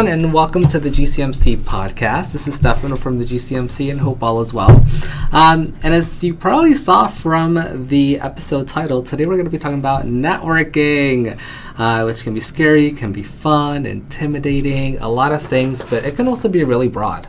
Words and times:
everyone, 0.00 0.18
and 0.18 0.32
welcome 0.32 0.62
to 0.62 0.78
the 0.78 0.88
GCMC 0.88 1.58
podcast. 1.58 2.32
This 2.32 2.48
is 2.48 2.54
Stefano 2.54 2.96
from 2.96 3.18
the 3.18 3.24
GCMC, 3.26 3.90
and 3.90 4.00
hope 4.00 4.22
all 4.22 4.40
is 4.40 4.54
well. 4.54 4.82
Um, 5.30 5.74
and 5.82 5.92
as 5.92 6.24
you 6.24 6.32
probably 6.32 6.72
saw 6.72 7.06
from 7.06 7.86
the 7.88 8.18
episode 8.18 8.66
title, 8.66 9.02
today 9.02 9.26
we're 9.26 9.34
going 9.34 9.44
to 9.44 9.50
be 9.50 9.58
talking 9.58 9.78
about 9.78 10.06
networking, 10.06 11.38
uh, 11.76 12.04
which 12.04 12.22
can 12.22 12.32
be 12.32 12.40
scary, 12.40 12.92
can 12.92 13.12
be 13.12 13.22
fun, 13.22 13.84
intimidating, 13.84 14.96
a 15.00 15.08
lot 15.08 15.32
of 15.32 15.42
things, 15.42 15.84
but 15.84 16.02
it 16.06 16.16
can 16.16 16.26
also 16.26 16.48
be 16.48 16.64
really 16.64 16.88
broad. 16.88 17.28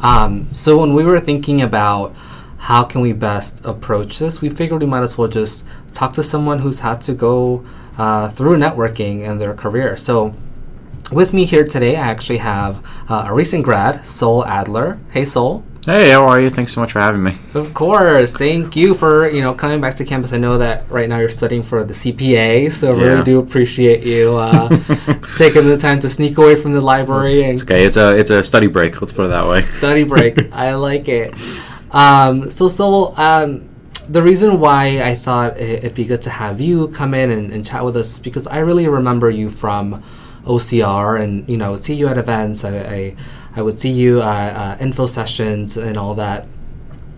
Um, 0.00 0.52
so 0.52 0.78
when 0.78 0.94
we 0.94 1.04
were 1.04 1.20
thinking 1.20 1.62
about 1.62 2.16
how 2.56 2.82
can 2.82 3.00
we 3.00 3.12
best 3.12 3.64
approach 3.64 4.18
this, 4.18 4.40
we 4.40 4.48
figured 4.48 4.80
we 4.80 4.88
might 4.88 5.04
as 5.04 5.16
well 5.16 5.28
just 5.28 5.64
talk 5.94 6.14
to 6.14 6.24
someone 6.24 6.58
who's 6.58 6.80
had 6.80 7.00
to 7.02 7.14
go 7.14 7.64
uh, 7.96 8.28
through 8.28 8.56
networking 8.56 9.20
in 9.20 9.38
their 9.38 9.54
career. 9.54 9.96
So 9.96 10.34
with 11.10 11.32
me 11.32 11.44
here 11.44 11.64
today, 11.64 11.96
I 11.96 12.06
actually 12.08 12.38
have 12.38 12.84
uh, 13.08 13.26
a 13.28 13.34
recent 13.34 13.64
grad, 13.64 14.06
Sol 14.06 14.44
Adler. 14.44 14.98
Hey, 15.10 15.24
Sol. 15.24 15.64
Hey, 15.86 16.10
how 16.10 16.26
are 16.26 16.38
you? 16.38 16.50
Thanks 16.50 16.74
so 16.74 16.82
much 16.82 16.92
for 16.92 17.00
having 17.00 17.22
me. 17.22 17.34
Of 17.54 17.72
course, 17.72 18.34
thank 18.34 18.76
you 18.76 18.92
for 18.92 19.26
you 19.30 19.40
know 19.40 19.54
coming 19.54 19.80
back 19.80 19.94
to 19.94 20.04
campus. 20.04 20.34
I 20.34 20.36
know 20.36 20.58
that 20.58 20.90
right 20.90 21.08
now 21.08 21.18
you're 21.18 21.30
studying 21.30 21.62
for 21.62 21.82
the 21.82 21.94
CPA, 21.94 22.70
so 22.72 22.92
I 22.92 23.02
really 23.02 23.22
do 23.22 23.38
appreciate 23.38 24.02
you 24.02 24.36
uh, 24.36 24.68
taking 25.38 25.66
the 25.66 25.78
time 25.80 25.98
to 26.00 26.10
sneak 26.10 26.36
away 26.36 26.56
from 26.56 26.72
the 26.72 26.82
library. 26.82 27.42
And 27.44 27.54
it's 27.54 27.62
okay. 27.62 27.86
It's 27.86 27.96
a 27.96 28.14
it's 28.18 28.30
a 28.30 28.42
study 28.42 28.66
break. 28.66 29.00
Let's 29.00 29.14
put 29.14 29.24
it 29.24 29.28
that 29.28 29.44
way. 29.44 29.62
Study 29.78 30.04
break. 30.04 30.52
I 30.52 30.74
like 30.74 31.08
it. 31.08 31.32
Um, 31.90 32.50
so, 32.50 32.68
Sol, 32.68 33.18
um, 33.18 33.66
the 34.10 34.22
reason 34.22 34.60
why 34.60 35.00
I 35.02 35.14
thought 35.14 35.56
it'd 35.58 35.94
be 35.94 36.04
good 36.04 36.20
to 36.22 36.30
have 36.30 36.60
you 36.60 36.88
come 36.88 37.14
in 37.14 37.30
and, 37.30 37.50
and 37.50 37.64
chat 37.64 37.82
with 37.82 37.96
us 37.96 38.14
is 38.14 38.18
because 38.18 38.46
I 38.46 38.58
really 38.58 38.88
remember 38.88 39.30
you 39.30 39.48
from 39.48 40.02
OCR 40.48 41.20
and 41.20 41.48
you 41.48 41.56
know 41.56 41.76
see 41.76 41.94
you 41.94 42.08
at 42.08 42.18
events. 42.18 42.64
I 42.64 42.78
I, 42.78 43.16
I 43.56 43.62
would 43.62 43.78
see 43.80 43.90
you 43.90 44.20
at 44.20 44.50
uh, 44.54 44.76
info 44.80 45.06
sessions 45.06 45.76
and 45.76 45.96
all 45.96 46.14
that. 46.14 46.46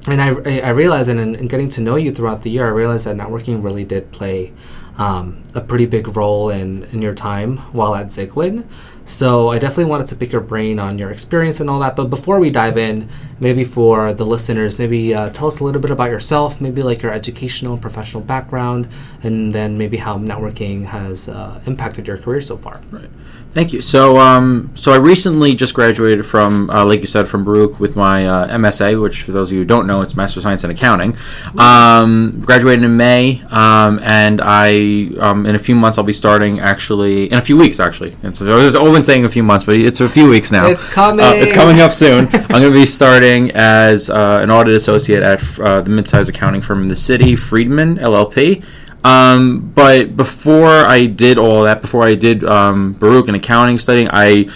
And 0.07 0.23
I, 0.23 0.61
I 0.61 0.71
realized, 0.71 1.11
and 1.11 1.37
in, 1.37 1.47
getting 1.47 1.69
to 1.71 1.81
know 1.83 1.97
you 1.97 2.11
throughout 2.11 2.41
the 2.43 2.51
year, 2.51 2.67
I 2.67 2.71
realized 2.71 3.05
that 3.05 3.17
networking 3.17 3.63
really 3.63 3.85
did 3.85 4.11
play 4.13 4.53
um, 4.97 5.43
a 5.55 5.61
pretty 5.61 5.87
big 5.87 6.17
role 6.17 6.49
in, 6.49 6.85
in 6.85 7.03
your 7.03 7.15
time 7.15 7.59
while 7.73 7.95
at 7.95 8.07
Zicklin. 8.07 8.67
So 9.05 9.49
I 9.49 9.59
definitely 9.59 9.87
wanted 9.87 10.07
to 10.09 10.17
pick 10.17 10.33
your 10.33 10.41
brain 10.41 10.79
on 10.79 10.99
your 10.99 11.11
experience 11.11 11.61
and 11.61 11.69
all 11.69 11.81
that. 11.81 11.97
But 11.97 12.11
before 12.11 12.39
we 12.39 12.51
dive 12.51 12.79
in, 12.79 13.09
maybe 13.41 13.65
for 13.65 14.13
the 14.13 14.25
listeners, 14.25 14.79
maybe 14.79 15.15
uh, 15.15 15.31
tell 15.31 15.49
us 15.49 15.61
a 15.61 15.65
little 15.65 15.81
bit 15.81 15.91
about 15.91 16.11
yourself, 16.11 16.61
maybe 16.61 16.83
like 16.83 17.03
your 17.03 17.13
educational 17.13 17.73
and 17.73 17.83
professional 17.83 18.23
background, 18.23 18.89
and 19.23 19.53
then 19.53 19.77
maybe 19.79 19.97
how 19.97 20.19
networking 20.19 20.85
has 20.85 21.29
uh, 21.29 21.61
impacted 21.67 22.07
your 22.07 22.19
career 22.19 22.41
so 22.41 22.57
far. 22.57 22.81
Right. 22.91 23.11
Thank 23.53 23.73
you. 23.73 23.83
So, 23.83 24.17
um, 24.17 24.71
so 24.75 24.93
I 24.93 24.97
recently 24.97 25.57
just 25.57 25.75
graduated 25.75 26.25
from, 26.25 26.71
uh, 26.71 26.85
like 26.85 27.01
you 27.01 27.09
said, 27.09 27.27
from 27.29 27.43
Baruch 27.43 27.81
with 27.81 27.97
my 27.97 28.25
uh, 28.25 28.57
MSA, 28.57 29.03
which 29.03 29.23
for 29.23 29.33
those 29.33 29.51
of 29.51 29.55
you 29.55 29.61
who 29.61 29.65
don't 29.65 29.89
know, 29.89 30.03
it's 30.03 30.15
Master 30.15 30.39
of 30.39 30.45
Science 30.45 30.63
in 30.63 30.71
Accounting. 30.71 31.17
Um, 31.59 32.41
graduated 32.45 32.85
in 32.85 32.97
May, 32.97 33.43
um, 33.51 33.99
and 34.05 34.41
I, 34.41 35.11
um, 35.19 35.47
in 35.47 35.57
a 35.57 35.59
few 35.59 35.75
months, 35.75 35.99
I'll 35.99 36.05
be 36.05 36.13
starting 36.13 36.61
actually, 36.61 37.25
in 37.25 37.39
a 37.39 37.41
few 37.41 37.57
weeks 37.57 37.81
actually. 37.81 38.15
And 38.23 38.37
so 38.37 38.47
I've 38.57 38.73
been 38.73 39.03
saying 39.03 39.25
a 39.25 39.29
few 39.29 39.43
months, 39.43 39.65
but 39.65 39.75
it's 39.75 40.01
a 40.01 40.09
few 40.09 40.29
weeks 40.29 40.53
now. 40.53 40.69
It's 40.69 40.89
coming. 40.89 41.25
Uh, 41.25 41.33
it's 41.35 41.53
coming 41.53 41.81
up 41.81 41.93
soon. 41.93 42.27
I'm 42.33 42.47
going 42.49 42.63
to 42.63 42.71
be 42.71 42.87
starting 42.87 43.30
as 43.31 44.11
uh, 44.11 44.41
an 44.43 44.51
audit 44.51 44.75
associate 44.75 45.23
at 45.23 45.41
uh, 45.61 45.81
the 45.81 45.91
midsize 45.91 46.29
accounting 46.29 46.61
firm 46.61 46.83
in 46.83 46.89
the 46.89 46.97
city, 46.97 47.37
Friedman 47.37 47.97
LLP. 47.97 48.65
Um, 49.05 49.73
but 49.75 50.17
before 50.17 50.69
I 50.69 51.07
did 51.07 51.39
all 51.39 51.63
that, 51.63 51.81
before 51.81 52.05
I 52.05 52.15
did 52.15 52.45
um, 52.45 52.93
Baruch 52.95 53.29
and 53.29 53.37
accounting 53.37 53.79
studying, 53.79 54.09
I 54.11 54.47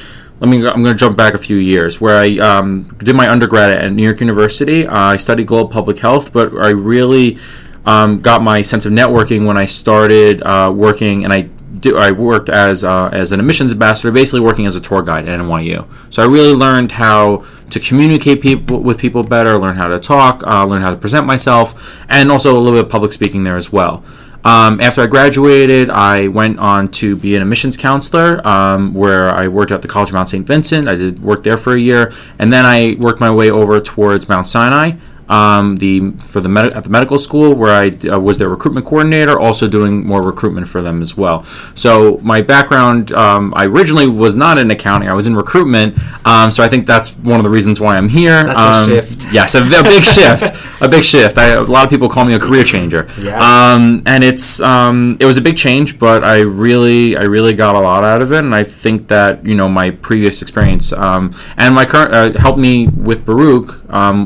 let 0.40 0.50
me. 0.50 0.56
I'm 0.66 0.82
going 0.82 0.94
to 0.94 0.94
jump 0.94 1.16
back 1.16 1.34
a 1.34 1.38
few 1.38 1.56
years 1.56 2.00
where 2.00 2.16
I 2.16 2.36
um, 2.38 2.82
did 2.98 3.16
my 3.16 3.30
undergrad 3.30 3.78
at 3.78 3.92
New 3.92 4.02
York 4.02 4.20
University. 4.20 4.86
Uh, 4.86 4.98
I 4.98 5.16
studied 5.16 5.46
global 5.46 5.70
public 5.70 5.98
health, 5.98 6.32
but 6.32 6.52
I 6.54 6.70
really 6.70 7.38
um, 7.86 8.20
got 8.20 8.42
my 8.42 8.60
sense 8.62 8.84
of 8.84 8.92
networking 8.92 9.46
when 9.46 9.56
I 9.56 9.66
started 9.66 10.42
uh, 10.42 10.72
working, 10.74 11.24
and 11.24 11.32
I 11.32 11.48
do, 11.84 11.96
I 11.96 12.10
worked 12.10 12.48
as 12.48 12.82
uh, 12.82 13.08
as 13.12 13.32
an 13.32 13.40
admissions 13.40 13.72
ambassador, 13.72 14.10
basically 14.10 14.40
working 14.40 14.66
as 14.66 14.74
a 14.74 14.80
tour 14.80 15.02
guide 15.02 15.28
at 15.28 15.40
NYU. 15.40 15.86
So 16.10 16.22
I 16.22 16.26
really 16.26 16.52
learned 16.52 16.92
how 16.92 17.44
to 17.70 17.80
communicate 17.80 18.40
people 18.40 18.80
with 18.80 18.98
people 18.98 19.22
better, 19.22 19.58
learn 19.58 19.76
how 19.76 19.88
to 19.88 19.98
talk, 19.98 20.42
uh, 20.46 20.64
learn 20.64 20.82
how 20.82 20.90
to 20.90 20.96
present 20.96 21.26
myself, 21.26 22.04
and 22.08 22.30
also 22.30 22.56
a 22.56 22.58
little 22.58 22.78
bit 22.78 22.86
of 22.86 22.90
public 22.90 23.12
speaking 23.12 23.44
there 23.44 23.56
as 23.56 23.72
well. 23.72 24.02
Um, 24.44 24.78
after 24.82 25.00
I 25.00 25.06
graduated, 25.06 25.88
I 25.88 26.28
went 26.28 26.58
on 26.58 26.88
to 27.00 27.16
be 27.16 27.34
an 27.34 27.40
admissions 27.40 27.78
counselor, 27.78 28.46
um, 28.46 28.92
where 28.92 29.30
I 29.30 29.48
worked 29.48 29.70
at 29.72 29.80
the 29.80 29.88
College 29.88 30.10
of 30.10 30.14
Mount 30.14 30.28
St. 30.28 30.46
Vincent. 30.46 30.86
I 30.86 30.96
did 30.96 31.22
work 31.22 31.42
there 31.44 31.56
for 31.56 31.72
a 31.72 31.80
year, 31.80 32.12
and 32.38 32.52
then 32.52 32.66
I 32.66 32.96
worked 32.98 33.20
my 33.20 33.30
way 33.30 33.50
over 33.50 33.80
towards 33.80 34.28
Mount 34.28 34.46
Sinai, 34.46 34.92
um, 35.28 35.76
the 35.76 36.10
for 36.12 36.40
the 36.40 36.48
med- 36.48 36.74
at 36.74 36.84
the 36.84 36.90
medical 36.90 37.18
school 37.18 37.54
where 37.54 37.72
I 37.72 37.88
uh, 38.08 38.18
was 38.18 38.38
their 38.38 38.48
recruitment 38.48 38.86
coordinator, 38.86 39.38
also 39.38 39.68
doing 39.68 40.06
more 40.06 40.22
recruitment 40.22 40.68
for 40.68 40.82
them 40.82 41.00
as 41.00 41.16
well. 41.16 41.44
So 41.74 42.18
my 42.22 42.42
background, 42.42 43.12
um, 43.12 43.54
I 43.56 43.66
originally 43.66 44.06
was 44.06 44.36
not 44.36 44.58
in 44.58 44.70
accounting; 44.70 45.08
I 45.08 45.14
was 45.14 45.26
in 45.26 45.34
recruitment. 45.36 45.98
Um, 46.26 46.50
so 46.50 46.62
I 46.62 46.68
think 46.68 46.86
that's 46.86 47.10
one 47.18 47.40
of 47.40 47.44
the 47.44 47.50
reasons 47.50 47.80
why 47.80 47.96
I'm 47.96 48.08
here. 48.08 48.44
That's 48.44 48.58
a 48.58 48.62
um, 48.62 48.88
shift. 48.88 49.24
Yes, 49.34 49.54
a, 49.54 49.62
a 49.62 49.82
big 49.82 50.04
shift, 50.16 50.82
a 50.82 50.88
big 50.88 51.02
shift. 51.02 51.38
I, 51.38 51.52
a 51.54 51.62
lot 51.62 51.84
of 51.84 51.90
people 51.90 52.08
call 52.08 52.24
me 52.24 52.34
a 52.34 52.38
career 52.38 52.62
changer. 52.62 53.08
Yeah. 53.20 53.38
Um, 53.38 54.02
and 54.06 54.22
it's 54.22 54.60
um, 54.60 55.16
it 55.18 55.24
was 55.24 55.36
a 55.36 55.40
big 55.40 55.56
change, 55.56 55.98
but 55.98 56.22
I 56.22 56.40
really 56.40 57.16
I 57.16 57.22
really 57.22 57.54
got 57.54 57.74
a 57.74 57.80
lot 57.80 58.04
out 58.04 58.22
of 58.22 58.32
it, 58.32 58.40
and 58.40 58.54
I 58.54 58.64
think 58.64 59.08
that 59.08 59.44
you 59.44 59.54
know 59.54 59.68
my 59.68 59.90
previous 59.90 60.42
experience 60.42 60.92
and 60.92 61.74
my 61.74 61.84
current 61.84 62.14
uh, 62.14 62.38
helped 62.38 62.58
me 62.58 62.88
with 62.88 63.24
Baruch 63.24 63.82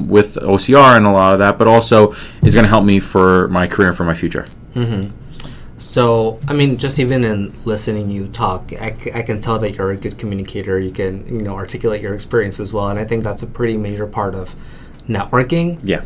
with 0.08 0.34
OCR 0.36 0.87
and 0.96 1.06
a 1.06 1.10
lot 1.10 1.32
of 1.32 1.38
that, 1.38 1.58
but 1.58 1.66
also 1.66 2.14
is 2.42 2.54
going 2.54 2.64
to 2.64 2.68
help 2.68 2.84
me 2.84 3.00
for 3.00 3.48
my 3.48 3.66
career 3.66 3.88
and 3.88 3.96
for 3.96 4.04
my 4.04 4.14
future. 4.14 4.46
Mm-hmm. 4.74 5.10
So, 5.78 6.40
I 6.48 6.54
mean, 6.54 6.76
just 6.76 6.98
even 6.98 7.22
in 7.22 7.54
listening 7.64 8.10
you 8.10 8.26
talk, 8.26 8.72
I, 8.72 8.96
c- 8.96 9.12
I 9.12 9.22
can 9.22 9.40
tell 9.40 9.60
that 9.60 9.76
you're 9.76 9.92
a 9.92 9.96
good 9.96 10.18
communicator. 10.18 10.80
You 10.80 10.90
can, 10.90 11.24
you 11.26 11.42
know, 11.42 11.54
articulate 11.54 12.02
your 12.02 12.14
experience 12.14 12.58
as 12.58 12.72
well, 12.72 12.88
and 12.88 12.98
I 12.98 13.04
think 13.04 13.22
that's 13.22 13.44
a 13.44 13.46
pretty 13.46 13.76
major 13.76 14.06
part 14.06 14.34
of 14.34 14.56
networking. 15.08 15.78
Yeah. 15.84 16.02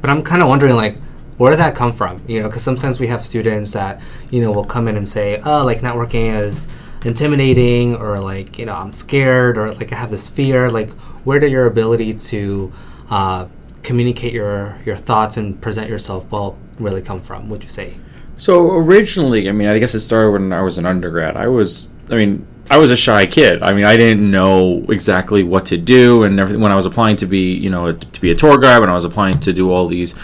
But 0.00 0.08
I'm 0.08 0.22
kind 0.22 0.40
of 0.40 0.48
wondering, 0.48 0.76
like, 0.76 0.96
where 1.36 1.50
did 1.50 1.58
that 1.58 1.74
come 1.74 1.92
from? 1.92 2.22
You 2.28 2.42
know, 2.42 2.48
because 2.48 2.62
sometimes 2.62 3.00
we 3.00 3.08
have 3.08 3.26
students 3.26 3.72
that, 3.72 4.00
you 4.30 4.40
know, 4.40 4.52
will 4.52 4.64
come 4.64 4.86
in 4.86 4.96
and 4.96 5.08
say, 5.08 5.40
oh, 5.44 5.64
like, 5.64 5.80
networking 5.80 6.40
is 6.40 6.68
intimidating, 7.04 7.96
or 7.96 8.20
like, 8.20 8.56
you 8.56 8.66
know, 8.66 8.74
I'm 8.74 8.92
scared, 8.92 9.58
or 9.58 9.72
like, 9.72 9.92
I 9.92 9.96
have 9.96 10.12
this 10.12 10.28
fear. 10.28 10.70
Like, 10.70 10.90
where 11.24 11.40
did 11.40 11.50
your 11.50 11.66
ability 11.66 12.14
to 12.14 12.72
uh, 13.10 13.48
communicate 13.82 14.32
your 14.32 14.78
your 14.84 14.96
thoughts 14.96 15.36
and 15.36 15.60
present 15.60 15.88
yourself 15.88 16.30
well 16.30 16.56
really 16.78 17.02
come 17.02 17.20
from? 17.20 17.48
Would 17.48 17.62
you 17.62 17.68
say? 17.68 17.96
So 18.38 18.72
originally, 18.72 19.48
I 19.48 19.52
mean, 19.52 19.68
I 19.68 19.78
guess 19.78 19.94
it 19.94 20.00
started 20.00 20.32
when 20.32 20.52
I 20.52 20.62
was 20.62 20.78
an 20.78 20.86
undergrad. 20.86 21.36
I 21.36 21.46
was, 21.46 21.90
I 22.10 22.16
mean, 22.16 22.46
I 22.70 22.78
was 22.78 22.90
a 22.90 22.96
shy 22.96 23.26
kid. 23.26 23.62
I 23.62 23.72
mean, 23.74 23.84
I 23.84 23.96
didn't 23.96 24.28
know 24.28 24.84
exactly 24.88 25.42
what 25.42 25.66
to 25.66 25.76
do, 25.76 26.24
and 26.24 26.40
everything. 26.40 26.60
When 26.60 26.72
I 26.72 26.74
was 26.74 26.86
applying 26.86 27.16
to 27.18 27.26
be, 27.26 27.52
you 27.54 27.70
know, 27.70 27.92
to 27.92 28.20
be 28.20 28.30
a 28.30 28.34
tour 28.34 28.58
guide, 28.58 28.80
when 28.80 28.90
I 28.90 28.94
was 28.94 29.04
applying 29.04 29.38
to 29.40 29.52
do 29.52 29.70
all 29.70 29.86
these, 29.86 30.14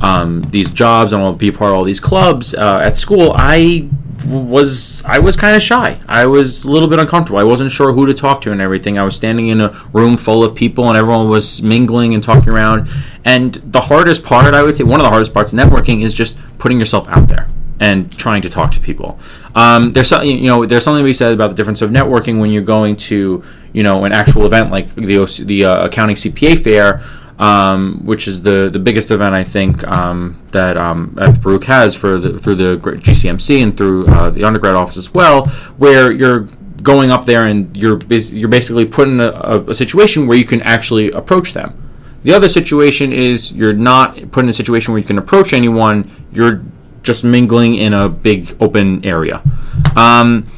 um, 0.00 0.42
these 0.50 0.70
jobs 0.70 1.12
and 1.12 1.22
all 1.22 1.34
be 1.34 1.50
part 1.50 1.70
of 1.70 1.78
all 1.78 1.84
these 1.84 2.00
clubs 2.00 2.54
uh, 2.54 2.82
at 2.84 2.98
school, 2.98 3.32
I 3.36 3.88
was 4.24 5.02
I 5.04 5.18
was 5.18 5.36
kind 5.36 5.56
of 5.56 5.62
shy. 5.62 6.00
I 6.08 6.26
was 6.26 6.64
a 6.64 6.70
little 6.70 6.88
bit 6.88 6.98
uncomfortable. 6.98 7.38
I 7.38 7.44
wasn't 7.44 7.70
sure 7.70 7.92
who 7.92 8.06
to 8.06 8.14
talk 8.14 8.40
to 8.42 8.52
and 8.52 8.60
everything. 8.60 8.98
I 8.98 9.02
was 9.02 9.16
standing 9.16 9.48
in 9.48 9.60
a 9.60 9.70
room 9.92 10.16
full 10.16 10.42
of 10.44 10.54
people 10.54 10.88
and 10.88 10.96
everyone 10.96 11.28
was 11.28 11.62
mingling 11.62 12.14
and 12.14 12.22
talking 12.22 12.48
around. 12.50 12.88
And 13.24 13.54
the 13.54 13.80
hardest 13.80 14.24
part, 14.24 14.54
I 14.54 14.62
would 14.62 14.76
say, 14.76 14.84
one 14.84 15.00
of 15.00 15.04
the 15.04 15.10
hardest 15.10 15.32
parts 15.32 15.52
of 15.52 15.58
networking 15.58 16.02
is 16.02 16.14
just 16.14 16.38
putting 16.58 16.78
yourself 16.78 17.08
out 17.08 17.28
there 17.28 17.48
and 17.80 18.16
trying 18.16 18.42
to 18.42 18.48
talk 18.48 18.70
to 18.72 18.80
people. 18.80 19.18
Um, 19.54 19.92
there's 19.92 20.08
something 20.08 20.30
you 20.30 20.46
know 20.46 20.64
there's 20.64 20.84
something 20.84 21.04
be 21.04 21.12
said 21.12 21.32
about 21.32 21.48
the 21.48 21.54
difference 21.54 21.82
of 21.82 21.90
networking 21.90 22.40
when 22.40 22.50
you're 22.50 22.62
going 22.62 22.96
to 22.96 23.42
you 23.72 23.82
know 23.82 24.04
an 24.04 24.12
actual 24.12 24.46
event 24.46 24.70
like 24.70 24.94
the 24.94 25.42
the 25.44 25.64
uh, 25.64 25.86
accounting 25.86 26.16
CPA 26.16 26.62
fair 26.62 27.02
um, 27.38 28.04
which 28.04 28.28
is 28.28 28.42
the, 28.42 28.68
the 28.72 28.78
biggest 28.78 29.10
event 29.10 29.34
I 29.34 29.44
think 29.44 29.86
um, 29.88 30.40
that 30.52 30.78
um, 30.78 31.14
Baruch 31.42 31.64
has 31.64 31.94
for 31.94 32.18
the, 32.18 32.38
through 32.38 32.56
the 32.56 32.76
GCMC 32.76 33.62
and 33.62 33.76
through 33.76 34.06
uh, 34.06 34.30
the 34.30 34.44
undergrad 34.44 34.74
office 34.74 34.96
as 34.96 35.12
well, 35.12 35.46
where 35.76 36.12
you're 36.12 36.48
going 36.82 37.10
up 37.10 37.26
there 37.26 37.46
and 37.46 37.76
you're 37.76 37.98
you're 38.08 38.48
basically 38.48 38.84
put 38.84 39.06
in 39.08 39.20
a, 39.20 39.64
a, 39.68 39.74
situation 39.74 40.26
where 40.26 40.36
you 40.36 40.44
can 40.44 40.60
actually 40.62 41.10
approach 41.12 41.52
them. 41.52 41.78
The 42.24 42.32
other 42.32 42.48
situation 42.48 43.12
is 43.12 43.52
you're 43.52 43.72
not 43.72 44.32
put 44.32 44.44
in 44.44 44.50
a 44.50 44.52
situation 44.52 44.92
where 44.92 45.00
you 45.00 45.06
can 45.06 45.18
approach 45.18 45.52
anyone. 45.52 46.10
You're 46.32 46.62
just 47.02 47.24
mingling 47.24 47.74
in 47.74 47.92
a 47.92 48.08
big 48.08 48.56
open 48.60 49.04
area. 49.04 49.42
Um, 49.96 50.48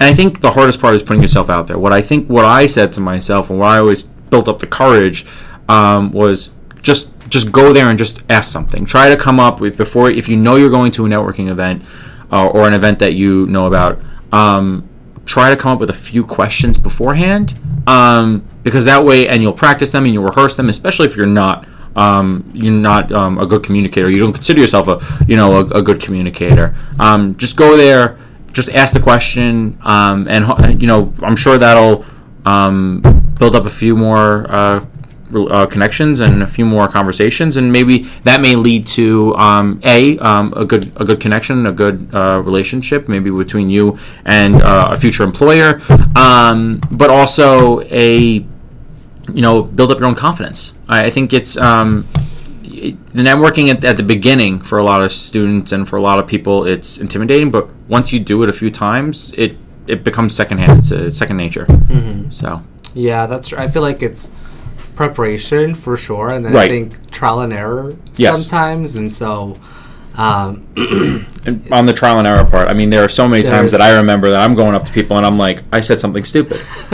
and 0.00 0.02
I 0.02 0.14
think 0.14 0.40
the 0.40 0.50
hardest 0.50 0.80
part 0.80 0.94
is 0.94 1.02
putting 1.02 1.22
yourself 1.22 1.48
out 1.48 1.66
there. 1.66 1.78
What 1.78 1.92
I 1.92 2.02
think, 2.02 2.28
what 2.28 2.44
I 2.44 2.66
said 2.66 2.92
to 2.94 3.00
myself, 3.00 3.48
and 3.48 3.58
what 3.58 3.68
I 3.68 3.78
always 3.78 4.02
built 4.02 4.48
up 4.48 4.58
the 4.58 4.66
courage 4.66 5.24
um, 5.68 6.12
was 6.12 6.50
just 6.82 7.12
just 7.28 7.50
go 7.50 7.72
there 7.72 7.88
and 7.88 7.98
just 7.98 8.22
ask 8.30 8.52
something. 8.52 8.84
Try 8.84 9.08
to 9.08 9.16
come 9.16 9.40
up 9.40 9.60
with 9.60 9.76
before 9.76 10.10
if 10.10 10.28
you 10.28 10.36
know 10.36 10.56
you're 10.56 10.70
going 10.70 10.92
to 10.92 11.06
a 11.06 11.08
networking 11.08 11.48
event 11.48 11.82
uh, 12.30 12.46
or 12.46 12.66
an 12.66 12.74
event 12.74 12.98
that 13.00 13.14
you 13.14 13.46
know 13.46 13.66
about. 13.66 14.00
Um, 14.32 14.88
try 15.26 15.50
to 15.50 15.56
come 15.56 15.72
up 15.72 15.80
with 15.80 15.90
a 15.90 15.94
few 15.94 16.24
questions 16.24 16.78
beforehand, 16.78 17.54
um, 17.86 18.46
because 18.62 18.84
that 18.84 19.04
way, 19.04 19.26
and 19.26 19.42
you'll 19.42 19.52
practice 19.52 19.92
them 19.92 20.04
and 20.04 20.12
you'll 20.12 20.24
rehearse 20.24 20.56
them, 20.56 20.68
especially 20.68 21.06
if 21.06 21.16
you're 21.16 21.26
not. 21.26 21.66
Um, 21.96 22.50
you're 22.52 22.72
not 22.72 23.12
um, 23.12 23.38
a 23.38 23.46
good 23.46 23.62
communicator. 23.62 24.10
You 24.10 24.18
don't 24.18 24.32
consider 24.32 24.60
yourself 24.60 24.88
a 24.88 25.00
you 25.26 25.36
know 25.36 25.60
a, 25.60 25.78
a 25.78 25.82
good 25.82 26.00
communicator. 26.00 26.74
Um, 26.98 27.36
just 27.36 27.56
go 27.56 27.76
there, 27.76 28.18
just 28.52 28.68
ask 28.70 28.92
the 28.92 29.00
question, 29.00 29.78
um, 29.82 30.26
and 30.28 30.82
you 30.82 30.88
know 30.88 31.12
I'm 31.22 31.36
sure 31.36 31.56
that'll 31.56 32.04
build 33.38 33.54
up 33.54 33.64
a 33.64 33.70
few 33.70 33.96
more 33.96 34.46
uh, 34.50 34.84
uh, 35.34 35.66
connections 35.66 36.20
and 36.20 36.42
a 36.42 36.46
few 36.46 36.64
more 36.64 36.88
conversations, 36.88 37.56
and 37.56 37.70
maybe 37.70 38.04
that 38.24 38.40
may 38.40 38.56
lead 38.56 38.86
to 38.88 39.34
um, 39.36 39.80
a 39.84 40.18
um, 40.18 40.52
a 40.56 40.64
good 40.64 40.92
a 40.96 41.04
good 41.04 41.20
connection, 41.20 41.66
a 41.66 41.72
good 41.72 42.08
uh, 42.14 42.40
relationship, 42.44 43.08
maybe 43.08 43.30
between 43.30 43.68
you 43.68 43.98
and 44.24 44.56
uh, 44.62 44.88
a 44.92 44.96
future 44.96 45.24
employer, 45.24 45.80
um, 46.16 46.80
but 46.90 47.10
also 47.10 47.80
a 47.82 48.44
you 49.32 49.42
know 49.42 49.62
build 49.62 49.90
up 49.90 49.98
your 49.98 50.08
own 50.08 50.14
confidence. 50.14 50.78
I, 50.88 51.06
I 51.06 51.10
think 51.10 51.32
it's 51.32 51.56
um, 51.56 52.06
the 52.62 53.22
networking 53.22 53.68
at, 53.68 53.84
at 53.84 53.96
the 53.96 54.02
beginning 54.02 54.60
for 54.60 54.78
a 54.78 54.82
lot 54.82 55.02
of 55.02 55.12
students 55.12 55.72
and 55.72 55.88
for 55.88 55.96
a 55.96 56.02
lot 56.02 56.18
of 56.18 56.26
people 56.26 56.64
it's 56.66 56.98
intimidating, 56.98 57.50
but 57.50 57.68
once 57.88 58.12
you 58.12 58.20
do 58.20 58.42
it 58.42 58.48
a 58.48 58.52
few 58.52 58.70
times, 58.70 59.32
it 59.36 59.56
it 59.86 60.02
becomes 60.04 60.34
secondhand. 60.34 60.78
It's, 60.78 60.90
it's 60.90 61.18
second 61.18 61.36
nature. 61.36 61.66
So 62.30 62.62
Yeah, 62.94 63.26
that's. 63.26 63.52
I 63.52 63.68
feel 63.68 63.82
like 63.82 64.02
it's 64.02 64.30
preparation 64.96 65.74
for 65.74 65.96
sure, 65.96 66.30
and 66.30 66.44
then 66.44 66.56
I 66.56 66.68
think 66.68 67.10
trial 67.10 67.40
and 67.40 67.52
error 67.52 67.96
Yes. 68.14 68.40
sometimes, 68.46 68.96
and 68.96 69.12
so. 69.12 69.58
Um, 70.16 70.68
on 71.72 71.86
the 71.86 71.92
trial 71.92 72.18
and 72.18 72.26
error 72.28 72.44
part, 72.44 72.68
I 72.68 72.74
mean, 72.74 72.88
there 72.88 73.02
are 73.02 73.08
so 73.08 73.26
many 73.26 73.42
times 73.42 73.72
that 73.72 73.80
I 73.80 73.96
remember 73.96 74.30
that 74.30 74.44
I'm 74.44 74.54
going 74.54 74.76
up 74.76 74.84
to 74.84 74.92
people 74.92 75.16
and 75.16 75.26
I'm 75.26 75.36
like, 75.38 75.64
I 75.72 75.80
said 75.80 75.98
something 75.98 76.24
stupid. 76.24 76.60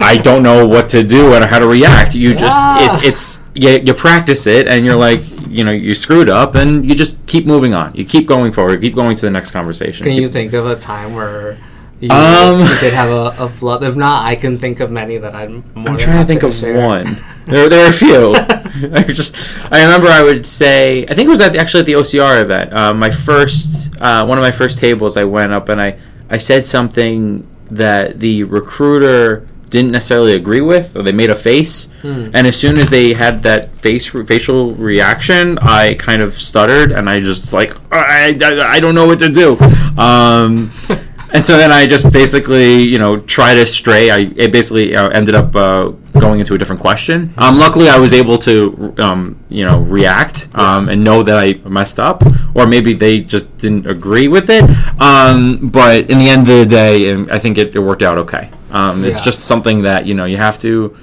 I 0.00 0.20
don't 0.22 0.44
know 0.44 0.68
what 0.68 0.88
to 0.90 1.02
do 1.02 1.34
and 1.34 1.44
how 1.44 1.58
to 1.58 1.66
react. 1.66 2.14
You 2.14 2.32
just, 2.36 2.56
Yeah. 2.56 2.98
it, 2.98 3.04
it's, 3.06 3.40
you, 3.56 3.70
you 3.70 3.92
practice 3.92 4.46
it 4.46 4.68
and 4.68 4.86
you're 4.86 4.94
like, 4.94 5.20
you 5.48 5.64
know, 5.64 5.72
you 5.72 5.96
screwed 5.96 6.30
up 6.30 6.54
and 6.54 6.88
you 6.88 6.94
just 6.94 7.26
keep 7.26 7.44
moving 7.44 7.74
on. 7.74 7.92
You 7.96 8.04
keep 8.04 8.28
going 8.28 8.52
forward, 8.52 8.80
keep 8.80 8.94
going 8.94 9.16
to 9.16 9.26
the 9.26 9.32
next 9.32 9.50
conversation. 9.50 10.04
Can 10.04 10.12
Keep- 10.12 10.22
you 10.22 10.28
think 10.28 10.52
of 10.52 10.64
a 10.66 10.76
time 10.76 11.12
where 11.12 11.58
you, 12.00 12.10
Um, 12.10 12.58
did 12.80 12.92
have 12.94 13.10
a, 13.10 13.34
a 13.44 13.48
flub? 13.48 13.82
If 13.82 13.96
not, 13.96 14.24
I 14.26 14.36
can 14.36 14.58
think 14.58 14.80
of 14.80 14.90
many 14.90 15.18
that 15.18 15.34
I'm. 15.34 15.52
More 15.52 15.62
I'm 15.76 15.82
than 15.84 15.96
trying 15.98 16.18
to 16.20 16.24
think 16.24 16.42
of 16.42 16.54
share. 16.54 16.76
one. 16.86 17.18
There, 17.46 17.68
there 17.68 17.84
are 17.84 17.88
a 17.88 17.92
few. 17.92 18.34
I 18.94 19.02
just, 19.02 19.36
I 19.72 19.82
remember 19.82 20.08
I 20.08 20.22
would 20.22 20.46
say, 20.46 21.04
I 21.06 21.14
think 21.14 21.26
it 21.26 21.30
was 21.30 21.40
at, 21.40 21.56
actually 21.56 21.80
at 21.80 21.86
the 21.86 21.92
OCR 21.94 22.40
event. 22.42 22.72
Uh, 22.72 22.94
my 22.94 23.10
first, 23.10 23.94
uh, 24.00 24.24
one 24.26 24.38
of 24.38 24.42
my 24.42 24.50
first 24.52 24.78
tables, 24.78 25.16
I 25.16 25.24
went 25.24 25.52
up 25.52 25.68
and 25.68 25.80
I, 25.80 25.98
I 26.30 26.38
said 26.38 26.64
something 26.64 27.46
that 27.70 28.20
the 28.20 28.44
recruiter 28.44 29.46
didn't 29.68 29.92
necessarily 29.92 30.34
agree 30.34 30.60
with, 30.60 30.96
or 30.96 31.02
they 31.02 31.12
made 31.12 31.30
a 31.30 31.36
face. 31.36 31.92
Hmm. 32.02 32.30
And 32.34 32.46
as 32.46 32.56
soon 32.56 32.78
as 32.78 32.90
they 32.90 33.12
had 33.12 33.42
that 33.44 33.72
face 33.76 34.08
facial 34.10 34.74
reaction, 34.74 35.58
I 35.58 35.94
kind 35.94 36.22
of 36.22 36.34
stuttered 36.34 36.90
and 36.92 37.08
I 37.08 37.20
just 37.20 37.52
like, 37.52 37.74
I, 37.92 38.36
I, 38.40 38.76
I 38.76 38.80
don't 38.80 38.94
know 38.96 39.06
what 39.06 39.18
to 39.20 39.28
do. 39.28 39.56
Um, 39.96 40.72
and 41.32 41.44
so 41.44 41.56
then 41.56 41.70
I 41.72 41.86
just 41.86 42.12
basically, 42.12 42.82
you 42.82 42.98
know, 42.98 43.18
try 43.20 43.54
to 43.54 43.64
stray. 43.66 44.10
I 44.10 44.30
it 44.36 44.52
basically 44.52 44.96
uh, 44.96 45.08
ended 45.10 45.34
up 45.34 45.54
uh, 45.54 45.88
going 46.18 46.40
into 46.40 46.54
a 46.54 46.58
different 46.58 46.80
question. 46.80 47.32
Um, 47.38 47.58
luckily, 47.58 47.88
I 47.88 47.98
was 47.98 48.12
able 48.12 48.38
to, 48.38 48.94
um, 48.98 49.38
you 49.48 49.64
know, 49.64 49.80
react 49.80 50.48
um, 50.54 50.88
and 50.88 51.04
know 51.04 51.22
that 51.22 51.38
I 51.38 51.54
messed 51.68 52.00
up, 52.00 52.22
or 52.54 52.66
maybe 52.66 52.92
they 52.94 53.20
just 53.20 53.56
didn't 53.58 53.86
agree 53.86 54.28
with 54.28 54.50
it. 54.50 54.64
Um, 55.00 55.68
but 55.68 56.10
in 56.10 56.18
the 56.18 56.28
end 56.28 56.42
of 56.42 56.58
the 56.58 56.66
day, 56.66 57.12
um, 57.12 57.28
I 57.30 57.38
think 57.38 57.58
it, 57.58 57.74
it 57.74 57.80
worked 57.80 58.02
out 58.02 58.18
okay. 58.18 58.50
Um, 58.70 59.04
it's 59.04 59.20
just 59.20 59.40
something 59.44 59.82
that 59.82 60.06
you 60.06 60.14
know 60.14 60.24
you 60.24 60.36
have 60.36 60.58
to, 60.60 60.96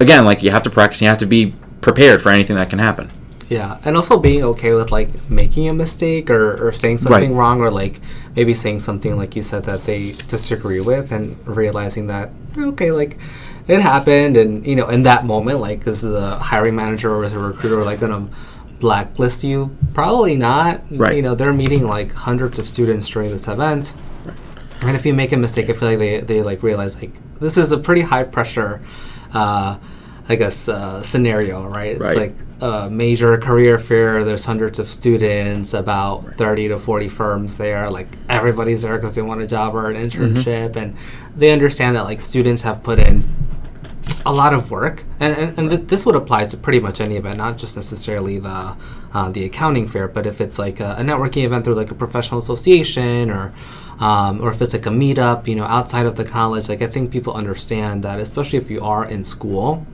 again, 0.00 0.24
like 0.24 0.42
you 0.42 0.50
have 0.50 0.62
to 0.64 0.70
practice. 0.70 1.00
You 1.00 1.08
have 1.08 1.18
to 1.18 1.26
be 1.26 1.54
prepared 1.80 2.22
for 2.22 2.30
anything 2.30 2.56
that 2.56 2.70
can 2.70 2.78
happen. 2.78 3.08
Yeah, 3.48 3.78
and 3.84 3.96
also 3.96 4.18
being 4.18 4.42
okay 4.42 4.72
with 4.74 4.90
like 4.90 5.08
making 5.30 5.68
a 5.68 5.72
mistake 5.72 6.30
or, 6.30 6.66
or 6.66 6.72
saying 6.72 6.98
something 6.98 7.30
Right. 7.30 7.38
wrong 7.38 7.60
or 7.60 7.70
like 7.70 8.00
maybe 8.36 8.54
saying 8.54 8.78
something 8.78 9.16
like 9.16 9.34
you 9.34 9.42
said 9.42 9.64
that 9.64 9.82
they 9.82 10.12
disagree 10.28 10.80
with 10.80 11.10
and 11.10 11.36
realizing 11.46 12.06
that 12.06 12.30
okay, 12.56 12.92
like 12.92 13.16
it 13.66 13.80
happened 13.80 14.36
and 14.36 14.64
you 14.66 14.76
know 14.76 14.88
in 14.88 15.02
that 15.02 15.24
moment 15.24 15.58
like 15.60 15.86
is 15.86 16.02
the 16.02 16.30
hiring 16.36 16.76
manager 16.76 17.12
or 17.12 17.24
is 17.24 17.32
the 17.32 17.38
recruiter 17.38 17.82
like 17.82 18.00
gonna 18.00 18.28
blacklist 18.78 19.42
you? 19.42 19.76
Probably 19.94 20.36
not. 20.36 20.82
Right. 20.90 21.16
You 21.16 21.22
know 21.22 21.34
they're 21.34 21.52
meeting 21.52 21.86
like 21.86 22.12
hundreds 22.12 22.58
of 22.58 22.68
students 22.68 23.08
during 23.08 23.30
this 23.30 23.48
event. 23.48 23.94
And 24.82 24.94
if 24.94 25.06
you 25.06 25.14
make 25.14 25.32
a 25.32 25.38
mistake, 25.38 25.70
I 25.70 25.72
feel 25.72 25.88
like 25.88 25.98
they, 25.98 26.20
they 26.20 26.42
like 26.42 26.62
realize 26.62 26.96
like 26.96 27.12
this 27.40 27.56
is 27.56 27.72
a 27.72 27.78
pretty 27.78 28.02
high 28.02 28.24
pressure, 28.24 28.82
uh, 29.32 29.78
I 30.28 30.34
guess 30.34 30.68
uh, 30.68 31.02
scenario, 31.02 31.68
right? 31.68 31.92
It's 31.92 32.00
Right. 32.00 32.16
like 32.16 32.34
a 32.60 32.90
major 32.90 33.38
career 33.38 33.78
fair. 33.78 34.24
There's 34.24 34.44
hundreds 34.44 34.78
of 34.78 34.88
students, 34.88 35.72
about 35.74 36.34
thirty 36.36 36.66
to 36.68 36.78
forty 36.78 37.08
firms 37.08 37.56
there. 37.56 37.88
Like 37.90 38.08
everybody's 38.28 38.82
there 38.82 38.96
because 38.98 39.14
they 39.14 39.22
want 39.22 39.40
a 39.42 39.46
job 39.46 39.74
or 39.74 39.88
an 39.90 39.96
internship, 40.02 40.74
and 40.76 40.96
they 41.36 41.52
understand 41.52 41.94
that 41.96 42.02
like 42.04 42.20
students 42.20 42.62
have 42.62 42.82
put 42.82 42.98
in 42.98 43.24
a 44.24 44.32
lot 44.32 44.52
of 44.54 44.70
work, 44.70 45.04
and, 45.20 45.36
and, 45.36 45.58
and 45.58 45.70
th- 45.70 45.82
this 45.88 46.04
would 46.06 46.16
apply 46.16 46.44
to 46.46 46.56
pretty 46.56 46.80
much 46.80 47.00
any 47.00 47.16
event, 47.16 47.36
not 47.38 47.56
just 47.56 47.76
necessarily 47.76 48.38
the 48.38 48.74
uh, 49.14 49.30
the 49.30 49.44
accounting 49.44 49.86
fair, 49.86 50.08
but 50.08 50.26
if 50.26 50.40
it's 50.40 50.58
like 50.58 50.80
a, 50.80 50.96
a 50.98 51.02
networking 51.02 51.44
event 51.44 51.64
through 51.64 51.74
like 51.74 51.90
a 51.92 51.94
professional 51.94 52.38
association 52.40 53.30
or 53.30 53.52
um, 54.00 54.42
or 54.42 54.50
if 54.50 54.60
it's 54.60 54.74
like 54.74 54.86
a 54.86 54.90
meetup, 54.90 55.46
you 55.46 55.54
know, 55.54 55.64
outside 55.64 56.04
of 56.06 56.16
the 56.16 56.24
college, 56.24 56.68
like 56.68 56.82
I 56.82 56.86
think 56.88 57.10
people 57.12 57.32
understand 57.32 58.02
that, 58.02 58.18
especially 58.18 58.58
if 58.58 58.70
you 58.70 58.80
are 58.80 59.04
in 59.06 59.24
school, 59.24 59.86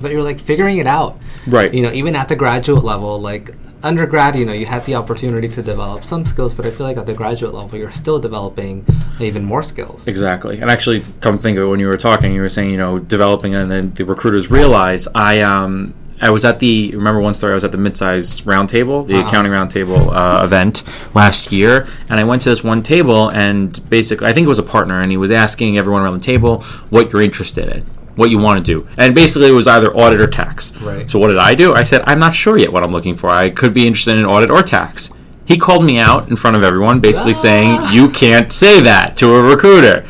that 0.00 0.10
you're 0.12 0.22
like 0.22 0.40
figuring 0.40 0.78
it 0.78 0.86
out, 0.86 1.18
Right. 1.46 1.72
You 1.72 1.82
know, 1.82 1.92
even 1.92 2.14
at 2.16 2.28
the 2.28 2.36
graduate 2.36 2.84
level, 2.84 3.20
like 3.20 3.54
undergrad, 3.82 4.36
you 4.36 4.44
know, 4.44 4.52
you 4.52 4.66
had 4.66 4.84
the 4.84 4.94
opportunity 4.94 5.48
to 5.48 5.62
develop 5.62 6.04
some 6.04 6.26
skills, 6.26 6.52
but 6.52 6.66
I 6.66 6.70
feel 6.70 6.86
like 6.86 6.98
at 6.98 7.06
the 7.06 7.14
graduate 7.14 7.54
level, 7.54 7.78
you're 7.78 7.90
still 7.90 8.18
developing 8.18 8.84
even 9.20 9.42
more 9.44 9.62
skills. 9.62 10.06
Exactly. 10.06 10.60
And 10.60 10.70
actually, 10.70 11.02
come 11.20 11.38
think 11.38 11.56
of 11.56 11.64
it, 11.64 11.66
when 11.68 11.80
you 11.80 11.86
were 11.86 11.96
talking, 11.96 12.34
you 12.34 12.42
were 12.42 12.50
saying, 12.50 12.70
you 12.70 12.76
know, 12.76 12.98
developing, 12.98 13.54
and 13.54 13.70
then 13.70 13.94
the 13.94 14.04
recruiters 14.04 14.50
realize 14.50 15.08
I 15.14 15.40
um 15.40 15.94
I 16.22 16.28
was 16.28 16.44
at 16.44 16.58
the 16.58 16.90
remember 16.94 17.20
one 17.22 17.32
story 17.32 17.52
I 17.52 17.54
was 17.54 17.64
at 17.64 17.72
the 17.72 17.78
midsize 17.78 18.42
roundtable, 18.44 19.06
the 19.06 19.14
Uh-huh. 19.14 19.26
accounting 19.28 19.52
roundtable 19.52 20.12
uh, 20.14 20.44
event 20.44 20.82
last 21.14 21.50
year, 21.50 21.86
and 22.10 22.20
I 22.20 22.24
went 22.24 22.42
to 22.42 22.50
this 22.50 22.62
one 22.62 22.82
table, 22.82 23.30
and 23.30 23.80
basically 23.88 24.26
I 24.26 24.34
think 24.34 24.44
it 24.44 24.48
was 24.48 24.58
a 24.58 24.62
partner, 24.76 25.00
and 25.00 25.10
he 25.10 25.16
was 25.16 25.30
asking 25.30 25.78
everyone 25.78 26.02
around 26.02 26.14
the 26.20 26.20
table 26.20 26.60
what 26.90 27.10
you're 27.10 27.22
interested 27.22 27.68
in. 27.74 27.86
What 28.20 28.30
you 28.30 28.38
want 28.38 28.64
to 28.64 28.64
do, 28.64 28.86
and 28.98 29.14
basically 29.14 29.48
it 29.48 29.52
was 29.52 29.66
either 29.66 29.92
audit 29.94 30.20
or 30.20 30.26
tax. 30.26 30.76
Right. 30.76 31.10
So 31.10 31.18
what 31.18 31.28
did 31.28 31.38
I 31.38 31.54
do? 31.54 31.72
I 31.72 31.82
said 31.82 32.02
I'm 32.06 32.18
not 32.18 32.34
sure 32.34 32.58
yet 32.58 32.70
what 32.72 32.84
I'm 32.84 32.92
looking 32.92 33.14
for. 33.14 33.30
I 33.30 33.48
could 33.48 33.72
be 33.72 33.86
interested 33.86 34.18
in 34.18 34.26
audit 34.26 34.50
or 34.50 34.62
tax. 34.62 35.10
He 35.50 35.58
called 35.58 35.84
me 35.84 35.98
out 35.98 36.28
in 36.28 36.36
front 36.36 36.56
of 36.56 36.62
everyone, 36.62 37.00
basically 37.00 37.34
saying, 37.34 37.80
You 37.90 38.08
can't 38.08 38.52
say 38.52 38.80
that 38.82 39.16
to 39.16 39.34
a 39.34 39.42
recruiter. 39.42 40.02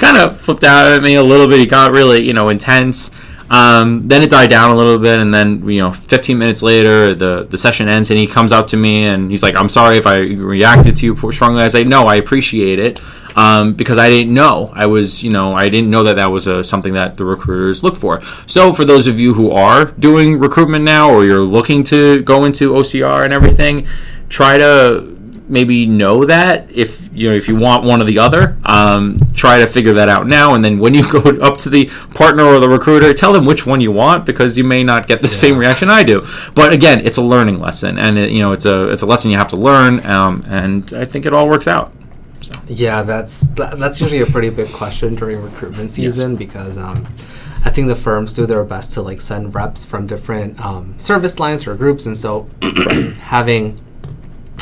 Kind 0.00 0.16
of 0.16 0.40
flipped 0.40 0.64
out 0.64 0.90
at 0.90 1.04
me 1.04 1.14
a 1.14 1.22
little 1.22 1.46
bit. 1.46 1.60
He 1.60 1.66
got 1.66 1.92
really, 1.92 2.26
you 2.26 2.32
know, 2.32 2.48
intense. 2.48 3.12
Um, 3.48 4.08
then 4.08 4.22
it 4.22 4.30
died 4.30 4.50
down 4.50 4.70
a 4.70 4.74
little 4.74 4.98
bit, 4.98 5.20
and 5.20 5.32
then, 5.32 5.66
you 5.68 5.80
know, 5.80 5.92
15 5.92 6.36
minutes 6.36 6.62
later, 6.62 7.14
the, 7.14 7.46
the 7.48 7.56
session 7.56 7.88
ends, 7.88 8.10
and 8.10 8.18
he 8.18 8.26
comes 8.26 8.50
up 8.50 8.66
to 8.68 8.76
me 8.76 9.04
and 9.04 9.30
he's 9.30 9.42
like, 9.42 9.54
I'm 9.54 9.68
sorry 9.68 9.98
if 9.98 10.06
I 10.06 10.18
reacted 10.18 10.96
to 10.96 11.06
you 11.06 11.32
strongly. 11.32 11.62
I 11.62 11.68
say, 11.68 11.84
No, 11.84 12.08
I 12.08 12.16
appreciate 12.16 12.80
it 12.80 13.00
um, 13.38 13.74
because 13.74 13.98
I 13.98 14.10
didn't 14.10 14.34
know. 14.34 14.72
I 14.74 14.86
was, 14.86 15.22
you 15.22 15.30
know, 15.30 15.54
I 15.54 15.68
didn't 15.68 15.90
know 15.90 16.02
that 16.02 16.16
that 16.16 16.32
was 16.32 16.48
a, 16.48 16.64
something 16.64 16.94
that 16.94 17.16
the 17.16 17.24
recruiters 17.24 17.84
look 17.84 17.94
for. 17.94 18.20
So, 18.46 18.72
for 18.72 18.84
those 18.84 19.06
of 19.06 19.20
you 19.20 19.34
who 19.34 19.52
are 19.52 19.84
doing 19.84 20.40
recruitment 20.40 20.84
now, 20.84 21.08
or 21.08 21.24
you're 21.24 21.38
looking 21.38 21.84
to 21.84 22.20
go 22.22 22.44
into 22.44 22.72
OCR 22.72 23.24
and 23.24 23.32
everything, 23.32 23.86
try 24.28 24.58
to 24.58 25.14
maybe 25.48 25.86
know 25.86 26.24
that 26.24 26.70
if 26.72 27.08
you 27.14 27.30
know 27.30 27.34
if 27.34 27.48
you 27.48 27.56
want 27.56 27.82
one 27.82 28.02
or 28.02 28.04
the 28.04 28.18
other 28.18 28.58
um, 28.64 29.18
try 29.32 29.58
to 29.58 29.66
figure 29.66 29.94
that 29.94 30.06
out 30.06 30.26
now 30.26 30.54
and 30.54 30.62
then 30.62 30.78
when 30.78 30.92
you 30.92 31.10
go 31.12 31.20
up 31.40 31.56
to 31.56 31.70
the 31.70 31.86
partner 32.14 32.44
or 32.44 32.60
the 32.60 32.68
recruiter 32.68 33.14
tell 33.14 33.32
them 33.32 33.46
which 33.46 33.64
one 33.64 33.80
you 33.80 33.90
want 33.90 34.26
because 34.26 34.58
you 34.58 34.64
may 34.64 34.84
not 34.84 35.08
get 35.08 35.22
the 35.22 35.28
same 35.28 35.56
reaction 35.56 35.88
i 35.88 36.02
do 36.02 36.20
but 36.54 36.70
again 36.70 37.00
it's 37.06 37.16
a 37.16 37.22
learning 37.22 37.58
lesson 37.58 37.98
and 37.98 38.18
it, 38.18 38.30
you 38.30 38.40
know 38.40 38.52
it's 38.52 38.66
a 38.66 38.88
it's 38.88 39.00
a 39.00 39.06
lesson 39.06 39.30
you 39.30 39.38
have 39.38 39.48
to 39.48 39.56
learn 39.56 40.04
um, 40.04 40.44
and 40.48 40.92
i 40.92 41.06
think 41.06 41.24
it 41.24 41.32
all 41.32 41.48
works 41.48 41.66
out 41.66 41.94
Yeah, 42.66 43.02
that's 43.02 43.40
that, 43.56 43.78
that's 43.78 44.00
usually 44.00 44.20
a 44.22 44.26
pretty 44.26 44.50
big 44.50 44.72
question 44.72 45.14
during 45.14 45.42
recruitment 45.42 45.90
season 45.90 46.36
because 46.36 46.76
um, 46.78 47.04
I 47.64 47.70
think 47.70 47.88
the 47.88 47.96
firms 47.96 48.32
do 48.32 48.46
their 48.46 48.62
best 48.64 48.92
to 48.94 49.02
like 49.02 49.20
send 49.20 49.54
reps 49.54 49.84
from 49.84 50.06
different 50.06 50.58
um, 50.64 50.94
service 50.98 51.38
lines 51.38 51.66
or 51.66 51.74
groups, 51.74 52.06
and 52.06 52.16
so 52.16 52.48
having 53.20 53.78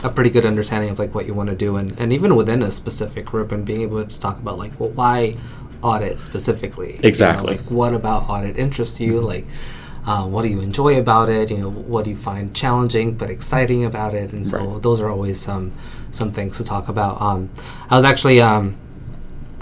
a 0.05 0.11
pretty 0.11 0.31
good 0.31 0.45
understanding 0.47 0.91
of 0.91 0.99
like 0.99 1.15
what 1.15 1.27
you 1.27 1.35
want 1.35 1.49
to 1.49 1.57
do, 1.57 1.77
and, 1.77 1.99
and 1.99 2.13
even 2.13 2.37
within 2.37 2.63
a 2.63 2.71
specific 2.71 3.25
group, 3.25 3.53
and 3.53 3.65
being 3.65 3.83
able 3.83 4.05
to 4.05 4.21
talk 4.21 4.39
about 4.39 4.59
like, 4.59 4.79
well, 4.79 4.91
why 4.91 5.37
audit 5.83 6.21
specifically? 6.21 6.93
You 6.97 7.03
know, 7.03 7.09
Exactly. 7.09 7.57
like, 7.59 7.71
what 7.71 7.95
about 7.95 8.29
audit 8.29 8.59
interests 8.59 9.01
you? 9.01 9.21
Like, 9.21 9.45
uh, 10.07 10.27
what 10.27 10.43
do 10.43 10.49
you 10.49 10.61
enjoy 10.61 10.99
about 10.99 11.29
it? 11.29 11.51
You 11.51 11.59
know, 11.59 11.71
what 11.71 12.05
do 12.05 12.11
you 12.11 12.17
find 12.17 12.55
challenging 12.55 13.15
but 13.15 13.31
exciting 13.31 13.85
about 13.85 14.15
it? 14.15 14.33
And 14.33 14.47
so 14.47 14.59
Right. 14.65 14.83
those 14.83 15.01
are 15.01 15.09
always 15.11 15.41
some 15.41 15.73
some 16.17 16.33
things 16.33 16.57
to 16.57 16.65
talk 16.65 16.89
about. 16.89 17.21
Um, 17.21 17.51
I 17.91 17.95
was 17.95 18.05
actually 18.05 18.41
um, 18.41 18.77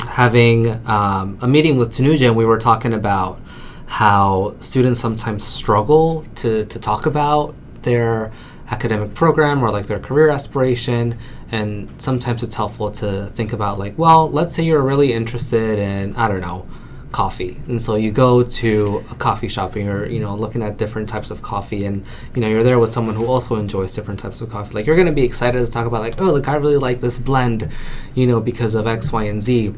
having 0.09 0.71
um, 0.87 1.39
a 1.43 1.49
meeting 1.49 1.77
with 1.77 1.91
Tanuja, 1.91 2.29
and 2.29 2.37
we 2.37 2.45
were 2.45 2.59
talking 2.59 2.95
about 2.95 3.41
how 3.87 4.55
students 4.61 5.01
sometimes 5.01 5.45
struggle 5.45 6.25
to, 6.37 6.65
to 6.65 6.79
talk 6.79 7.07
about 7.07 7.55
their 7.83 8.33
academic 8.71 9.15
program 9.15 9.63
or 9.63 9.71
like 9.71 9.87
their 9.87 9.99
career 9.99 10.31
aspiration 10.31 11.19
and 11.53 11.91
sometimes 12.01 12.43
it's 12.43 12.57
helpful 12.57 12.91
to 12.91 13.27
think 13.29 13.53
about 13.53 13.79
like 13.79 13.97
well 13.99 14.31
let's 14.31 14.55
say 14.55 14.63
you're 14.63 14.81
really 14.81 15.13
interested 15.13 15.79
in 15.79 16.17
i 16.17 16.27
don't 16.27 16.41
know 16.41 16.67
coffee. 17.15 17.61
And 17.69 17.81
so 17.81 17.95
you 17.95 18.11
go 18.11 18.43
to 18.43 19.05
a 19.13 19.15
coffee 19.15 19.47
shop 19.49 19.77
and 19.77 19.85
you're 19.85 20.07
you 20.15 20.19
know 20.25 20.35
looking 20.35 20.63
at 20.65 20.77
different 20.83 21.09
types 21.09 21.31
of 21.31 21.39
coffee 21.43 21.85
and 21.89 22.05
you 22.35 22.41
know 22.43 22.49
you're 22.49 22.65
there 22.65 22.81
with 22.81 22.93
someone 22.93 23.15
who 23.15 23.27
also 23.27 23.55
enjoys 23.65 23.95
different 23.95 24.19
types 24.19 24.41
of 24.41 24.51
coffee. 24.51 24.75
Like 24.75 24.87
you're 24.87 24.97
going 24.97 25.13
to 25.15 25.19
be 25.23 25.27
excited 25.31 25.65
to 25.65 25.71
talk 25.71 25.87
about 25.87 26.01
like 26.07 26.21
oh 26.21 26.31
look 26.33 26.49
i 26.49 26.55
really 26.57 26.77
like 26.89 26.99
this 27.01 27.19
blend 27.19 27.69
you 28.17 28.27
know 28.27 28.41
because 28.41 28.75
of 28.75 28.87
x 28.89 29.13
y 29.13 29.25
and 29.33 29.41
z. 29.41 29.73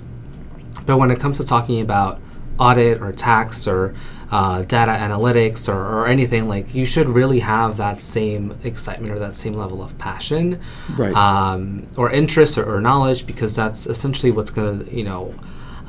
But 0.87 0.97
when 0.99 1.11
it 1.11 1.21
comes 1.21 1.37
to 1.39 1.45
talking 1.45 1.81
about 1.83 2.21
audit 2.59 3.03
or 3.03 3.13
tax 3.13 3.67
or 3.69 3.95
uh, 4.31 4.63
data 4.63 4.93
analytics 4.93 5.69
or, 5.73 5.77
or 5.79 6.09
anything 6.09 6.49
like 6.49 6.75
you 6.75 6.85
should 6.87 7.09
really 7.09 7.41
have 7.41 7.77
that 7.77 8.01
same 8.01 8.59
excitement 8.65 9.13
or 9.13 9.19
that 9.19 9.37
same 9.37 9.53
level 9.53 9.83
of 9.83 9.97
passion 9.99 10.59
Right. 10.97 11.15
um, 11.15 11.87
or 11.97 12.11
interest 12.11 12.57
or, 12.59 12.65
or 12.75 12.81
knowledge 12.81 13.27
because 13.27 13.55
that's 13.55 13.87
essentially 13.87 14.33
what's 14.33 14.51
going 14.51 14.87
to 14.87 14.95
you 15.01 15.05
know 15.05 15.35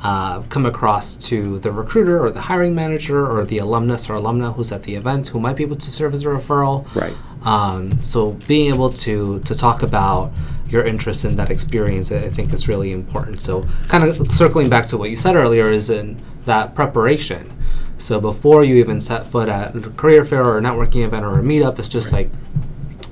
uh, 0.02 0.42
come 0.42 0.64
across 0.66 1.16
to 1.16 1.58
the 1.58 1.72
recruiter 1.72 2.22
or 2.24 2.30
the 2.30 2.40
hiring 2.42 2.74
manager 2.74 3.26
or 3.26 3.44
the 3.44 3.58
alumnus 3.58 4.08
or 4.08 4.14
alumna 4.14 4.54
who's 4.54 4.70
at 4.70 4.82
the 4.84 4.94
event 4.94 5.26
who 5.28 5.40
might 5.40 5.56
be 5.56 5.64
able 5.64 5.76
to 5.76 5.90
serve 5.90 6.14
as 6.14 6.22
a 6.24 6.28
referral 6.28 6.86
Right. 6.94 7.14
um, 7.44 8.00
so 8.02 8.32
being 8.46 8.72
able 8.72 8.90
to 8.90 9.40
to 9.40 9.54
talk 9.56 9.82
about 9.82 10.30
your 10.68 10.84
interest 10.84 11.24
in 11.24 11.34
that 11.36 11.50
experience, 11.50 12.12
I 12.12 12.16
I 12.16 12.30
think 12.30 12.52
is 12.52 12.68
really 12.68 12.92
important. 12.92 13.40
So 13.40 13.64
kind 13.88 14.04
of 14.04 14.30
circling 14.30 14.68
back 14.68 14.84
to 14.88 14.98
what 14.98 15.08
you 15.10 15.16
said 15.16 15.34
earlier 15.34 15.70
is 15.70 15.88
in 15.90 16.16
that 16.44 16.74
preparation. 16.74 17.50
So 17.96 18.20
before 18.20 18.62
you 18.64 18.76
even 18.76 19.00
set 19.00 19.26
foot 19.26 19.48
at 19.48 19.74
a 19.74 19.80
career 19.80 20.24
fair 20.24 20.44
or 20.44 20.58
a 20.58 20.60
networking 20.60 21.04
event 21.04 21.24
or 21.24 21.38
a 21.38 21.42
meetup, 21.42 21.78
it's 21.78 21.88
just 21.88 22.12
like 22.12 22.30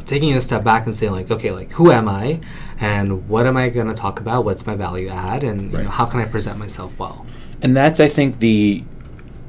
taking 0.04 0.34
a 0.36 0.40
step 0.40 0.62
back 0.62 0.84
and 0.86 0.94
saying 0.94 1.12
like, 1.12 1.30
okay, 1.30 1.50
like 1.50 1.72
who 1.72 1.90
am 1.90 2.08
I, 2.08 2.40
and 2.78 3.28
what 3.28 3.46
am 3.46 3.56
I 3.56 3.68
going 3.68 3.88
to 3.88 3.94
talk 3.94 4.20
about? 4.20 4.44
What's 4.44 4.66
my 4.66 4.74
value 4.74 5.08
add, 5.08 5.42
and 5.42 5.72
you 5.72 5.82
know, 5.82 5.90
how 5.90 6.06
can 6.06 6.20
I 6.20 6.24
present 6.24 6.58
myself 6.58 6.98
well? 6.98 7.26
and 7.62 7.76
that's 7.76 8.00
i 8.00 8.08
think 8.08 8.38
the 8.38 8.84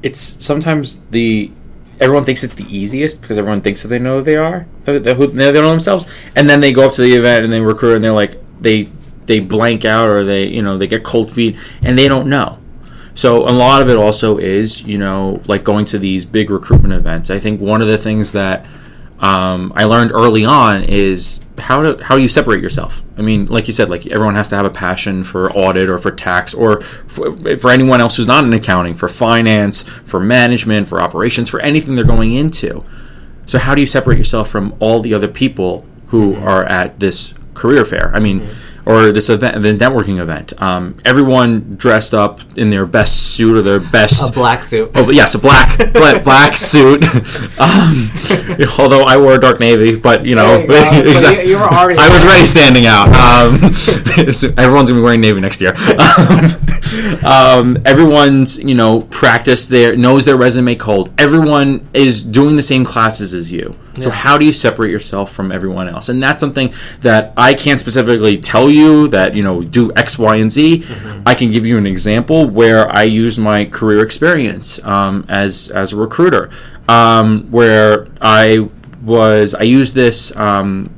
it's 0.02 0.20
sometimes 0.20 1.00
the 1.10 1.50
everyone 2.00 2.24
thinks 2.24 2.44
it's 2.44 2.54
the 2.54 2.64
easiest 2.74 3.20
because 3.20 3.36
everyone 3.36 3.60
thinks 3.60 3.82
that 3.82 3.88
they 3.88 3.98
know 3.98 4.18
who 4.18 4.24
they 4.24 4.36
are 4.36 4.66
who 4.86 4.98
they 4.98 5.52
know 5.52 5.70
themselves. 5.70 6.06
And 6.36 6.48
then 6.48 6.60
they 6.60 6.72
go 6.72 6.86
up 6.86 6.92
to 6.92 7.02
the 7.02 7.14
event 7.14 7.44
and 7.44 7.52
they 7.52 7.60
recruit 7.60 7.96
and 7.96 8.04
they're 8.04 8.12
like 8.12 8.36
they 8.60 8.88
they 9.26 9.40
blank 9.40 9.84
out 9.84 10.08
or 10.08 10.24
they 10.24 10.46
you 10.46 10.62
know 10.62 10.78
they 10.78 10.86
get 10.86 11.02
cold 11.02 11.30
feet 11.30 11.56
and 11.82 11.98
they 11.98 12.08
don't 12.08 12.28
know. 12.28 12.58
So 13.14 13.48
a 13.48 13.50
lot 13.50 13.82
of 13.82 13.88
it 13.88 13.96
also 13.96 14.38
is 14.38 14.86
you 14.86 14.98
know 14.98 15.42
like 15.46 15.64
going 15.64 15.84
to 15.86 15.98
these 15.98 16.24
big 16.24 16.50
recruitment 16.50 16.94
events. 16.94 17.30
I 17.30 17.40
think 17.40 17.60
one 17.60 17.82
of 17.82 17.88
the 17.88 17.98
things 17.98 18.30
that 18.32 18.64
um, 19.20 19.72
I 19.74 19.84
learned 19.84 20.12
early 20.12 20.44
on 20.44 20.84
is 20.84 21.40
how 21.58 21.82
to 21.82 22.02
how 22.04 22.16
do 22.16 22.22
you 22.22 22.28
separate 22.28 22.62
yourself? 22.62 23.02
I 23.16 23.22
mean, 23.22 23.46
like 23.46 23.66
you 23.66 23.72
said, 23.72 23.90
like 23.90 24.06
everyone 24.06 24.36
has 24.36 24.48
to 24.50 24.56
have 24.56 24.64
a 24.64 24.70
passion 24.70 25.24
for 25.24 25.50
audit 25.52 25.88
or 25.88 25.98
for 25.98 26.12
tax 26.12 26.54
or 26.54 26.80
for, 26.82 27.34
for 27.58 27.70
anyone 27.70 28.00
else 28.00 28.16
who's 28.16 28.28
not 28.28 28.44
in 28.44 28.52
accounting, 28.52 28.94
for 28.94 29.08
finance, 29.08 29.82
for 29.82 30.20
management, 30.20 30.86
for 30.86 31.00
operations, 31.00 31.48
for 31.48 31.60
anything 31.60 31.96
they're 31.96 32.04
going 32.04 32.34
into. 32.34 32.84
So 33.46 33.58
how 33.58 33.74
do 33.74 33.80
you 33.80 33.86
separate 33.86 34.18
yourself 34.18 34.48
from 34.48 34.76
all 34.78 35.00
the 35.00 35.14
other 35.14 35.28
people 35.28 35.84
who 36.08 36.36
are 36.36 36.64
at 36.66 37.00
this 37.00 37.34
career 37.54 37.84
fair? 37.84 38.14
I 38.14 38.20
mean, 38.20 38.46
or 38.88 39.12
this 39.12 39.28
event, 39.28 39.60
the 39.62 39.72
networking 39.74 40.18
event. 40.18 40.60
Um, 40.62 40.98
everyone 41.04 41.76
dressed 41.76 42.14
up 42.14 42.40
in 42.56 42.70
their 42.70 42.86
best 42.86 43.34
suit 43.34 43.56
or 43.56 43.62
their 43.62 43.78
best 43.78 44.28
A 44.28 44.32
black 44.32 44.62
suit. 44.62 44.90
Oh, 44.94 45.10
yes, 45.10 45.34
a 45.34 45.38
black 45.38 45.76
black, 45.92 46.24
black 46.24 46.56
suit. 46.56 47.02
Um, 47.60 48.10
although 48.78 49.02
I 49.02 49.16
wore 49.18 49.34
a 49.34 49.38
dark 49.38 49.60
navy, 49.60 49.94
but 49.94 50.24
you 50.24 50.34
know, 50.34 50.58
you 50.60 50.66
go. 50.66 50.74
So 50.92 51.10
exact- 51.10 51.42
you- 51.44 51.50
you 51.50 51.58
were 51.58 51.68
already 51.68 51.98
I 51.98 52.08
was 52.08 52.24
already 52.24 52.44
standing 52.56 52.86
out. 52.86 53.08
Um, 53.12 53.72
so 54.32 54.48
everyone's 54.56 54.88
gonna 54.88 55.00
be 55.00 55.04
wearing 55.04 55.20
navy 55.20 55.40
next 55.40 55.60
year. 55.60 55.74
Um, 55.98 57.24
um, 57.24 57.78
everyone's 57.84 58.58
you 58.58 58.74
know 58.74 59.02
practiced 59.02 59.68
their 59.68 59.96
knows 59.96 60.24
their 60.24 60.36
resume 60.36 60.74
cold. 60.76 61.10
Everyone 61.18 61.88
is 61.92 62.22
doing 62.24 62.56
the 62.56 62.62
same 62.62 62.84
classes 62.84 63.34
as 63.34 63.52
you. 63.52 63.76
So 64.04 64.10
how 64.10 64.38
do 64.38 64.44
you 64.44 64.52
separate 64.52 64.90
yourself 64.90 65.32
from 65.32 65.52
everyone 65.52 65.88
else? 65.88 66.08
And 66.08 66.22
that's 66.22 66.40
something 66.40 66.72
that 67.00 67.32
I 67.36 67.54
can't 67.54 67.80
specifically 67.80 68.38
tell 68.38 68.70
you 68.70 69.08
that 69.08 69.34
you 69.34 69.42
know 69.42 69.62
do 69.62 69.92
X, 69.96 70.18
Y, 70.18 70.36
and 70.36 70.50
Z. 70.50 70.84
I 71.26 71.34
can 71.34 71.50
give 71.50 71.66
you 71.66 71.78
an 71.78 71.86
example 71.86 72.48
where 72.48 72.88
I 72.94 73.02
use 73.04 73.38
my 73.38 73.64
career 73.64 74.02
experience 74.02 74.82
um, 74.84 75.24
as 75.28 75.68
as 75.70 75.92
a 75.92 75.96
recruiter, 75.96 76.50
um, 76.88 77.50
where 77.50 78.08
I 78.20 78.68
was 79.02 79.54
I 79.54 79.62
used 79.62 79.94
this. 79.94 80.34
Um, 80.36 80.90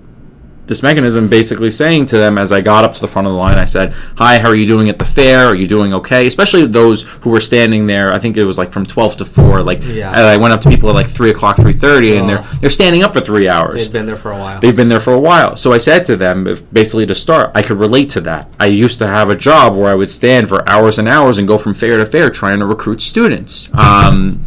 this 0.71 0.85
mechanism 0.85 1.29
basically 1.29 1.69
saying 1.69 2.07
to 2.07 2.17
them 2.17 2.39
as 2.39 2.53
I 2.53 2.61
got 2.61 2.85
up 2.85 2.95
to 2.95 3.00
the 3.00 3.09
front 3.09 3.27
of 3.27 3.33
the 3.33 3.39
line, 3.41 3.59
I 3.59 3.65
said, 3.65 3.93
Hi, 4.19 4.39
how 4.39 4.49
are 4.49 4.55
you 4.55 4.67
doing 4.69 4.89
at 4.89 5.00
the 5.00 5.05
fair? 5.05 5.47
Are 5.49 5.55
you 5.57 5.67
doing 5.67 5.93
okay? 5.95 6.29
Especially 6.29 6.65
those 6.65 7.03
who 7.03 7.31
were 7.31 7.41
standing 7.41 7.89
there, 7.89 8.12
I 8.12 8.21
think 8.21 8.37
it 8.37 8.45
was 8.45 8.57
like 8.57 8.71
from 8.73 8.87
12 8.87 9.17
to 9.17 9.25
4. 9.25 9.62
Like, 9.62 9.81
Yeah. 9.83 10.11
and 10.11 10.21
I 10.21 10.37
went 10.37 10.55
up 10.55 10.61
to 10.61 10.69
people 10.71 10.89
at 10.89 10.95
like 10.95 11.09
3 11.09 11.31
o'clock, 11.31 11.57
3.30, 11.57 12.19
and 12.21 12.29
they're, 12.29 12.39
Oh. 12.39 12.59
they're 12.61 12.71
standing 12.71 13.03
up 13.03 13.12
for 13.12 13.21
three 13.21 13.49
hours. 13.49 13.83
They've 13.83 13.93
been 13.93 14.07
there 14.07 14.15
for 14.17 14.31
a 14.31 14.39
while. 14.39 14.61
They've 14.61 14.77
been 14.77 14.89
there 14.89 15.00
for 15.00 15.12
a 15.12 15.19
while. 15.21 15.57
So 15.57 15.73
I 15.73 15.79
said 15.79 16.07
to 16.07 16.15
them, 16.17 16.47
if 16.47 16.73
basically 16.73 17.05
to 17.07 17.17
start, 17.17 17.50
I 17.57 17.62
could 17.62 17.79
relate 17.79 18.09
to 18.11 18.21
that. 18.21 18.49
I 18.61 18.67
used 18.67 18.99
to 19.00 19.09
have 19.09 19.29
a 19.29 19.35
job 19.35 19.75
where 19.77 19.91
I 19.91 19.97
would 19.97 20.11
stand 20.11 20.49
for 20.49 20.67
hours 20.69 21.00
and 21.00 21.09
hours 21.09 21.37
and 21.39 21.49
go 21.49 21.59
from 21.59 21.75
fair 21.75 21.99
to 21.99 22.07
fair 22.07 22.31
trying 22.31 22.61
to 22.61 22.65
recruit 22.67 23.03
students. 23.03 23.69
Um, 23.75 24.45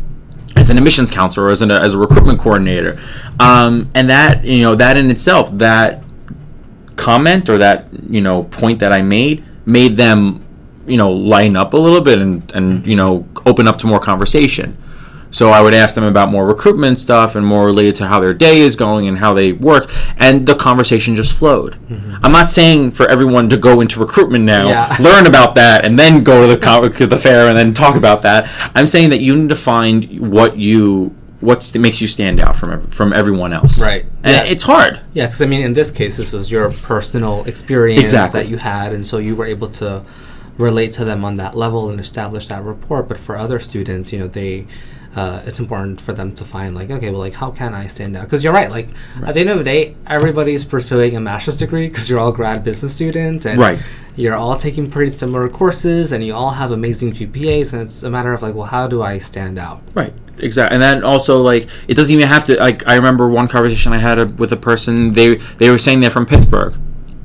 as 0.56 0.70
an 0.70 0.78
admissions 0.78 1.10
counselor, 1.12 1.48
or 1.48 1.50
as, 1.50 1.62
an, 1.64 1.72
as 1.72 1.96
a 1.96 1.98
recruitment 1.98 2.40
coordinator, 2.40 2.98
um, 3.40 3.90
and 3.96 4.10
that 4.10 4.46
you 4.46 4.62
know 4.64 4.76
that 4.76 4.98
in 4.98 5.10
itself, 5.10 5.50
that 5.58 6.03
comment 6.96 7.50
or 7.50 7.58
that 7.58 7.88
you 8.10 8.22
know 8.22 8.44
point 8.46 8.80
that 8.80 8.92
I 8.92 9.02
made 9.02 9.44
made 9.66 9.96
them 9.98 10.44
you 10.86 10.98
know 10.98 11.12
line 11.12 11.56
up 11.56 11.74
a 11.74 11.78
little 11.78 12.02
bit 12.02 12.20
and 12.20 12.52
and 12.54 12.86
you 12.86 12.96
know 12.96 13.26
open 13.46 13.68
up 13.68 13.78
to 13.80 13.88
more 13.88 14.00
conversation. 14.00 14.78
So 15.32 15.50
I 15.50 15.62
would 15.64 15.74
ask 15.74 15.96
them 15.96 16.04
about 16.04 16.30
more 16.30 16.46
recruitment 16.46 17.00
stuff 17.00 17.36
and 17.36 17.44
more 17.44 17.66
related 17.66 17.96
to 17.96 18.08
how 18.08 18.20
their 18.20 18.36
day 18.36 18.60
is 18.60 18.76
going 18.76 19.08
and 19.08 19.18
how 19.18 19.34
they 19.34 19.52
work, 19.52 19.90
and 20.18 20.46
the 20.46 20.54
conversation 20.54 21.16
just 21.16 21.36
flowed. 21.36 21.74
Mm-hmm. 21.90 22.24
I'm 22.24 22.32
not 22.32 22.52
saying 22.52 22.92
for 22.92 23.10
everyone 23.10 23.50
to 23.50 23.58
go 23.58 23.82
into 23.82 24.00
recruitment 24.00 24.46
now, 24.46 24.68
Yeah. 24.70 24.96
learn 25.00 25.26
about 25.26 25.56
that, 25.56 25.86
and 25.86 25.98
then 25.98 26.24
go 26.24 26.46
to 26.48 26.54
the 26.56 26.60
co- 26.62 26.88
to 26.88 27.08
the 27.08 27.18
fair 27.18 27.48
and 27.48 27.58
then 27.58 27.74
talk 27.74 27.96
about 27.96 28.22
that. 28.22 28.48
I'm 28.76 28.86
saying 28.86 29.10
that 29.10 29.22
you 29.22 29.36
need 29.36 29.50
to 29.50 29.56
find 29.56 30.20
what 30.20 30.56
you 30.58 31.16
what 31.44 31.60
makes 31.76 32.00
you 32.02 32.08
stand 32.08 32.40
out 32.40 32.56
from 32.56 32.88
from 32.88 33.12
everyone 33.14 33.52
else. 33.54 33.82
Right. 33.82 34.06
And 34.24 34.34
Yeah. 34.34 34.44
it's 34.54 34.64
hard. 34.64 35.00
Yeah, 35.14 35.26
because 35.26 35.42
I 35.42 35.46
mean, 35.46 35.62
in 35.64 35.74
this 35.74 35.92
case, 35.92 36.18
this 36.18 36.32
was 36.32 36.50
your 36.50 36.70
personal 36.70 37.44
experience 37.46 38.02
Exactly. 38.02 38.42
that 38.42 38.50
you 38.50 38.58
had, 38.58 38.94
and 38.94 39.06
so 39.06 39.18
you 39.18 39.36
were 39.36 39.46
able 39.46 39.68
to 39.82 40.02
relate 40.58 40.94
to 40.94 41.04
them 41.06 41.26
on 41.26 41.36
that 41.36 41.58
level 41.58 41.90
and 41.90 42.00
establish 42.00 42.48
that 42.48 42.64
rapport. 42.64 43.04
But 43.04 43.18
for 43.18 43.38
other 43.38 43.60
students, 43.60 44.14
you 44.14 44.20
know, 44.20 44.28
they 44.28 44.66
uh, 45.16 45.42
it's 45.46 45.60
important 45.60 46.02
for 46.02 46.14
them 46.14 46.34
to 46.34 46.44
find 46.44 46.74
like, 46.76 46.90
okay, 46.90 47.10
well, 47.12 47.20
like, 47.20 47.34
how 47.36 47.52
can 47.52 47.74
I 47.74 47.88
stand 47.88 48.16
out? 48.18 48.24
Because 48.24 48.44
you're 48.44 48.54
right. 48.54 48.70
Like 48.72 48.90
at 49.26 49.34
the 49.36 49.42
end 49.42 49.50
of 49.50 49.58
the 49.60 49.64
day, 49.64 49.96
everybody's 50.08 50.66
pursuing 50.66 51.16
a 51.16 51.20
master's 51.20 51.58
degree 51.58 51.88
because 51.88 52.10
you're 52.10 52.20
all 52.20 52.32
grad 52.32 52.64
business 52.64 52.96
students, 52.96 53.46
and 53.46 53.60
Right. 53.60 53.80
you're 54.16 54.36
all 54.36 54.56
taking 54.58 54.90
pretty 54.90 55.12
similar 55.12 55.48
courses, 55.50 56.12
and 56.12 56.24
you 56.24 56.34
all 56.34 56.52
have 56.52 56.72
amazing 56.72 57.12
GPAs, 57.14 57.74
and 57.74 57.82
it's 57.84 58.04
a 58.04 58.10
matter 58.10 58.34
of 58.34 58.42
like, 58.42 58.56
well, 58.56 58.66
how 58.68 58.88
do 58.88 59.04
I 59.04 59.20
stand 59.20 59.60
out? 59.60 59.82
Right. 59.94 60.14
Exactly. 60.40 60.74
And 60.74 60.82
then 60.82 61.04
also 61.04 61.42
like 61.44 61.68
it 61.88 61.94
doesn't 61.94 62.12
even 62.14 62.28
have 62.28 62.44
to 62.46 62.56
like 62.58 62.88
I 62.88 62.96
remember 62.96 63.30
one 63.30 63.48
conversation 63.48 63.94
I 63.94 64.00
had 64.00 64.18
a, 64.18 64.26
with 64.26 64.52
a 64.52 64.58
person 64.58 65.14
they 65.14 65.36
they 65.60 65.70
were 65.70 65.78
saying 65.78 66.00
they're 66.00 66.10
from 66.10 66.26
Pittsburgh. 66.26 66.74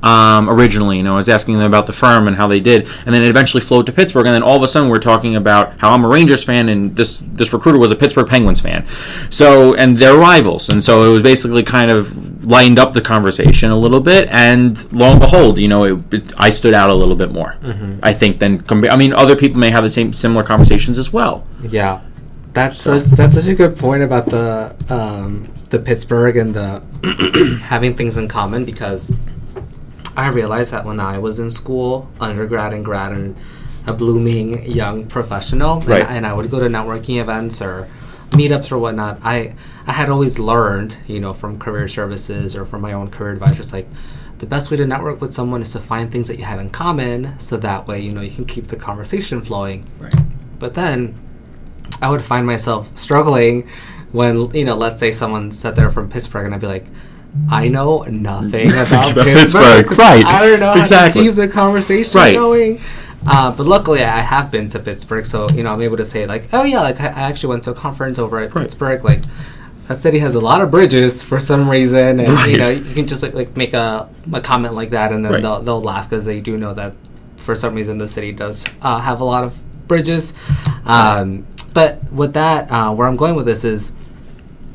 Um, 0.01 0.49
originally, 0.49 0.97
you 0.97 1.03
know, 1.03 1.13
I 1.13 1.17
was 1.17 1.27
asking 1.27 1.57
them 1.57 1.65
about 1.65 1.85
the 1.85 1.93
firm 1.93 2.27
and 2.27 2.37
how 2.37 2.47
they 2.47 2.59
did, 2.59 2.87
and 3.05 3.13
then 3.13 3.21
it 3.21 3.27
eventually 3.27 3.61
flowed 3.61 3.85
to 3.87 3.91
Pittsburgh, 3.91 4.25
and 4.25 4.33
then 4.33 4.43
all 4.43 4.55
of 4.55 4.63
a 4.63 4.67
sudden 4.67 4.89
we're 4.89 4.99
talking 4.99 5.35
about 5.35 5.77
how 5.79 5.91
I'm 5.91 6.05
a 6.05 6.07
Rangers 6.07 6.43
fan, 6.43 6.69
and 6.69 6.95
this 6.95 7.21
this 7.33 7.51
recruiter 7.51 7.77
was 7.77 7.91
a 7.91 7.95
Pittsburgh 7.95 8.27
Penguins 8.27 8.61
fan, 8.61 8.85
so 9.29 9.73
and 9.75 9.97
they're 9.97 10.17
rivals, 10.17 10.69
and 10.69 10.81
so 10.81 11.09
it 11.09 11.13
was 11.13 11.21
basically 11.21 11.63
kind 11.63 11.91
of 11.91 12.45
lined 12.45 12.79
up 12.79 12.93
the 12.93 13.01
conversation 13.01 13.71
a 13.71 13.77
little 13.77 13.99
bit, 13.99 14.29
and 14.31 14.91
lo 14.93 15.11
and 15.11 15.19
behold, 15.19 15.59
you 15.59 15.67
know, 15.67 15.83
it, 15.83 16.13
it, 16.13 16.33
I 16.37 16.49
stood 16.49 16.73
out 16.73 16.89
a 16.89 16.95
little 16.95 17.15
bit 17.15 17.31
more, 17.31 17.57
I 18.01 18.13
think, 18.13 18.39
than 18.39 18.63
I 18.89 18.95
mean, 18.95 19.13
other 19.13 19.35
people 19.35 19.59
may 19.59 19.69
have 19.69 19.83
the 19.83 19.89
same 19.89 20.13
similar 20.13 20.43
conversations 20.43 20.97
as 20.97 21.11
well. 21.11 21.45
Yeah, 21.61 22.01
that's 22.53 22.79
such, 22.79 23.03
that's 23.03 23.35
such 23.35 23.47
a 23.47 23.55
good 23.55 23.77
point 23.77 24.03
about 24.03 24.27
the 24.27 24.75
um, 24.89 25.49
the 25.69 25.79
Pittsburgh 25.79 26.37
and 26.37 26.53
the 26.53 27.59
having 27.63 27.95
things 27.95 28.17
in 28.17 28.27
common 28.27 28.65
because 28.65 29.11
I 30.17 30.27
realized 30.29 30.71
that 30.73 30.85
when 30.85 30.99
I 30.99 31.17
was 31.17 31.39
in 31.39 31.51
school, 31.51 32.09
undergrad 32.19 32.73
and 32.73 32.83
grad, 32.83 33.11
and 33.11 33.35
a 33.87 33.93
blooming 33.93 34.65
young 34.69 35.05
professional, 35.05 35.81
Right. 35.81 36.01
and, 36.01 36.09
and 36.17 36.27
I 36.27 36.33
would 36.33 36.51
go 36.51 36.59
to 36.59 36.65
networking 36.67 37.19
events 37.21 37.61
or 37.61 37.87
meetups 38.31 38.71
or 38.71 38.77
whatnot. 38.77 39.19
I 39.23 39.55
I 39.87 39.93
had 39.93 40.09
always 40.09 40.37
learned, 40.37 40.97
you 41.07 41.19
know, 41.19 41.33
from 41.33 41.57
career 41.57 41.87
services 41.87 42.55
or 42.55 42.65
from 42.65 42.81
my 42.81 42.93
own 42.93 43.09
career 43.09 43.31
advisors, 43.33 43.73
like 43.73 43.87
the 44.37 44.45
best 44.45 44.69
way 44.71 44.77
to 44.77 44.85
network 44.85 45.19
with 45.21 45.33
someone 45.33 45.61
is 45.61 45.71
to 45.73 45.79
find 45.79 46.11
things 46.11 46.27
that 46.27 46.37
you 46.37 46.45
have 46.45 46.59
in 46.59 46.69
common, 46.69 47.37
so 47.39 47.57
that 47.57 47.87
way 47.87 47.99
you 47.99 48.11
know 48.11 48.21
you 48.21 48.31
can 48.31 48.45
keep 48.45 48.67
the 48.67 48.75
conversation 48.75 49.41
flowing. 49.41 49.85
Right. 49.99 50.13
But 50.59 50.75
then 50.75 51.15
I 52.01 52.09
would 52.09 52.21
find 52.21 52.45
myself 52.45 52.95
struggling 52.95 53.67
when, 54.11 54.51
you 54.51 54.65
know, 54.65 54.75
let's 54.75 54.99
say 54.99 55.11
someone 55.11 55.51
sat 55.51 55.75
they're 55.75 55.89
from 55.89 56.09
Pittsburgh 56.09 56.45
and 56.45 56.53
I'd 56.55 56.61
be 56.61 56.67
like, 56.67 56.85
I 57.49 57.67
know 57.67 58.03
nothing 58.03 58.71
about, 58.71 59.11
About 59.11 59.25
Pittsburgh. 59.25 59.85
Pittsburgh, 59.87 59.99
right, 59.99 60.25
I 60.27 60.45
don't 60.47 60.59
know 60.59 60.73
exactly. 60.73 61.21
how 61.21 61.27
to 61.27 61.31
keep 61.31 61.35
the 61.35 61.47
conversation 61.47 62.13
Right. 62.17 62.35
going. 62.35 62.81
Uh, 63.27 63.51
but 63.51 63.65
luckily, 63.65 64.03
I 64.03 64.19
have 64.21 64.49
been 64.49 64.67
to 64.69 64.79
Pittsburgh, 64.79 65.25
so 65.25 65.47
you 65.49 65.61
know 65.63 65.73
I'm 65.73 65.81
able 65.81 65.97
to 65.97 66.05
say 66.05 66.25
like, 66.25 66.47
oh 66.53 66.63
yeah, 66.63 66.81
like 66.81 66.99
I, 67.01 67.07
actually 67.07 67.49
went 67.49 67.63
to 67.63 67.71
a 67.71 67.73
conference 67.75 68.17
over 68.17 68.39
at 68.39 68.53
Right. 68.55 68.63
Pittsburgh. 68.63 69.03
Like 69.03 69.21
that 69.87 70.01
city 70.01 70.19
has 70.19 70.35
a 70.35 70.39
lot 70.39 70.61
of 70.61 70.71
bridges 70.71 71.21
for 71.21 71.39
some 71.39 71.69
reason, 71.69 72.19
and 72.19 72.49
you 72.51 72.57
know 72.57 72.69
you 72.69 72.93
can 72.95 73.07
just 73.07 73.21
like, 73.21 73.33
like 73.33 73.57
make 73.57 73.73
a, 73.73 74.07
a 74.33 74.39
comment 74.41 74.73
like 74.73 74.91
that, 74.91 75.11
and 75.11 75.23
then 75.25 75.33
Right. 75.33 75.41
they'll, 75.41 75.61
they'll 75.61 75.81
laugh 75.81 76.09
because 76.09 76.25
they 76.25 76.39
do 76.39 76.57
know 76.57 76.73
that 76.73 76.93
for 77.37 77.55
some 77.55 77.73
reason 77.75 77.97
the 77.97 78.07
city 78.07 78.31
does 78.31 78.65
uh, 78.81 78.99
have 78.99 79.19
a 79.21 79.25
lot 79.25 79.43
of 79.43 79.61
bridges. 79.87 80.33
Um, 80.85 81.45
but 81.73 82.11
with 82.11 82.33
that, 82.33 82.71
uh, 82.71 82.93
where 82.93 83.07
I'm 83.07 83.15
going 83.17 83.35
with 83.35 83.45
this 83.45 83.63
is 83.63 83.91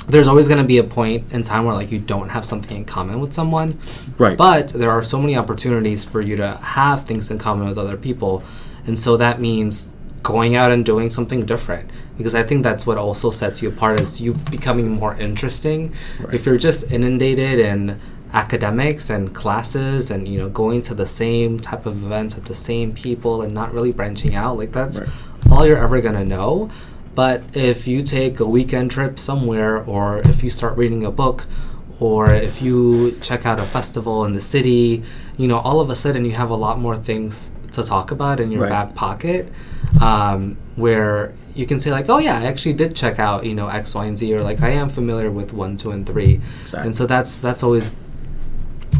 there's 0.08 0.28
always 0.28 0.48
going 0.48 0.58
to 0.58 0.64
be 0.66 0.78
a 0.78 0.84
point 0.84 1.32
in 1.32 1.42
time 1.42 1.64
where 1.64 1.74
like 1.74 1.90
you 1.90 1.98
don't 1.98 2.28
have 2.28 2.44
something 2.44 2.76
in 2.76 2.84
common 2.84 3.20
with 3.20 3.32
someone 3.32 3.78
Right. 4.18 4.36
but 4.36 4.68
there 4.70 4.90
are 4.90 5.02
so 5.02 5.18
many 5.20 5.36
opportunities 5.36 6.04
for 6.04 6.20
you 6.20 6.36
to 6.36 6.56
have 6.58 7.04
things 7.04 7.30
in 7.30 7.38
common 7.38 7.68
with 7.68 7.78
other 7.78 7.96
people 7.96 8.42
and 8.86 8.98
so 8.98 9.16
that 9.16 9.40
means 9.40 9.90
going 10.22 10.56
out 10.56 10.70
and 10.70 10.84
doing 10.84 11.10
something 11.10 11.44
different 11.46 11.90
because 12.18 12.34
i 12.34 12.42
think 12.42 12.62
that's 12.62 12.86
what 12.86 12.96
also 12.98 13.30
sets 13.30 13.62
you 13.62 13.68
apart 13.68 13.98
is 14.00 14.20
you 14.20 14.34
becoming 14.50 14.92
more 14.92 15.14
interesting 15.16 15.92
Right. 16.20 16.34
if 16.34 16.44
you're 16.46 16.58
just 16.58 16.90
inundated 16.90 17.58
in 17.58 18.00
academics 18.32 19.10
and 19.10 19.32
classes 19.34 20.10
and 20.10 20.26
you 20.26 20.38
know 20.38 20.48
going 20.48 20.82
to 20.82 20.94
the 20.94 21.06
same 21.06 21.58
type 21.60 21.86
of 21.86 22.02
events 22.04 22.34
with 22.34 22.46
the 22.46 22.54
same 22.54 22.92
people 22.92 23.42
and 23.42 23.54
not 23.54 23.72
really 23.72 23.92
branching 23.92 24.34
out 24.34 24.56
like 24.58 24.72
that's 24.72 25.00
Right. 25.00 25.08
all 25.52 25.66
you're 25.66 25.78
ever 25.78 26.00
going 26.00 26.14
to 26.16 26.24
know 26.24 26.68
but 27.14 27.42
if 27.54 27.86
you 27.86 28.02
take 28.02 28.40
a 28.40 28.44
weekend 28.46 28.90
trip 28.90 29.18
somewhere 29.18 29.78
or 29.84 30.18
if 30.18 30.42
you 30.42 30.50
start 30.50 30.76
reading 30.76 31.04
a 31.04 31.10
book 31.10 31.46
or 32.00 32.32
if 32.32 32.60
you 32.60 33.16
check 33.20 33.46
out 33.46 33.58
a 33.60 33.64
festival 33.64 34.24
in 34.24 34.32
the 34.32 34.40
city 34.40 35.02
you 35.36 35.46
know 35.46 35.58
all 35.58 35.80
of 35.80 35.90
a 35.90 35.94
sudden 35.94 36.24
you 36.24 36.32
have 36.32 36.50
a 36.50 36.54
lot 36.56 36.78
more 36.78 36.96
things 36.96 37.50
to 37.72 37.82
talk 37.82 38.10
about 38.10 38.40
in 38.40 38.50
your 38.50 38.62
Right. 38.62 38.70
back 38.70 38.94
pocket 38.94 39.52
um, 40.00 40.56
where 40.76 41.32
you 41.54 41.66
can 41.66 41.78
say 41.78 41.90
like 41.92 42.08
oh 42.08 42.18
yeah 42.18 42.38
i 42.40 42.44
actually 42.46 42.72
did 42.72 42.96
check 42.96 43.18
out 43.20 43.44
you 43.46 43.54
know 43.54 43.68
x 43.68 43.94
y 43.94 44.06
and 44.06 44.18
z 44.18 44.34
or 44.34 44.42
like 44.42 44.60
i 44.60 44.70
am 44.70 44.88
familiar 44.88 45.30
with 45.30 45.52
one 45.52 45.76
two 45.76 45.90
and 45.92 46.04
three 46.04 46.40
Exactly. 46.62 46.86
and 46.86 46.96
so 46.96 47.06
that's 47.06 47.38
that's 47.38 47.62
always 47.62 47.94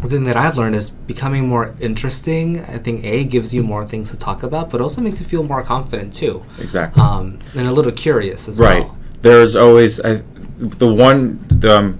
the 0.05 0.15
thing 0.15 0.23
that 0.25 0.37
I've 0.37 0.57
learned 0.57 0.75
is 0.75 0.89
becoming 0.89 1.47
more 1.47 1.75
interesting. 1.79 2.63
I 2.65 2.77
think 2.77 3.03
A 3.03 3.23
gives 3.23 3.53
you 3.53 3.63
more 3.63 3.85
things 3.85 4.11
to 4.11 4.17
talk 4.17 4.43
about, 4.43 4.69
but 4.69 4.81
also 4.81 5.01
makes 5.01 5.19
you 5.19 5.25
feel 5.25 5.43
more 5.43 5.63
confident 5.63 6.13
too, 6.13 6.43
Exactly. 6.59 7.01
um, 7.01 7.39
and 7.55 7.67
a 7.67 7.71
little 7.71 7.91
curious 7.91 8.47
as 8.47 8.59
right 8.59 8.79
well. 8.81 8.89
Right. 8.89 9.21
There's 9.21 9.55
always 9.55 9.99
I, 9.99 10.21
the 10.57 10.91
one 10.93 11.43
the, 11.49 11.77
um, 11.77 11.99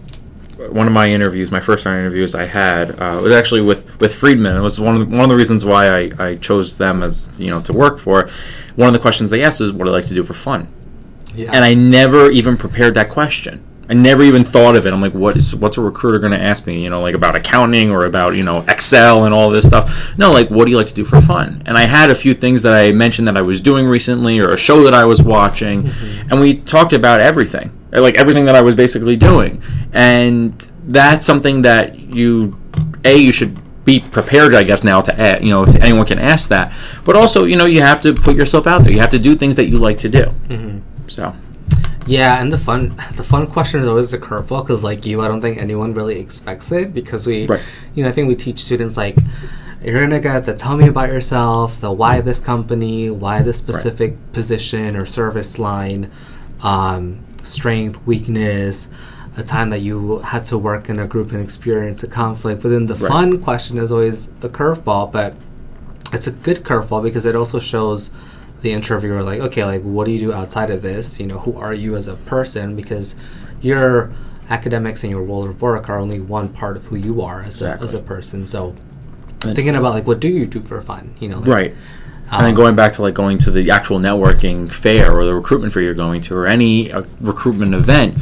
one 0.69 0.87
of 0.87 0.93
my 0.93 1.09
interviews 1.09 1.51
my 1.51 1.59
first 1.59 1.85
round 1.85 1.99
interviews 1.99 2.33
i 2.33 2.45
had 2.45 2.91
uh, 2.99 3.19
was 3.21 3.33
actually 3.33 3.61
with 3.61 3.99
with 3.99 4.15
friedman 4.15 4.55
it 4.55 4.61
was 4.61 4.79
one 4.79 4.95
of 4.95 4.99
the, 5.01 5.05
one 5.13 5.21
of 5.25 5.29
the 5.29 5.35
reasons 5.35 5.65
why 5.65 5.89
I, 5.89 6.11
I 6.17 6.35
chose 6.37 6.77
them 6.77 7.03
as 7.03 7.39
you 7.41 7.49
know 7.49 7.61
to 7.63 7.73
work 7.73 7.99
for 7.99 8.29
one 8.77 8.87
of 8.87 8.93
the 8.93 8.99
questions 8.99 9.29
they 9.29 9.43
asked 9.43 9.59
is 9.59 9.73
what 9.73 9.83
do 9.85 9.91
i 9.91 9.93
like 9.93 10.07
to 10.07 10.13
do 10.13 10.23
for 10.23 10.33
fun 10.33 10.69
Yeah, 11.35 11.51
and 11.53 11.65
i 11.65 11.73
never 11.73 12.31
even 12.31 12.55
prepared 12.55 12.93
that 12.93 13.09
question 13.09 13.61
I 13.87 13.93
never 13.93 14.23
even 14.23 14.43
thought 14.43 14.75
of 14.75 14.87
it. 14.87 14.93
I'm 14.93 15.01
like, 15.01 15.13
what 15.13 15.37
is 15.37 15.55
what's 15.55 15.77
a 15.77 15.81
recruiter 15.81 16.17
going 16.17 16.31
to 16.31 16.41
ask 16.41 16.65
me? 16.65 16.83
You 16.83 16.89
know, 16.89 17.01
like 17.01 17.13
about 17.13 17.35
accounting 17.35 17.91
or 17.91 18.05
about 18.05 18.35
you 18.35 18.43
know 18.43 18.65
Excel 18.67 19.25
and 19.25 19.33
all 19.33 19.49
this 19.49 19.67
stuff. 19.67 20.17
No, 20.17 20.31
like, 20.31 20.49
what 20.49 20.65
do 20.65 20.71
you 20.71 20.77
like 20.77 20.87
to 20.87 20.93
do 20.93 21.05
for 21.05 21.21
fun? 21.21 21.61
And 21.65 21.77
I 21.77 21.85
had 21.85 22.09
a 22.09 22.15
few 22.15 22.33
things 22.33 22.63
that 22.63 22.73
I 22.73 22.91
mentioned 22.91 23.27
that 23.27 23.37
I 23.37 23.41
was 23.41 23.61
doing 23.61 23.85
recently, 23.85 24.39
or 24.39 24.49
a 24.49 24.57
show 24.57 24.83
that 24.83 24.93
I 24.93 25.05
was 25.05 25.21
watching, 25.21 25.83
mm-hmm. 25.83 26.31
and 26.31 26.39
we 26.39 26.55
talked 26.55 26.93
about 26.93 27.19
everything, 27.19 27.71
like 27.91 28.17
everything 28.17 28.45
that 28.45 28.55
I 28.55 28.61
was 28.61 28.75
basically 28.75 29.15
doing. 29.15 29.61
And 29.93 30.59
that's 30.87 31.25
something 31.25 31.61
that 31.61 31.97
you, 31.99 32.59
a, 33.03 33.15
you 33.15 33.31
should 33.31 33.59
be 33.85 33.99
prepared, 33.99 34.55
I 34.55 34.63
guess, 34.63 34.83
now 34.83 35.01
to 35.01 35.19
add, 35.19 35.43
you 35.43 35.51
know, 35.51 35.63
anyone 35.63 36.07
can 36.07 36.19
ask 36.19 36.49
that. 36.49 36.73
But 37.05 37.15
also, 37.15 37.45
you 37.45 37.55
know, 37.55 37.65
you 37.65 37.81
have 37.81 38.01
to 38.01 38.13
put 38.13 38.35
yourself 38.35 38.65
out 38.65 38.83
there. 38.83 38.91
You 38.91 38.99
have 38.99 39.11
to 39.11 39.19
do 39.19 39.35
things 39.35 39.55
that 39.57 39.67
you 39.67 39.77
like 39.77 39.99
to 39.99 40.09
do. 40.09 40.23
Mm-hmm. 40.23 40.79
So. 41.07 41.35
Yeah, 42.05 42.39
and 42.41 42.51
the 42.51 42.57
fun 42.57 42.95
the 43.15 43.23
fun 43.23 43.47
question 43.47 43.81
is 43.81 43.87
always 43.87 44.11
the 44.11 44.17
curveball 44.17 44.63
because 44.63 44.83
like 44.83 45.05
you, 45.05 45.21
I 45.21 45.27
don't 45.27 45.41
think 45.41 45.57
anyone 45.57 45.93
really 45.93 46.19
expects 46.19 46.71
it 46.71 46.93
because 46.93 47.25
we, 47.27 47.45
Right. 47.47 47.61
you 47.93 48.03
know, 48.03 48.09
I 48.09 48.11
think 48.11 48.27
we 48.27 48.35
teach 48.35 48.59
students 48.63 48.97
like. 48.97 49.17
You're 49.83 49.99
gonna 49.99 50.19
get 50.19 50.45
the 50.45 50.55
tell 50.55 50.75
me 50.75 50.87
about 50.87 51.09
yourself, 51.09 51.79
the 51.79 51.91
why 51.91 52.19
this 52.19 52.39
company, 52.39 53.11
why 53.11 53.43
this 53.43 53.57
specific 53.57 54.15
position 54.33 54.95
or 54.95 55.05
service 55.05 55.59
line, 55.59 56.09
um, 56.63 57.19
strength, 57.43 58.03
weakness, 58.07 58.87
a 59.37 59.43
time 59.43 59.69
that 59.69 59.81
you 59.81 60.19
had 60.19 60.43
to 60.45 60.57
work 60.57 60.89
in 60.89 60.97
a 60.99 61.05
group 61.05 61.31
and 61.33 61.39
experience 61.41 62.01
a 62.01 62.07
conflict. 62.07 62.63
But 62.63 62.69
then 62.69 62.87
the 62.87 62.95
Right. 62.95 63.11
fun 63.11 63.37
question 63.43 63.77
is 63.77 63.91
always 63.91 64.29
a 64.41 64.49
curveball, 64.49 65.11
but 65.11 65.35
it's 66.11 66.25
a 66.25 66.31
good 66.31 66.63
curveball 66.63 67.03
because 67.03 67.25
it 67.27 67.35
also 67.35 67.59
shows 67.59 68.09
the 68.65 68.73
interviewer 68.73 69.21
like, 69.21 69.39
okay, 69.39 69.63
like 69.63 69.83
what 69.83 70.05
do 70.05 70.11
you 70.11 70.19
do 70.19 70.33
outside 70.33 70.71
of 70.71 70.81
this? 70.81 71.19
You 71.19 71.27
know, 71.27 71.37
who 71.39 71.55
are 71.57 71.73
you 71.73 71.95
as 71.95 72.07
a 72.07 72.15
person? 72.15 72.75
Because 72.75 73.15
your 73.61 74.11
academics 74.49 75.03
and 75.03 75.11
your 75.11 75.23
world 75.23 75.47
of 75.47 75.61
work 75.61 75.87
are 75.87 75.97
only 75.97 76.19
one 76.19 76.49
part 76.49 76.75
of 76.75 76.85
who 76.87 76.95
you 76.95 77.21
are 77.21 77.43
as, 77.43 77.61
a, 77.61 77.69
as 77.73 77.79
a 77.79 77.83
Exactly. 77.83 78.07
person. 78.07 78.47
So 78.47 78.75
thinking 79.39 79.75
about 79.75 79.93
like 79.93 80.07
what 80.07 80.19
do 80.19 80.27
you 80.27 80.47
do 80.47 80.61
for 80.61 80.81
fun? 80.81 81.13
You 81.19 81.29
know, 81.29 81.39
like, 81.39 81.47
Right. 81.47 81.75
and 82.31 82.45
then 82.47 82.55
going 82.55 82.75
back 82.75 82.93
to 82.93 83.03
like 83.03 83.13
going 83.13 83.37
to 83.39 83.51
the 83.51 83.69
actual 83.69 83.99
networking 83.99 84.69
fair 84.71 85.15
or 85.15 85.23
the 85.25 85.35
recruitment 85.35 85.71
fair 85.73 85.83
you're 85.83 85.93
going 85.93 86.21
to 86.21 86.35
or 86.35 86.47
any 86.47 86.91
uh, 86.91 87.03
recruitment 87.21 87.75
event, 87.75 88.17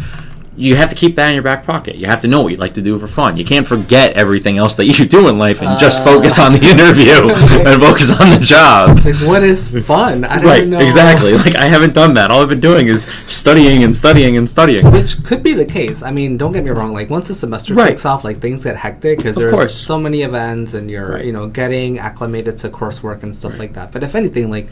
you 0.55 0.75
have 0.75 0.89
to 0.89 0.95
keep 0.95 1.15
that 1.15 1.27
in 1.29 1.33
your 1.33 1.43
back 1.43 1.65
pocket. 1.65 1.95
You 1.95 2.05
have 2.05 2.21
to 2.21 2.27
know 2.27 2.41
what 2.41 2.49
you 2.51 2.57
like 2.57 2.75
to 2.75 2.81
do 2.81 2.97
for 2.99 3.07
fun. 3.07 3.37
You 3.37 3.45
can't 3.45 3.65
forget 3.65 4.13
everything 4.13 4.57
else 4.57 4.75
that 4.75 4.85
you 4.85 5.05
do 5.17 5.27
in 5.27 5.37
life 5.37 5.61
and 5.61 5.79
just 5.79 6.01
Uh. 6.01 6.05
focus 6.05 6.37
on 6.39 6.53
the 6.53 6.63
interview 6.63 7.13
and 7.67 7.81
focus 7.81 8.11
on 8.11 8.29
the 8.29 8.39
job. 8.45 8.99
Like 9.03 9.15
what 9.27 9.43
is 9.43 9.69
fun? 9.85 10.23
I 10.25 10.35
don't 10.35 10.45
Right, 10.45 10.67
know. 10.67 10.79
exactly. 10.79 11.33
Like 11.37 11.55
I 11.55 11.65
haven't 11.65 11.93
done 11.93 12.13
that. 12.15 12.29
All 12.31 12.41
I've 12.41 12.49
been 12.49 12.59
doing 12.59 12.87
is 12.87 13.03
studying 13.25 13.83
and 13.83 13.95
studying 13.95 14.37
and 14.37 14.47
studying. 14.49 14.85
Which 14.91 15.23
could 15.23 15.41
be 15.43 15.53
the 15.53 15.65
case. 15.65 16.03
I 16.03 16.11
mean, 16.11 16.37
don't 16.37 16.51
get 16.51 16.63
me 16.63 16.69
wrong. 16.71 16.93
Like 16.93 17.09
once 17.09 17.27
the 17.29 17.35
semester 17.35 17.73
Right. 17.73 17.89
kicks 17.89 18.05
off, 18.05 18.23
like 18.23 18.39
things 18.39 18.63
get 18.63 18.75
hectic 18.77 19.17
because 19.17 19.35
there's 19.35 19.53
course. 19.53 19.75
so 19.75 19.97
many 19.99 20.21
events 20.21 20.73
and 20.73 20.89
you're 20.91 21.13
Right. 21.13 21.25
you 21.25 21.33
know 21.33 21.47
getting 21.47 21.99
acclimated 21.99 22.57
to 22.59 22.69
coursework 22.69 23.23
and 23.23 23.35
stuff 23.35 23.57
like 23.59 23.73
that. 23.73 23.91
But 23.91 24.03
if 24.03 24.13
anything, 24.15 24.49
like 24.51 24.67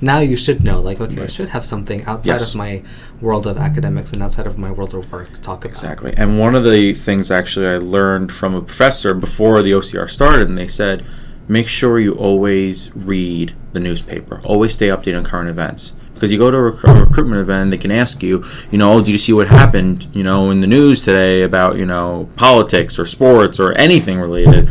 now 0.00 0.18
you 0.18 0.36
should 0.36 0.62
know, 0.64 0.80
like 0.80 1.00
okay, 1.00 1.22
I 1.22 1.26
should 1.26 1.50
have 1.50 1.64
something 1.64 2.04
outside 2.04 2.32
Yes. 2.32 2.50
of 2.50 2.56
my 2.58 2.82
world 3.20 3.46
of 3.46 3.56
academics 3.56 4.12
and 4.12 4.22
outside 4.22 4.46
of 4.46 4.58
my 4.58 4.70
world 4.70 4.94
of 4.94 5.10
work 5.12 5.32
to 5.32 5.40
talk 5.40 5.64
about. 5.64 5.70
Exactly. 5.70 6.12
And 6.16 6.38
one 6.38 6.54
of 6.54 6.64
the 6.64 6.94
things 6.94 7.30
actually 7.30 7.66
I 7.66 7.78
learned 7.78 8.32
from 8.32 8.54
a 8.54 8.60
professor 8.62 9.14
before 9.14 9.62
the 9.62 9.72
OCR 9.72 10.08
started, 10.08 10.48
and 10.48 10.58
they 10.58 10.66
said, 10.66 11.04
make 11.48 11.68
sure 11.68 11.98
you 11.98 12.14
always 12.14 12.94
read 12.96 13.54
the 13.72 13.80
newspaper. 13.80 14.40
Always 14.44 14.74
stay 14.74 14.88
updated 14.88 15.18
on 15.18 15.24
current 15.24 15.48
events. 15.50 15.92
Because 16.14 16.30
you 16.32 16.38
go 16.38 16.50
to 16.50 16.56
a, 16.56 16.70
rec- 16.70 16.84
a 16.84 16.94
recruitment 17.04 17.40
event, 17.40 17.70
they 17.70 17.76
can 17.76 17.90
ask 17.90 18.22
you, 18.22 18.44
you 18.70 18.78
know, 18.78 18.92
oh, 18.94 19.00
did 19.00 19.10
you 19.10 19.18
see 19.18 19.32
what 19.32 19.48
happened, 19.48 20.06
you 20.14 20.22
know, 20.22 20.50
in 20.50 20.60
the 20.60 20.66
news 20.66 21.02
today 21.02 21.42
about, 21.42 21.76
you 21.76 21.84
know, 21.84 22.28
politics 22.36 22.98
or 22.98 23.04
sports 23.04 23.58
or 23.58 23.72
anything 23.72 24.18
related? 24.20 24.68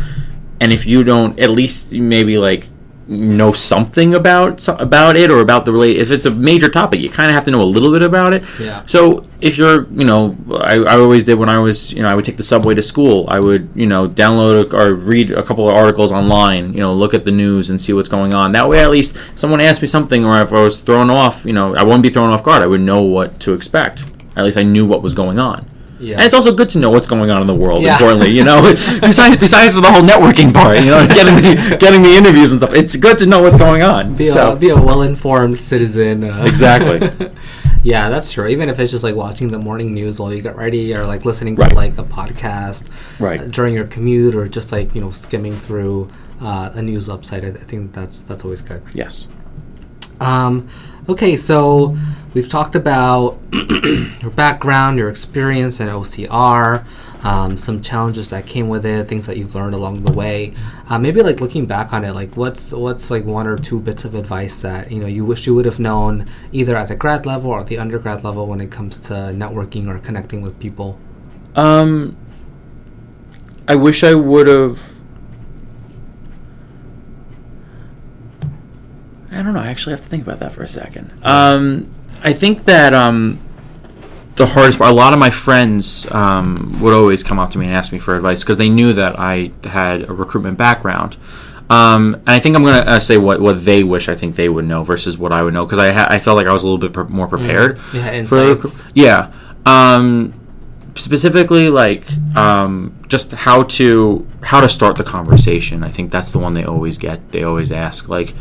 And 0.60 0.72
if 0.72 0.86
you 0.86 1.04
don't 1.04 1.38
at 1.38 1.50
least 1.50 1.92
maybe 1.92 2.38
like 2.38 2.68
know 3.06 3.52
something 3.52 4.14
about 4.14 4.66
about 4.80 5.16
it 5.16 5.30
or 5.30 5.40
about 5.40 5.64
the 5.64 5.72
relate 5.72 5.98
if 5.98 6.10
it's 6.10 6.24
a 6.24 6.30
major 6.30 6.70
topic 6.70 7.00
you 7.00 7.10
kind 7.10 7.28
of 7.28 7.34
have 7.34 7.44
to 7.44 7.50
know 7.50 7.60
a 7.60 7.64
little 7.64 7.92
bit 7.92 8.02
about 8.02 8.32
it. 8.32 8.42
Yeah. 8.58 8.84
so 8.86 9.22
if 9.40 9.58
you're 9.58 9.86
you 9.90 10.04
know 10.04 10.36
I, 10.60 10.76
I 10.76 10.96
always 10.96 11.24
did 11.24 11.34
when 11.34 11.48
i 11.48 11.58
was 11.58 11.92
you 11.92 12.02
know 12.02 12.08
i 12.08 12.14
would 12.14 12.24
take 12.24 12.36
the 12.36 12.42
subway 12.42 12.74
to 12.74 12.82
school. 12.82 13.26
I 13.28 13.40
would 13.40 13.68
you 13.74 13.86
know 13.86 14.08
download 14.08 14.72
a, 14.72 14.76
or 14.76 14.94
read 14.94 15.30
a 15.30 15.42
couple 15.42 15.68
of 15.68 15.76
articles 15.76 16.12
online 16.12 16.72
you 16.72 16.80
know 16.80 16.94
look 16.94 17.14
at 17.14 17.24
the 17.24 17.32
news 17.32 17.70
and 17.70 17.80
see 17.80 17.92
what's 17.92 18.08
going 18.08 18.34
on. 18.34 18.52
That 18.52 18.68
way 18.68 18.80
at 18.80 18.90
least 18.90 19.16
someone 19.34 19.60
asked 19.60 19.82
me 19.82 19.88
something 19.88 20.24
or 20.24 20.40
if 20.40 20.52
i 20.52 20.60
was 20.60 20.78
thrown 20.78 21.10
off 21.10 21.44
you 21.44 21.52
know 21.52 21.74
i 21.74 21.82
wouldn't 21.82 22.02
be 22.02 22.10
thrown 22.10 22.30
off 22.30 22.42
guard. 22.42 22.62
I 22.62 22.66
would 22.66 22.80
know 22.80 23.02
what 23.02 23.40
to 23.40 23.52
expect. 23.52 24.04
At 24.36 24.44
least 24.44 24.56
i 24.56 24.62
knew 24.62 24.86
what 24.86 25.02
was 25.02 25.14
going 25.14 25.38
on 25.38 25.68
Yeah. 26.04 26.16
and 26.16 26.24
it's 26.24 26.34
also 26.34 26.54
good 26.54 26.68
to 26.70 26.78
know 26.78 26.90
what's 26.90 27.06
going 27.06 27.30
on 27.30 27.40
in 27.40 27.46
the 27.46 27.54
world. 27.54 27.82
Yeah. 27.82 27.94
Importantly, 27.94 28.28
you 28.30 28.44
know, 28.44 28.62
besides 29.00 29.36
besides 29.38 29.74
for 29.74 29.80
the 29.80 29.90
whole 29.90 30.02
networking 30.02 30.52
part, 30.52 30.78
you 30.78 30.90
know, 30.92 31.06
getting 31.18 31.34
the 31.36 31.76
getting 31.80 32.02
the 32.02 32.14
interviews 32.14 32.52
and 32.52 32.60
stuff. 32.60 32.74
It's 32.74 32.94
good 32.96 33.18
to 33.18 33.26
know 33.26 33.42
what's 33.42 33.56
going 33.56 33.82
on. 33.82 34.14
be 34.14 34.26
so 34.26 34.52
a 34.52 34.56
be 34.56 34.68
a 34.68 34.76
well 34.76 35.02
informed 35.02 35.58
citizen. 35.58 36.24
Uh, 36.24 36.44
Exactly. 36.44 37.30
yeah, 37.82 38.08
that's 38.10 38.30
true. 38.32 38.46
Even 38.48 38.68
if 38.68 38.78
it's 38.78 38.90
just 38.90 39.04
like 39.04 39.14
watching 39.14 39.50
the 39.50 39.58
morning 39.58 39.92
news 39.94 40.18
while 40.20 40.32
you 40.32 40.42
get 40.42 40.56
ready, 40.56 40.94
or 40.94 41.06
like 41.06 41.24
listening 41.24 41.56
to 41.56 41.62
Right. 41.62 41.72
like 41.74 41.98
a 41.98 42.04
podcast 42.04 42.84
Right. 43.18 43.40
uh, 43.40 43.44
during 43.46 43.74
your 43.74 43.86
commute, 43.86 44.34
or 44.34 44.46
just 44.48 44.72
like 44.72 44.94
you 44.94 45.00
know 45.00 45.10
skimming 45.10 45.58
through 45.58 46.08
uh, 46.40 46.70
a 46.74 46.82
news 46.82 47.08
website, 47.08 47.44
I, 47.44 47.48
I 47.58 47.64
think 47.64 47.92
that's 47.92 48.20
that's 48.22 48.44
always 48.44 48.60
good. 48.62 48.82
yes, 48.92 49.28
Um, 50.20 50.68
okay, 51.08 51.36
so 51.36 51.96
we've 52.34 52.48
talked 52.48 52.74
about 52.74 53.38
your 53.52 54.30
background, 54.30 54.98
your 54.98 55.08
experience 55.08 55.80
in 55.80 55.88
OCR. 55.88 56.84
um, 57.24 57.56
some 57.56 57.80
challenges 57.80 58.30
that 58.30 58.46
came 58.46 58.68
with 58.68 58.84
it, 58.84 59.06
things 59.06 59.26
that 59.26 59.38
you've 59.38 59.54
learned 59.54 59.74
along 59.74 60.02
the 60.02 60.12
way. 60.12 60.52
Uh, 60.88 60.98
maybe 60.98 61.22
like 61.22 61.40
looking 61.40 61.64
back 61.64 61.92
on 61.92 62.04
it, 62.04 62.12
like 62.12 62.36
what's 62.36 62.70
what's 62.72 63.10
like 63.10 63.24
one 63.24 63.46
or 63.46 63.56
two 63.56 63.80
bits 63.80 64.04
of 64.04 64.14
advice 64.14 64.60
that 64.60 64.92
you 64.92 65.00
know 65.00 65.06
you 65.06 65.24
wish 65.24 65.46
you 65.46 65.54
would 65.54 65.64
have 65.64 65.80
known 65.80 66.26
either 66.52 66.76
at 66.76 66.88
the 66.88 66.96
grad 66.96 67.24
level 67.24 67.50
or 67.50 67.64
the 67.64 67.78
undergrad 67.78 68.22
level 68.22 68.46
when 68.46 68.60
it 68.60 68.70
comes 68.70 68.98
to 68.98 69.14
networking 69.14 69.88
or 69.88 69.98
connecting 69.98 70.42
with 70.42 70.60
people. 70.60 70.98
Um, 71.56 72.16
I 73.66 73.74
wish 73.74 74.04
I 74.04 74.14
would 74.14 74.46
have. 74.46 74.93
I 79.34 79.42
don't 79.42 79.54
know. 79.54 79.60
I 79.60 79.68
actually 79.68 79.92
have 79.92 80.00
to 80.00 80.08
think 80.08 80.22
about 80.22 80.40
that 80.40 80.52
for 80.52 80.62
a 80.62 80.68
second. 80.68 81.12
Um, 81.22 81.90
I 82.22 82.32
think 82.32 82.64
that 82.64 82.94
um, 82.94 83.40
the 84.36 84.46
hardest 84.46 84.78
part. 84.78 84.90
A 84.90 84.94
lot 84.94 85.12
of 85.12 85.18
my 85.18 85.30
friends 85.30 86.10
um, 86.12 86.76
would 86.80 86.94
always 86.94 87.22
come 87.22 87.38
up 87.38 87.50
to 87.50 87.58
me 87.58 87.66
and 87.66 87.74
ask 87.74 87.92
me 87.92 87.98
for 87.98 88.16
advice 88.16 88.42
because 88.42 88.56
they 88.58 88.68
knew 88.68 88.92
that 88.94 89.18
I 89.18 89.52
had 89.64 90.08
a 90.08 90.12
recruitment 90.12 90.58
background. 90.58 91.16
Um, 91.70 92.14
and 92.14 92.30
I 92.30 92.40
think 92.40 92.56
I'm 92.56 92.62
going 92.62 92.82
to 92.84 92.90
uh, 92.90 93.00
say 93.00 93.16
what, 93.16 93.40
what 93.40 93.64
they 93.64 93.82
wish 93.84 94.08
I 94.08 94.14
think 94.14 94.36
they 94.36 94.48
would 94.48 94.66
know 94.66 94.84
versus 94.84 95.16
what 95.16 95.32
I 95.32 95.42
would 95.42 95.54
know 95.54 95.64
because 95.64 95.78
I 95.78 95.92
ha- 95.92 96.08
I 96.10 96.18
felt 96.18 96.36
like 96.36 96.46
I 96.46 96.52
was 96.52 96.62
a 96.62 96.66
little 96.66 96.78
bit 96.78 96.92
pre- 96.92 97.04
more 97.04 97.26
prepared. 97.26 97.78
Yeah, 97.92 98.24
for 98.24 98.38
insights. 98.38 98.82
recru- 98.82 98.92
yeah. 98.94 99.32
Um, 99.64 100.34
specifically, 100.94 101.70
like 101.70 102.04
um, 102.36 102.94
just 103.08 103.32
how 103.32 103.62
to 103.62 104.26
how 104.42 104.60
to 104.60 104.68
start 104.68 104.96
the 104.96 105.04
conversation. 105.04 105.82
I 105.82 105.90
think 105.90 106.10
that's 106.10 106.32
the 106.32 106.38
one 106.38 106.52
they 106.54 106.64
always 106.64 106.98
get. 106.98 107.32
They 107.32 107.42
always 107.44 107.72
ask 107.72 108.08
like 108.08 108.34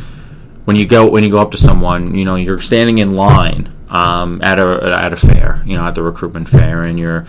when 0.66 0.76
you 0.76 0.86
go 0.86 1.10
when 1.10 1.24
you 1.24 1.32
go 1.32 1.40
up 1.40 1.52
to 1.52 1.58
someone, 1.58 2.16
you 2.16 2.26
know, 2.26 2.36
you're 2.36 2.60
standing 2.62 3.00
in 3.00 3.12
line 3.16 3.74
um, 3.90 4.42
at 4.42 4.60
a 4.60 4.82
at 4.98 5.14
a 5.14 5.18
fair, 5.18 5.62
you 5.66 5.78
know, 5.78 5.86
at 5.86 5.96
the 5.96 6.04
recruitment 6.04 6.48
fair, 6.50 6.82
and 6.84 7.00
you're 7.00 7.26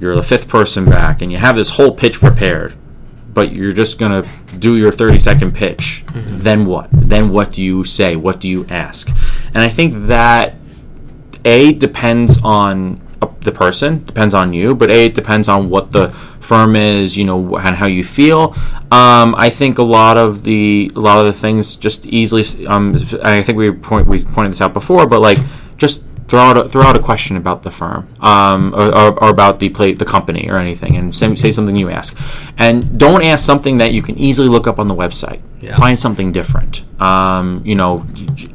you're 0.00 0.16
the 0.16 0.22
fifth 0.22 0.48
person 0.48 0.84
back, 0.86 1.20
and 1.22 1.30
you 1.30 1.38
have 1.38 1.56
this 1.56 1.70
whole 1.70 1.92
pitch 1.94 2.20
prepared, 2.20 2.74
but 3.34 3.52
you're 3.52 3.72
just 3.72 3.98
gonna 3.98 4.24
do 4.58 4.76
your 4.76 4.90
30 4.90 5.18
second 5.18 5.54
pitch. 5.54 6.04
Then 6.14 6.64
what? 6.66 6.88
Then 6.92 7.30
what 7.30 7.52
do 7.52 7.62
you 7.62 7.84
say? 7.84 8.16
What 8.16 8.40
do 8.40 8.48
you 8.48 8.66
ask? 8.68 9.08
And 9.54 9.58
I 9.58 9.68
think 9.68 10.06
that 10.06 10.54
a 11.44 11.72
depends 11.74 12.42
on 12.42 13.00
the 13.40 13.52
person. 13.52 14.04
Depends 14.04 14.34
on 14.34 14.52
you 14.52 14.74
but 14.74 14.90
a 14.90 15.06
it 15.06 15.14
depends 15.14 15.48
on 15.48 15.70
what 15.70 15.92
the 15.92 16.10
firm 16.40 16.76
is 16.76 17.16
you 17.16 17.24
know 17.24 17.56
and 17.56 17.76
how 17.76 17.86
you 17.86 18.04
feel. 18.04 18.54
Um, 18.92 19.34
i 19.38 19.50
think 19.50 19.78
a 19.78 19.82
lot 19.84 20.16
of 20.16 20.42
the 20.42 20.90
a 20.96 21.00
lot 21.00 21.18
of 21.18 21.26
the 21.26 21.32
things 21.32 21.76
just 21.76 22.06
easily 22.06 22.66
um, 22.66 22.96
i 23.22 23.40
think 23.42 23.56
we 23.56 23.70
point 23.70 24.08
we 24.08 24.24
pointed 24.24 24.52
this 24.52 24.60
out 24.60 24.74
before 24.74 25.06
but 25.06 25.20
like 25.20 25.38
just 25.76 26.04
throw 26.30 26.40
out 26.40 26.56
a, 26.56 26.68
throw 26.68 26.82
out 26.82 26.94
a 26.94 27.00
question 27.00 27.36
about 27.36 27.64
the 27.64 27.70
firm 27.72 28.08
um, 28.20 28.72
or, 28.74 28.94
or, 28.94 29.24
or 29.24 29.30
about 29.30 29.58
the 29.58 29.68
plate 29.68 29.98
the 29.98 30.04
company 30.04 30.48
or 30.48 30.56
anything 30.56 30.96
and 30.96 31.14
say, 31.14 31.34
say 31.34 31.50
something 31.50 31.74
you 31.74 31.90
ask. 31.90 32.16
And 32.56 32.96
don't 32.98 33.24
ask 33.24 33.44
something 33.44 33.78
that 33.78 33.92
you 33.92 34.00
can 34.00 34.16
easily 34.16 34.48
look 34.48 34.68
up 34.68 34.78
on 34.78 34.86
the 34.86 34.94
website 34.94 35.40
Yeah. 35.60 35.76
find 35.76 35.98
something 35.98 36.32
different. 36.32 36.84
Um, 37.00 37.62
you 37.64 37.74
know 37.74 38.06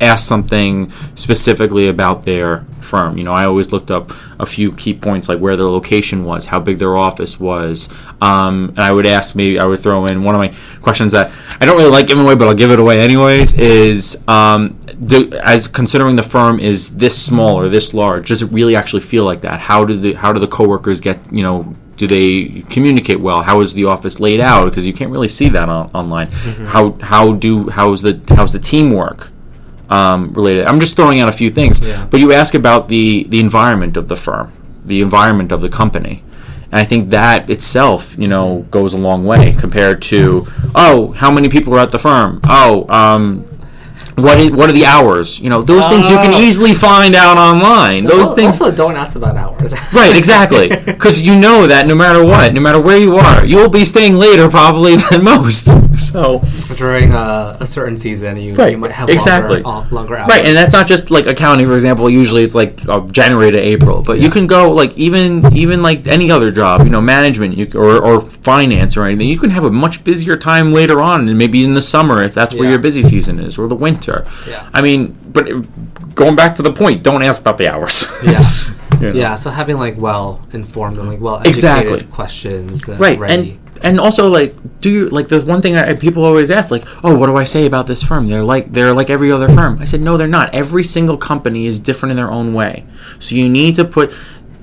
ask 0.02 0.28
something 0.28 0.92
specifically 1.16 1.88
about 1.88 2.26
their 2.26 2.66
firm. 2.80 3.18
You 3.18 3.24
know 3.24 3.32
i 3.32 3.46
always 3.46 3.72
looked 3.72 3.90
up 3.92 4.12
a 4.40 4.46
few 4.46 4.72
key 4.74 4.94
points 4.94 5.28
like 5.30 5.40
where 5.40 5.56
their 5.56 5.68
location 5.68 6.24
was 6.26 6.46
how 6.46 6.60
big 6.60 6.78
their 6.80 6.96
office 6.96 7.40
was. 7.40 7.90
Um, 8.22 8.70
and 8.70 8.80
i 8.80 8.92
would 8.92 9.06
ask 9.08 9.36
maybe 9.36 9.60
i 9.60 9.66
would 9.66 9.80
throw 9.80 10.06
in 10.06 10.24
one 10.24 10.36
of 10.36 10.42
my 10.42 10.54
questions 10.82 11.12
that 11.12 11.32
i 11.60 11.66
don't 11.66 11.78
really 11.78 11.90
like 11.92 12.08
giving 12.08 12.24
away 12.24 12.36
but 12.36 12.48
i'll 12.48 12.56
give 12.56 12.72
it 12.72 12.80
away 12.80 13.00
anyways 13.02 13.58
is 13.58 14.24
um, 14.28 14.80
do, 15.06 15.32
as 15.44 15.68
considering 15.68 16.16
the 16.16 16.24
firm 16.24 16.60
is 16.60 16.98
this 16.98 17.22
small 17.22 17.60
or 17.60 17.68
this 17.70 17.94
large 17.94 18.30
does 18.30 18.42
it 18.42 18.52
really 18.52 18.76
actually 18.76 19.02
feel 19.02 19.24
like 19.24 19.42
that? 19.42 19.60
How 19.60 19.86
do 19.86 19.98
the 19.98 20.14
how 20.14 20.34
do 20.34 20.40
the 20.40 20.48
coworkers 20.48 21.00
get 21.00 21.20
you 21.32 21.44
know 21.44 21.76
do 21.98 22.08
they 22.08 22.64
communicate 22.70 23.20
well? 23.20 23.44
How 23.44 23.62
is 23.62 23.74
the 23.74 23.86
office 23.86 24.20
laid 24.20 24.40
out? 24.40 24.66
Because 24.66 24.86
you 24.86 24.94
can't 24.94 25.12
really 25.12 25.28
see 25.28 25.50
that 25.50 25.70
on, 25.70 25.90
online. 25.92 26.32
How 26.68 26.96
how 27.02 27.34
do 27.34 27.70
how's 27.70 28.02
the 28.02 28.22
how's 28.30 28.52
the 28.52 28.60
teamwork 28.60 29.30
um, 29.90 30.34
related? 30.34 30.66
I'm 30.66 30.80
just 30.80 30.96
throwing 30.96 31.20
out 31.20 31.30
a 31.30 31.34
few 31.34 31.50
things. 31.50 31.80
Yeah. 31.80 32.06
But 32.06 32.20
you 32.20 32.34
ask 32.34 32.54
about 32.54 32.90
the 32.90 33.24
the 33.30 33.40
environment 33.40 33.98
of 33.98 34.08
the 34.08 34.16
firm, 34.16 34.52
the 34.84 35.02
environment 35.02 35.52
of 35.52 35.62
the 35.62 35.70
company, 35.70 36.24
and 36.72 36.80
I 36.80 36.86
think 36.86 37.12
that 37.12 37.50
itself, 37.50 38.18
you 38.18 38.28
know, 38.28 38.66
goes 38.72 38.94
a 38.94 38.98
long 38.98 39.26
way 39.26 39.54
compared 39.54 40.02
to 40.04 40.46
oh, 40.76 41.14
how 41.14 41.32
many 41.32 41.48
people 41.48 41.74
are 41.76 41.80
at 41.80 41.92
the 41.92 42.00
firm? 42.00 42.42
Oh, 42.48 42.86
um, 42.90 43.46
what 44.18 44.40
is, 44.40 44.52
what 44.52 44.70
are 44.70 44.74
the 44.74 44.86
hours? 44.86 45.40
You 45.40 45.50
know, 45.50 45.62
those 45.62 45.86
things 45.88 46.10
you 46.10 46.16
can 46.18 46.34
Oh. 46.34 46.40
easily 46.40 46.74
find 46.74 47.16
out 47.16 47.38
online. 47.38 48.06
Those 48.06 48.34
things 48.34 48.60
Also, 48.62 48.72
don't 48.76 48.96
ask 48.96 49.16
about 49.16 49.36
hours. 49.36 49.74
Right, 49.94 50.16
exactly. 50.16 50.68
Because 50.70 51.22
you 51.22 51.36
know 51.36 51.68
that 51.68 51.88
no 51.88 51.96
matter 51.96 52.24
what, 52.26 52.54
no 52.54 52.62
matter 52.62 52.80
where 52.80 52.98
you 52.98 53.18
are, 53.18 53.46
you'll 53.46 53.70
be 53.70 53.86
staying 53.86 54.16
later 54.16 54.50
probably 54.50 54.96
than 55.10 55.24
most. 55.24 55.68
So, 55.96 56.42
During 56.76 57.14
a, 57.14 57.56
a 57.62 57.66
certain 57.66 57.96
season, 57.98 58.36
you, 58.38 58.54
Right, 58.54 58.72
you 58.72 58.78
might 58.78 58.92
have 58.92 59.10
exactly. 59.10 59.62
longer, 59.62 59.88
uh, 59.88 59.96
longer 59.96 60.16
hours. 60.18 60.30
right, 60.30 60.46
and 60.46 60.56
that's 60.56 60.74
not 60.74 60.88
just 60.88 61.10
like 61.10 61.26
accounting, 61.26 61.66
for 61.68 61.74
example. 61.74 62.10
Usually 62.10 62.44
it's 62.44 62.54
like 62.56 62.86
uh, 62.90 63.00
January 63.08 63.50
to 63.52 63.58
April, 63.58 64.02
but 64.02 64.20
you 64.20 64.30
can 64.30 64.46
go 64.46 64.72
like 64.72 64.96
even 64.98 65.56
even 65.56 65.82
like 65.82 66.06
any 66.08 66.30
other 66.30 66.52
job, 66.52 66.84
you 66.84 66.90
know, 66.90 67.00
management, 67.00 67.56
you 67.58 67.68
or 67.76 68.04
or 68.04 68.22
finance 68.22 68.98
or 68.98 69.06
anything. 69.06 69.30
You 69.30 69.40
can 69.40 69.52
have 69.52 69.64
a 69.64 69.72
much 69.72 70.04
busier 70.04 70.36
time 70.36 70.74
later 70.74 71.02
on, 71.02 71.30
and 71.30 71.38
maybe 71.38 71.64
in 71.64 71.74
the 71.76 71.82
summer 71.82 72.22
if 72.22 72.34
that's 72.34 72.54
where 72.54 72.70
your 72.70 72.80
busy 72.80 73.02
season 73.02 73.40
is, 73.40 73.58
or 73.58 73.68
the 73.70 73.76
winter. 73.76 74.05
Yeah. 74.48 74.70
I 74.74 74.82
mean, 74.82 75.18
but 75.32 75.48
it- 75.50 76.16
going 76.16 76.36
back 76.36 76.56
to 76.56 76.62
the 76.62 76.72
point, 76.74 77.04
don't 77.04 77.22
ask 77.24 77.42
about 77.42 77.58
the 77.58 77.68
hours. 77.74 78.06
Yeah. 78.24 78.44
You 79.02 79.12
know? 79.12 79.20
Yeah, 79.20 79.36
so 79.36 79.50
having 79.50 79.78
like 79.78 79.98
well 79.98 80.40
informed 80.54 80.98
and 80.98 81.10
like 81.10 81.20
well 81.20 81.36
educated 81.40 81.54
Exactly. 81.58 82.02
questions 82.14 82.88
uh, 82.88 82.96
right 82.96 83.20
ready. 83.20 83.34
and 83.34 83.60
and 83.84 84.00
also 84.00 84.30
like 84.30 84.56
do 84.80 84.90
you 84.90 85.10
like 85.10 85.28
the 85.28 85.42
one 85.42 85.62
thing 85.62 85.76
I, 85.76 85.94
people 85.96 86.24
always 86.24 86.50
ask 86.50 86.72
like 86.72 86.86
oh 87.04 87.14
what 87.18 87.26
do 87.28 87.36
i 87.36 87.44
say 87.44 87.66
about 87.66 87.88
this 87.88 88.02
firm 88.02 88.30
they're 88.30 88.42
like 88.42 88.72
they're 88.72 88.94
like 88.94 89.10
every 89.10 89.34
other 89.34 89.50
firm 89.50 89.80
i 89.82 89.86
said 89.86 90.00
no 90.00 90.16
they're 90.16 90.30
not 90.30 90.56
every 90.56 90.86
single 90.86 91.18
company 91.18 91.66
is 91.68 91.78
different 91.78 92.12
in 92.12 92.16
their 92.16 92.32
own 92.32 92.54
way 92.54 92.86
so 93.20 93.36
you 93.36 93.50
need 93.50 93.76
to 93.76 93.84
put 93.84 94.14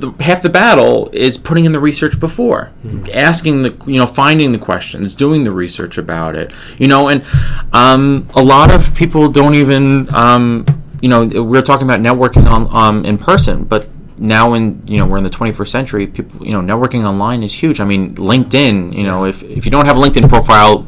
the, 0.02 0.22
half 0.22 0.42
the 0.42 0.50
battle 0.50 1.08
is 1.12 1.38
putting 1.38 1.64
in 1.64 1.72
the 1.72 1.80
research 1.80 2.20
before. 2.20 2.70
Asking 3.12 3.62
the 3.62 3.74
you 3.86 3.98
know 3.98 4.06
finding 4.06 4.52
the 4.52 4.58
questions 4.58 5.14
doing 5.14 5.44
the 5.44 5.50
research 5.50 5.98
about 5.98 6.36
it 6.36 6.52
you 6.78 6.88
know 6.88 7.08
and 7.08 7.24
um, 7.72 8.28
a 8.34 8.42
lot 8.42 8.70
of 8.70 8.94
people 8.94 9.28
don't 9.28 9.54
even 9.54 10.12
um, 10.14 10.66
you 11.00 11.08
know 11.08 11.26
we're 11.42 11.62
talking 11.62 11.88
about 11.88 12.00
networking 12.00 12.46
on 12.48 12.74
um, 12.74 13.04
in 13.04 13.18
person 13.18 13.64
but 13.64 13.88
now 14.22 14.54
in 14.54 14.80
you 14.86 14.96
know 14.98 15.06
we're 15.06 15.18
in 15.18 15.24
the 15.24 15.30
21st 15.30 15.68
century 15.68 16.06
people 16.06 16.46
you 16.46 16.52
know 16.52 16.60
networking 16.60 17.04
online 17.06 17.42
is 17.42 17.52
huge 17.52 17.80
i 17.80 17.84
mean 17.84 18.14
linkedin 18.14 18.94
you 18.96 19.02
know 19.02 19.24
if, 19.24 19.42
if 19.42 19.64
you 19.64 19.70
don't 19.70 19.86
have 19.86 19.96
a 19.96 20.00
linkedin 20.00 20.28
profile 20.28 20.86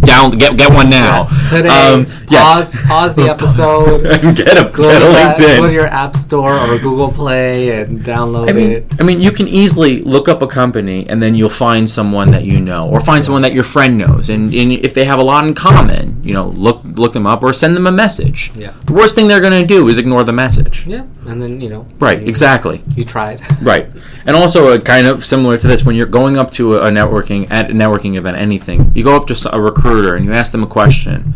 down 0.00 0.30
get 0.30 0.56
get 0.56 0.70
one 0.72 0.90
now 0.90 1.20
Yes, 1.24 1.50
today, 1.50 1.68
Um, 1.68 2.04
pause, 2.26 2.76
pause 2.86 3.14
the 3.14 3.22
episode. 3.28 4.02
get 4.36 4.58
a, 4.58 4.70
Go 4.70 4.82
get 4.84 5.02
a 5.02 5.06
that, 5.06 5.38
linkedin 5.38 5.58
go 5.60 5.66
to 5.66 5.72
your 5.72 5.86
app 5.86 6.14
store 6.16 6.54
or 6.54 6.78
Google 6.78 7.10
Play 7.10 7.80
and 7.80 8.00
download 8.00 8.50
I 8.50 8.52
mean, 8.52 8.70
it. 8.70 8.86
I 9.00 9.02
mean, 9.02 9.20
you 9.22 9.30
can 9.30 9.48
easily 9.48 10.02
look 10.02 10.28
up 10.28 10.42
a 10.42 10.46
company 10.46 11.08
and 11.08 11.22
then 11.22 11.34
you'll 11.34 11.48
find 11.48 11.88
someone 11.88 12.30
that 12.32 12.44
you 12.44 12.60
know, 12.60 12.88
or 12.88 13.00
find 13.00 13.24
someone 13.24 13.42
that 13.42 13.54
your 13.54 13.64
friend 13.64 13.96
knows, 13.96 14.28
and, 14.28 14.52
and 14.54 14.72
if 14.72 14.92
they 14.94 15.04
have 15.04 15.18
a 15.18 15.22
lot 15.22 15.46
in 15.46 15.54
common, 15.54 16.22
you 16.22 16.34
know, 16.34 16.48
look 16.48 16.82
look 16.84 17.12
them 17.12 17.26
up 17.26 17.42
or 17.42 17.52
send 17.52 17.76
them 17.76 17.86
a 17.86 17.92
message. 17.92 18.52
Yeah. 18.56 18.72
The 18.84 18.92
worst 18.92 19.14
thing 19.14 19.28
they're 19.28 19.40
going 19.40 19.60
to 19.60 19.66
do 19.66 19.88
is 19.88 19.96
ignore 19.98 20.24
the 20.24 20.32
message. 20.32 20.86
Yeah, 20.86 21.04
and 21.26 21.40
then 21.40 21.60
you 21.60 21.70
know. 21.70 21.86
Right. 21.98 22.20
you, 22.20 22.26
You 22.96 23.04
tried. 23.04 23.40
Right. 23.62 23.88
And 24.26 24.36
also, 24.36 24.72
uh, 24.72 24.78
kind 24.78 25.06
of 25.06 25.24
similar 25.24 25.56
to 25.58 25.66
this, 25.66 25.84
when 25.84 25.96
you're 25.96 26.06
going 26.06 26.36
up 26.36 26.50
to 26.52 26.74
a, 26.74 26.88
a 26.88 26.90
networking 26.90 27.50
at 27.50 27.70
a 27.70 27.72
networking 27.72 28.16
event, 28.16 28.36
anything, 28.36 28.92
you 28.94 29.02
go 29.02 29.16
up 29.16 29.26
to 29.28 29.50
a 29.54 29.60
recruiter 29.60 30.14
and 30.14 30.24
you 30.24 30.32
ask 30.32 30.52
them 30.52 30.62
a 30.62 30.66
question, 30.66 31.34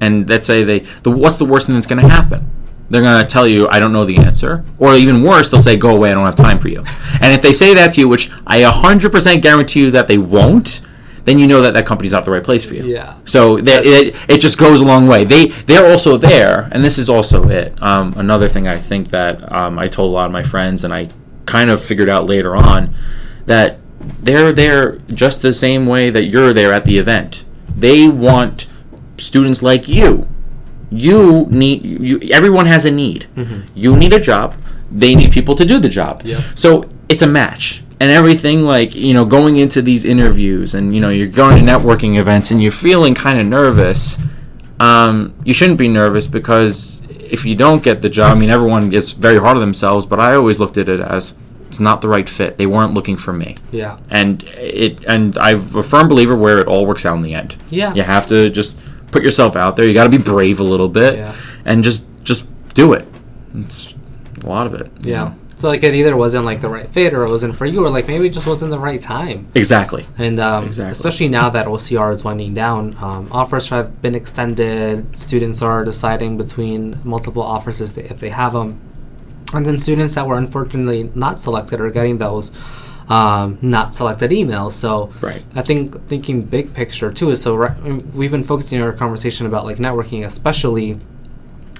and 0.00 0.28
let's 0.28 0.46
say 0.46 0.64
they, 0.64 0.80
the, 1.02 1.10
what's 1.10 1.38
the 1.38 1.44
worst 1.44 1.66
thing 1.66 1.74
that's 1.74 1.86
going 1.86 2.02
to 2.02 2.08
happen? 2.08 2.50
They're 2.90 3.02
going 3.02 3.20
to 3.20 3.26
tell 3.26 3.46
you, 3.46 3.68
I 3.68 3.78
don't 3.78 3.92
know 3.92 4.04
the 4.04 4.16
answer. 4.16 4.64
Or 4.78 4.94
even 4.94 5.22
worse, 5.22 5.50
they'll 5.50 5.60
say, 5.60 5.76
go 5.76 5.94
away, 5.94 6.10
I 6.10 6.14
don't 6.14 6.24
have 6.24 6.36
time 6.36 6.58
for 6.58 6.68
you. 6.68 6.82
And 7.20 7.32
if 7.32 7.42
they 7.42 7.52
say 7.52 7.74
that 7.74 7.92
to 7.94 8.00
you, 8.00 8.08
which 8.08 8.30
I 8.46 8.62
100% 8.62 9.42
guarantee 9.42 9.80
you 9.80 9.90
that 9.90 10.08
they 10.08 10.18
won't, 10.18 10.80
then 11.28 11.38
you 11.38 11.46
know 11.46 11.60
that 11.62 11.74
that 11.74 11.86
company's 11.86 12.12
not 12.12 12.24
the 12.24 12.30
right 12.30 12.42
place 12.42 12.64
for 12.64 12.74
you. 12.74 12.84
Yeah. 12.84 13.18
So 13.24 13.58
that 13.60 13.84
it, 13.84 14.16
it 14.28 14.38
just 14.40 14.58
goes 14.58 14.80
a 14.80 14.84
long 14.84 15.06
way. 15.06 15.24
They 15.24 15.46
they're 15.46 15.90
also 15.90 16.16
there, 16.16 16.68
and 16.72 16.84
this 16.84 16.98
is 16.98 17.10
also 17.10 17.48
it. 17.48 17.80
Um, 17.82 18.14
another 18.16 18.48
thing 18.48 18.66
I 18.66 18.78
think 18.78 19.08
that 19.10 19.50
um, 19.52 19.78
I 19.78 19.88
told 19.88 20.10
a 20.10 20.14
lot 20.14 20.26
of 20.26 20.32
my 20.32 20.42
friends, 20.42 20.84
and 20.84 20.94
I 20.94 21.08
kind 21.46 21.70
of 21.70 21.82
figured 21.82 22.10
out 22.10 22.26
later 22.26 22.56
on 22.56 22.94
that 23.46 23.78
they're 24.20 24.52
there 24.52 24.98
just 25.08 25.42
the 25.42 25.52
same 25.52 25.86
way 25.86 26.10
that 26.10 26.24
you're 26.24 26.52
there 26.52 26.72
at 26.72 26.84
the 26.84 26.98
event. 26.98 27.44
They 27.74 28.08
want 28.08 28.66
students 29.16 29.62
like 29.62 29.88
you. 29.88 30.28
You 30.90 31.46
need 31.50 31.82
you. 31.84 32.20
Everyone 32.32 32.66
has 32.66 32.84
a 32.84 32.90
need. 32.90 33.26
You 33.74 33.96
need 33.96 34.12
a 34.14 34.20
job. 34.20 34.56
They 34.90 35.14
need 35.14 35.32
people 35.32 35.54
to 35.54 35.64
do 35.64 35.78
the 35.78 35.88
job. 35.88 36.22
Yep. 36.24 36.40
So 36.54 36.88
it's 37.08 37.22
a 37.22 37.26
match. 37.26 37.82
And 38.00 38.10
everything 38.12 38.62
like, 38.62 38.94
you 38.94 39.12
know, 39.12 39.24
going 39.24 39.56
into 39.56 39.82
these 39.82 40.04
interviews 40.04 40.74
and, 40.74 40.94
you 40.94 41.00
know, 41.00 41.08
you're 41.08 41.26
going 41.26 41.58
to 41.58 41.72
networking 41.72 42.16
events 42.16 42.50
and 42.52 42.62
you're 42.62 42.70
feeling 42.70 43.14
kind 43.14 43.40
of 43.40 43.46
nervous. 43.46 44.16
Um, 44.78 45.34
you 45.44 45.52
shouldn't 45.52 45.78
be 45.78 45.88
nervous 45.88 46.28
because 46.28 47.02
if 47.10 47.44
you 47.44 47.56
don't 47.56 47.82
get 47.82 48.00
the 48.00 48.08
job, 48.08 48.36
I 48.36 48.38
mean, 48.38 48.50
everyone 48.50 48.88
gets 48.90 49.12
very 49.12 49.38
hard 49.38 49.56
on 49.56 49.60
themselves, 49.60 50.06
but 50.06 50.20
I 50.20 50.34
always 50.34 50.60
looked 50.60 50.76
at 50.78 50.88
it 50.88 51.00
as 51.00 51.36
it's 51.66 51.80
not 51.80 52.00
the 52.00 52.08
right 52.08 52.28
fit. 52.28 52.56
They 52.56 52.66
weren't 52.66 52.94
looking 52.94 53.16
for 53.16 53.32
me. 53.32 53.56
Yeah. 53.72 53.98
And 54.10 54.44
it 54.44 55.04
and 55.04 55.36
I'm 55.36 55.76
a 55.76 55.82
firm 55.82 56.06
believer 56.08 56.36
where 56.36 56.60
it 56.60 56.68
all 56.68 56.86
works 56.86 57.04
out 57.04 57.16
in 57.16 57.22
the 57.22 57.34
end. 57.34 57.56
Yeah. 57.68 57.92
You 57.94 58.04
have 58.04 58.26
to 58.26 58.48
just 58.48 58.78
put 59.10 59.22
yourself 59.24 59.56
out 59.56 59.74
there. 59.76 59.86
You 59.86 59.92
got 59.92 60.04
to 60.04 60.10
be 60.10 60.18
brave 60.18 60.60
a 60.60 60.64
little 60.64 60.88
bit 60.88 61.16
Yeah. 61.16 61.34
and 61.64 61.82
just 61.82 62.06
just 62.24 62.46
do 62.74 62.92
it. 62.92 63.06
It's 63.56 63.92
a 64.42 64.46
lot 64.46 64.66
of 64.68 64.74
it. 64.74 64.90
you 65.02 65.10
Yeah. 65.10 65.24
know? 65.24 65.34
So 65.58 65.66
like 65.68 65.82
it 65.82 65.92
either 65.92 66.16
wasn't 66.16 66.44
like 66.44 66.60
the 66.60 66.68
right 66.68 66.88
fit 66.88 67.12
or 67.12 67.24
it 67.24 67.30
wasn't 67.30 67.56
for 67.56 67.66
you 67.66 67.84
or 67.84 67.90
like 67.90 68.06
maybe 68.06 68.26
it 68.26 68.32
just 68.32 68.46
wasn't 68.46 68.70
the 68.70 68.78
right 68.78 69.02
time. 69.02 69.48
Exactly. 69.56 70.06
And 70.16 70.38
um, 70.38 70.64
Exactly. 70.66 70.92
especially 70.92 71.28
now 71.28 71.50
that 71.50 71.66
OCR 71.66 72.12
is 72.12 72.22
winding 72.22 72.54
down, 72.54 72.96
um, 73.00 73.28
offers 73.32 73.68
have 73.70 74.00
been 74.00 74.14
extended. 74.14 75.16
Students 75.18 75.60
are 75.60 75.84
deciding 75.84 76.36
between 76.38 77.00
multiple 77.02 77.42
offers 77.42 77.80
if 77.80 77.94
they, 77.96 78.04
if 78.04 78.20
they 78.20 78.28
have 78.30 78.52
them. 78.52 78.78
And 79.52 79.66
then 79.66 79.78
students 79.78 80.14
that 80.14 80.28
were 80.28 80.38
unfortunately 80.38 81.10
not 81.16 81.40
selected 81.40 81.80
are 81.80 81.90
getting 81.90 82.18
those 82.18 82.52
um, 83.08 83.58
not 83.60 83.96
selected 83.96 84.30
emails. 84.30 84.72
So 84.72 85.10
Right. 85.20 85.42
I 85.56 85.62
think 85.62 86.06
thinking 86.06 86.42
big 86.42 86.72
picture 86.72 87.10
too 87.12 87.30
is 87.30 87.42
so 87.42 87.56
right, 87.56 87.74
we've 88.14 88.30
been 88.30 88.44
focusing 88.44 88.80
our 88.80 88.92
conversation 88.92 89.44
about 89.46 89.64
like 89.64 89.78
networking, 89.78 90.24
especially 90.24 91.00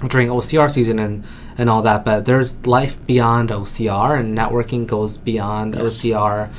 during 0.07 0.29
OCR 0.29 0.69
season 0.71 0.99
and, 0.99 1.23
and 1.57 1.69
all 1.69 1.81
that, 1.81 2.05
but 2.05 2.25
there's 2.25 2.65
life 2.65 3.05
beyond 3.05 3.49
OCR 3.49 4.19
and 4.19 4.37
networking 4.37 4.87
goes 4.87 5.17
beyond 5.17 5.73
OCR. 5.75 6.49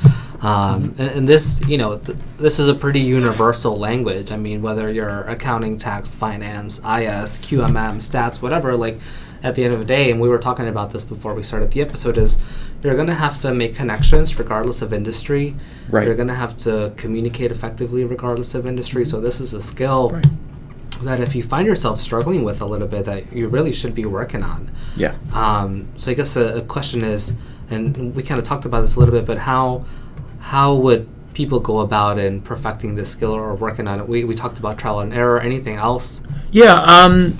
Um, 0.43 0.95
and, 0.97 1.11
and 1.11 1.27
this, 1.27 1.61
you 1.67 1.77
know, 1.77 1.97
th- 1.97 2.17
this 2.37 2.59
is 2.59 2.67
a 2.67 2.73
pretty 2.73 2.99
universal 2.99 3.77
language. 3.77 4.31
I 4.31 4.37
mean, 4.37 4.61
whether 4.61 4.91
you're 4.91 5.21
accounting, 5.21 5.77
tax, 5.77 6.15
finance, 6.15 6.79
IS, 6.79 7.39
QMM, 7.39 7.97
stats, 7.97 8.41
whatever, 8.41 8.75
like 8.75 8.97
at 9.43 9.55
the 9.55 9.63
end 9.63 9.73
of 9.73 9.79
the 9.79 9.85
day, 9.85 10.11
and 10.11 10.19
we 10.19 10.29
were 10.29 10.37
talking 10.37 10.67
about 10.67 10.91
this 10.91 11.03
before 11.03 11.33
we 11.33 11.43
started 11.43 11.71
the 11.71 11.81
episode, 11.81 12.17
is 12.17 12.37
you're 12.83 12.95
going 12.95 13.07
to 13.07 13.13
have 13.13 13.41
to 13.41 13.53
make 13.53 13.75
connections 13.75 14.37
regardless 14.37 14.81
of 14.81 14.93
industry. 14.93 15.55
Right. 15.89 16.05
You're 16.05 16.15
going 16.15 16.27
to 16.27 16.35
have 16.35 16.57
to 16.57 16.93
communicate 16.97 17.51
effectively 17.51 18.03
regardless 18.03 18.55
of 18.55 18.65
industry. 18.65 19.05
So 19.05 19.19
this 19.19 19.39
is 19.39 19.53
a 19.53 19.61
skill 19.61 20.09
Right. 20.11 20.25
That 21.03 21.19
if 21.19 21.35
you 21.35 21.43
find 21.43 21.67
yourself 21.67 21.99
struggling 21.99 22.43
with 22.43 22.61
a 22.61 22.65
little 22.65 22.87
bit 22.87 23.05
that 23.05 23.31
you 23.33 23.47
really 23.47 23.73
should 23.73 23.95
be 23.95 24.05
working 24.05 24.43
on. 24.43 24.71
Yeah. 24.95 25.15
Um, 25.33 25.87
so 25.95 26.11
I 26.11 26.13
guess 26.13 26.35
a, 26.35 26.57
a 26.57 26.61
question 26.61 27.03
is, 27.03 27.33
and 27.69 28.15
we 28.15 28.23
kind 28.23 28.39
of 28.39 28.45
talked 28.45 28.65
about 28.65 28.81
this 28.81 28.95
a 28.95 28.99
little 28.99 29.13
bit, 29.13 29.25
but 29.25 29.39
how 29.39 29.85
how 30.39 30.75
would 30.75 31.07
people 31.33 31.59
go 31.59 31.79
about 31.79 32.17
in 32.17 32.41
perfecting 32.41 32.95
this 32.95 33.09
skill 33.09 33.31
or 33.31 33.55
working 33.55 33.87
on 33.87 33.99
it? 33.99 34.07
We, 34.07 34.23
we 34.23 34.35
talked 34.35 34.59
about 34.59 34.77
trial 34.77 34.99
and 34.99 35.13
error. 35.13 35.39
Anything 35.39 35.75
else? 35.75 36.21
Yeah, 36.51 36.73
um, 36.73 37.33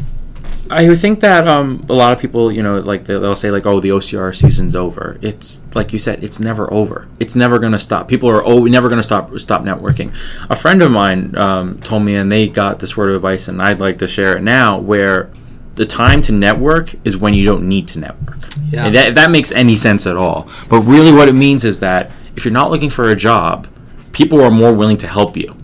I 0.71 0.95
think 0.95 1.19
that 1.19 1.47
um, 1.47 1.81
a 1.89 1.93
lot 1.93 2.13
of 2.13 2.19
people, 2.19 2.51
you 2.51 2.63
know, 2.63 2.79
like 2.79 3.05
they- 3.05 3.17
they'll 3.17 3.35
say 3.35 3.51
like, 3.51 3.65
"Oh, 3.65 3.79
the 3.79 3.91
OCR 3.91 4.31
season's 4.33 4.75
over." 4.75 5.17
It's 5.21 5.63
like 5.75 5.93
you 5.93 5.99
said, 5.99 6.23
it's 6.23 6.39
never 6.39 6.71
over. 6.73 7.07
It's 7.19 7.35
never 7.35 7.59
going 7.59 7.73
to 7.73 7.79
stop. 7.79 8.07
People 8.07 8.29
are 8.29 8.43
oh, 8.45 8.65
never 8.65 8.87
going 8.87 8.99
to 8.99 9.03
stop 9.03 9.37
stop 9.39 9.63
networking. 9.63 10.13
A 10.49 10.55
friend 10.55 10.81
of 10.81 10.91
mine 10.91 11.35
um, 11.35 11.79
told 11.79 12.03
me, 12.03 12.15
and 12.15 12.31
they 12.31 12.47
got 12.49 12.79
this 12.79 12.95
word 12.95 13.09
of 13.09 13.17
advice, 13.17 13.47
and 13.47 13.61
I'd 13.61 13.79
like 13.79 13.99
to 13.99 14.07
share 14.07 14.37
it 14.37 14.43
now, 14.43 14.79
where 14.79 15.29
the 15.75 15.85
time 15.85 16.21
to 16.23 16.31
network 16.31 16.95
is 17.05 17.17
when 17.17 17.33
you 17.33 17.45
don't 17.45 17.67
need 17.67 17.87
to 17.89 17.99
network. 17.99 18.39
Yeah. 18.69 18.85
And 18.85 18.95
that, 18.95 19.09
if 19.09 19.15
that 19.15 19.31
makes 19.31 19.51
any 19.51 19.75
sense 19.75 20.07
at 20.07 20.17
all. 20.17 20.49
But 20.69 20.81
really, 20.81 21.11
what 21.11 21.27
it 21.27 21.33
means 21.33 21.65
is 21.65 21.79
that 21.79 22.11
if 22.35 22.45
you're 22.45 22.53
not 22.53 22.71
looking 22.71 22.89
for 22.89 23.09
a 23.09 23.15
job, 23.15 23.67
people 24.11 24.41
are 24.41 24.51
more 24.51 24.73
willing 24.73 24.97
to 24.97 25.07
help 25.07 25.37
you 25.37 25.55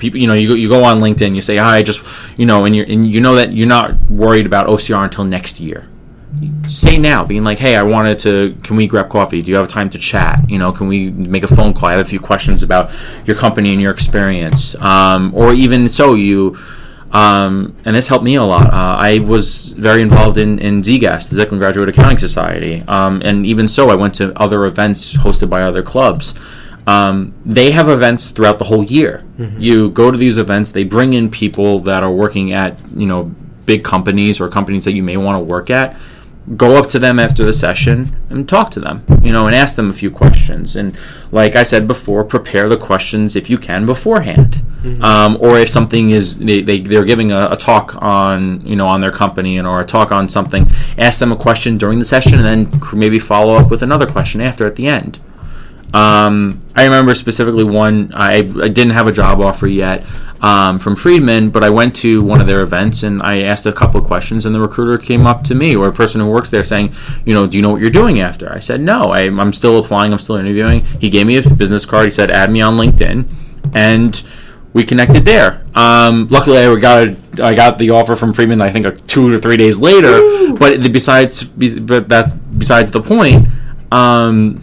people 0.00 0.18
you 0.18 0.26
know 0.26 0.34
you 0.34 0.48
go, 0.48 0.54
you 0.54 0.68
go 0.68 0.82
on 0.82 1.00
linkedin 1.00 1.34
you 1.34 1.42
say 1.42 1.56
hi 1.56 1.82
just 1.82 2.04
you 2.38 2.46
know 2.46 2.64
and 2.64 2.74
you 2.74 2.82
and 2.84 3.06
you 3.06 3.20
know 3.20 3.34
that 3.34 3.52
you're 3.52 3.68
not 3.68 3.96
worried 4.10 4.46
about 4.46 4.66
ocr 4.66 5.04
until 5.04 5.24
next 5.24 5.60
year 5.60 5.88
say 6.68 6.96
now 6.96 7.24
being 7.24 7.44
like 7.44 7.58
hey 7.58 7.76
i 7.76 7.82
wanted 7.82 8.18
to 8.18 8.56
can 8.62 8.76
we 8.76 8.86
grab 8.86 9.08
coffee 9.08 9.42
do 9.42 9.50
you 9.50 9.56
have 9.56 9.68
time 9.68 9.90
to 9.90 9.98
chat 9.98 10.48
you 10.48 10.58
know 10.58 10.72
can 10.72 10.86
we 10.88 11.10
make 11.10 11.42
a 11.42 11.48
phone 11.48 11.74
call 11.74 11.88
i 11.88 11.92
have 11.92 12.00
a 12.00 12.04
few 12.04 12.20
questions 12.20 12.62
about 12.62 12.90
your 13.26 13.36
company 13.36 13.72
and 13.72 13.80
your 13.80 13.92
experience 13.92 14.74
um, 14.76 15.32
or 15.34 15.52
even 15.52 15.88
so 15.88 16.14
you 16.14 16.56
um, 17.12 17.76
and 17.84 17.96
this 17.96 18.08
helped 18.08 18.24
me 18.24 18.36
a 18.36 18.44
lot. 18.44 18.66
Uh, 18.66 18.96
I 18.98 19.18
was 19.18 19.70
very 19.70 20.02
involved 20.02 20.38
in, 20.38 20.58
in 20.58 20.80
ZGAS, 20.82 21.30
the 21.30 21.44
Zicklin 21.44 21.58
Graduate 21.58 21.88
Accounting 21.88 22.18
Society. 22.18 22.84
Um, 22.86 23.20
and 23.24 23.44
even 23.44 23.66
so, 23.66 23.90
I 23.90 23.96
went 23.96 24.14
to 24.16 24.32
other 24.40 24.64
events 24.64 25.14
hosted 25.14 25.50
by 25.50 25.62
other 25.62 25.82
clubs. 25.82 26.34
Um, 26.90 27.14
they 27.44 27.70
have 27.78 27.88
events 27.88 28.30
throughout 28.34 28.58
the 28.58 28.64
whole 28.70 28.84
year. 28.84 29.14
You 29.58 29.90
go 29.90 30.10
to 30.10 30.18
these 30.18 30.38
events, 30.38 30.70
they 30.72 30.84
bring 30.84 31.12
in 31.18 31.30
people 31.30 31.80
that 31.80 32.02
are 32.02 32.12
working 32.24 32.52
at, 32.52 32.72
you 33.02 33.06
know, 33.06 33.22
big 33.64 33.84
companies 33.84 34.40
or 34.40 34.48
companies 34.48 34.84
that 34.86 34.92
you 34.98 35.02
may 35.10 35.16
want 35.16 35.36
to 35.40 35.44
work 35.54 35.70
at. 35.70 35.96
Go 36.56 36.76
up 36.76 36.88
to 36.90 36.98
them 36.98 37.18
after 37.20 37.44
the 37.44 37.52
session 37.52 37.96
and 38.30 38.48
talk 38.48 38.70
to 38.72 38.80
them, 38.80 39.04
you 39.22 39.30
know, 39.30 39.46
and 39.46 39.54
ask 39.54 39.76
them 39.76 39.88
a 39.88 39.92
few 39.92 40.10
questions. 40.10 40.74
And 40.74 40.96
like 41.30 41.54
I 41.54 41.62
said 41.64 41.86
before, 41.86 42.24
prepare 42.24 42.66
the 42.68 42.76
questions 42.78 43.36
if 43.36 43.48
you 43.50 43.58
can 43.58 43.86
beforehand. 43.86 44.52
Um, 45.02 45.36
or 45.40 45.58
if 45.58 45.68
something 45.68 46.10
is 46.10 46.38
they, 46.38 46.62
they 46.62 46.80
they're 46.80 47.04
giving 47.04 47.30
a, 47.32 47.50
a 47.50 47.56
talk 47.56 47.86
on 48.00 48.66
you 48.70 48.76
know 48.76 48.86
on 48.94 49.00
their 49.00 49.12
company 49.12 49.58
and 49.58 49.66
or 49.68 49.78
a 49.80 49.84
talk 49.84 50.10
on 50.10 50.28
something, 50.28 50.64
ask 50.96 51.18
them 51.20 51.32
a 51.32 51.36
question 51.36 51.76
during 51.78 51.98
the 51.98 52.04
session 52.14 52.34
and 52.40 52.46
then 52.70 52.80
maybe 52.94 53.18
follow 53.18 53.54
up 53.60 53.70
with 53.70 53.82
another 53.82 54.06
question 54.06 54.40
after 54.40 54.66
at 54.66 54.76
the 54.76 54.86
end. 54.88 55.20
Um, 55.92 56.62
I 56.76 56.84
remember 56.84 57.14
specifically 57.14 57.64
one. 57.64 58.12
I, 58.14 58.36
I 58.38 58.68
didn't 58.68 58.90
have 58.90 59.06
a 59.06 59.12
job 59.12 59.40
offer 59.40 59.66
yet 59.66 60.04
um, 60.40 60.78
from 60.78 60.96
Friedman, 60.96 61.50
but 61.50 61.64
I 61.64 61.70
went 61.70 61.96
to 61.96 62.22
one 62.22 62.40
of 62.40 62.46
their 62.46 62.62
events 62.62 63.02
and 63.02 63.22
I 63.22 63.42
asked 63.42 63.66
a 63.66 63.72
couple 63.72 64.00
of 64.00 64.06
questions, 64.06 64.46
and 64.46 64.54
the 64.54 64.60
recruiter 64.60 64.98
came 64.98 65.26
up 65.26 65.42
to 65.44 65.54
me 65.54 65.74
or 65.74 65.88
a 65.88 65.92
person 65.92 66.20
who 66.20 66.30
works 66.30 66.50
there 66.50 66.64
saying, 66.64 66.94
"You 67.24 67.34
know, 67.34 67.46
do 67.46 67.58
you 67.58 67.62
know 67.62 67.70
what 67.70 67.80
you're 67.80 67.90
doing 67.90 68.20
after?" 68.20 68.52
I 68.52 68.60
said, 68.60 68.80
"No, 68.80 69.10
I, 69.10 69.22
I'm 69.22 69.52
still 69.52 69.78
applying. 69.78 70.12
I'm 70.12 70.18
still 70.18 70.36
interviewing." 70.36 70.82
He 71.00 71.10
gave 71.10 71.26
me 71.26 71.36
a 71.36 71.42
business 71.42 71.84
card. 71.84 72.04
He 72.04 72.10
said, 72.10 72.30
"Add 72.30 72.50
me 72.50 72.60
on 72.60 72.74
LinkedIn," 72.74 73.26
and 73.74 74.22
we 74.72 74.84
connected 74.84 75.24
there. 75.24 75.64
Um, 75.74 76.28
luckily, 76.30 76.58
I 76.58 76.74
got 76.76 77.08
I 77.40 77.54
got 77.54 77.78
the 77.78 77.90
offer 77.90 78.14
from 78.14 78.32
Friedman. 78.32 78.60
I 78.60 78.70
think 78.70 78.86
uh, 78.86 78.92
two 79.06 79.32
or 79.32 79.38
three 79.38 79.56
days 79.56 79.80
later. 79.80 80.54
But 80.54 80.92
besides, 80.92 81.44
but 81.44 82.08
that 82.08 82.58
besides 82.58 82.90
the 82.90 83.02
point. 83.02 83.48
Um, 83.92 84.62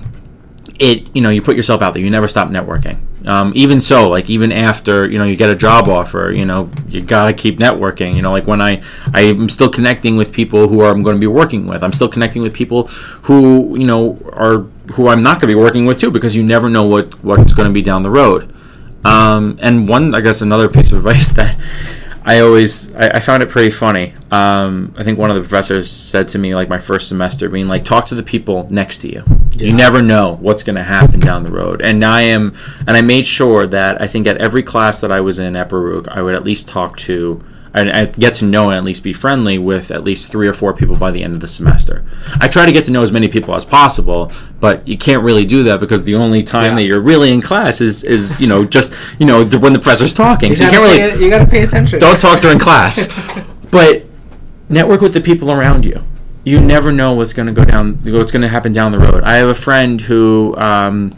it 0.80 1.16
you 1.16 1.22
know 1.22 1.30
you 1.30 1.42
put 1.42 1.56
yourself 1.56 1.82
out 1.82 1.94
there. 1.94 2.04
You 2.04 2.10
never 2.10 2.28
stop 2.28 2.50
networking. 2.50 3.00
Um, 3.28 3.52
even 3.56 3.82
so 3.82 4.10
like 4.10 4.30
even 4.30 4.52
after 4.52 5.10
you 5.10 5.18
know 5.18 5.26
you 5.26 5.36
get 5.36 5.50
a 5.50 5.56
job 5.56 5.90
offer 5.90 6.32
you 6.34 6.46
know 6.46 6.70
you 6.88 7.02
gotta 7.02 7.34
keep 7.34 7.60
networking. 7.60 8.16
You 8.16 8.22
know 8.22 8.32
like 8.32 8.48
when 8.48 8.62
i 8.62 8.82
i'm 9.14 9.50
still 9.50 9.70
connecting 9.70 10.16
with 10.16 10.32
people 10.32 10.68
who 10.68 10.86
i'm 10.86 11.04
going 11.04 11.16
to 11.16 11.20
be 11.20 11.28
working 11.28 11.68
with. 11.68 11.84
I'm 11.84 11.94
still 11.94 12.10
connecting 12.10 12.42
with 12.42 12.54
people 12.54 12.88
who 13.24 13.78
you 13.78 13.88
know 13.88 14.20
are 14.34 14.60
who 14.94 15.08
i'm 15.10 15.22
not 15.22 15.42
going 15.42 15.50
to 15.50 15.56
be 15.56 15.56
working 15.56 15.86
with 15.86 16.00
too 16.00 16.12
because 16.12 16.36
you 16.36 16.44
never 16.44 16.70
know 16.70 16.86
what 16.86 17.24
what's 17.24 17.54
going 17.54 17.68
to 17.68 17.74
be 17.74 17.82
down 17.82 18.04
the 18.04 18.12
road. 18.12 18.54
Um, 19.04 19.58
and 19.62 19.88
one 19.88 20.16
i 20.16 20.22
guess 20.22 20.42
another 20.42 20.70
piece 20.70 20.92
of 20.92 20.98
advice 21.06 21.32
that 21.34 21.58
I 22.28 22.42
always 22.42 22.94
I, 22.94 23.08
I 23.08 23.20
found 23.22 23.42
it 23.42 23.48
pretty 23.48 23.72
funny. 23.72 24.14
Um, 24.32 24.94
I 24.98 25.04
think 25.06 25.18
one 25.18 25.30
of 25.30 25.38
the 25.38 25.42
professors 25.42 25.90
said 25.90 26.28
to 26.30 26.38
me 26.38 26.54
like 26.54 26.68
my 26.68 26.78
first 26.78 27.08
semester, 27.08 27.48
being 27.48 27.70
like, 27.70 27.86
talk 27.86 28.06
to 28.08 28.16
the 28.16 28.22
people 28.22 28.68
next 28.70 28.98
to 29.00 29.08
you. 29.08 29.24
You 29.58 29.74
never 29.74 30.02
know 30.02 30.38
what's 30.42 30.62
going 30.62 30.76
to 30.76 30.84
happen 30.84 31.22
down 31.22 31.44
the 31.44 31.52
road. 31.52 31.82
And 31.82 32.04
I 32.04 32.24
am, 32.24 32.54
and 32.86 32.98
I 32.98 33.02
made 33.02 33.26
sure 33.26 33.66
that 33.68 34.02
I 34.02 34.08
think 34.08 34.28
at 34.28 34.38
every 34.38 34.62
class 34.62 35.00
that 35.00 35.12
I 35.12 35.22
was 35.22 35.40
in 35.40 35.56
at 35.56 35.70
Baruch, 35.70 36.08
I 36.10 36.22
would 36.22 36.36
at 36.36 36.44
least 36.44 36.68
talk 36.68 36.98
to. 36.98 37.44
And 37.74 37.92
I 37.92 38.06
get 38.06 38.34
to 38.36 38.46
know 38.46 38.70
and 38.70 38.78
at 38.78 38.84
least 38.84 39.04
be 39.04 39.14
friendly 39.14 39.58
with 39.60 39.92
at 39.92 40.04
least 40.04 40.32
three 40.32 40.48
or 40.48 40.54
four 40.54 40.74
people 40.74 40.96
by 40.96 41.12
the 41.12 41.24
end 41.24 41.34
of 41.34 41.42
the 41.42 41.48
semester. 41.48 42.04
I 42.40 42.48
try 42.48 42.66
to 42.66 42.72
get 42.72 42.86
to 42.86 42.92
know 42.92 43.02
as 43.04 43.12
many 43.12 43.28
people 43.28 43.56
as 43.56 43.66
possible, 43.66 44.32
but 44.60 44.88
you 44.88 44.98
can't 44.98 45.22
really 45.24 45.46
do 45.46 45.64
that 45.64 45.80
because 45.80 46.04
the 46.04 46.16
only 46.16 46.44
time 46.44 46.72
Yeah. 46.72 46.76
that 46.76 46.84
you're 46.86 47.00
really 47.02 47.32
in 47.32 47.42
class 47.42 47.82
is, 47.82 48.04
is 48.04 48.40
you 48.42 48.48
know 48.48 48.66
just 48.66 48.94
you 49.20 49.26
know 49.26 49.46
when 49.46 49.74
the 49.74 49.80
professor's 49.80 50.14
talking. 50.14 50.56
so 50.56 50.64
you 50.66 50.70
can't 50.72 50.84
really 50.84 50.98
pay, 50.98 51.24
you 51.24 51.30
gotta 51.30 51.46
pay 51.50 51.64
attention. 51.64 52.00
don't 52.00 52.20
talk 52.20 52.42
during 52.42 52.60
class, 52.60 53.08
but 53.72 54.04
network 54.70 55.02
with 55.02 55.14
the 55.14 55.22
people 55.22 55.52
around 55.52 55.86
you. 55.86 56.04
You 56.44 56.62
never 56.62 56.94
know 56.94 57.12
what's 57.14 57.34
going 57.34 57.48
to 57.48 57.52
go 57.52 57.66
down, 57.66 57.96
what's 58.06 58.32
going 58.32 58.42
to 58.42 58.48
happen 58.48 58.72
down 58.72 58.94
the 58.94 59.00
road. 59.00 59.26
I 59.26 59.36
have 59.36 59.50
a 59.50 59.54
friend 59.54 60.00
who 60.00 60.56
um, 60.58 61.14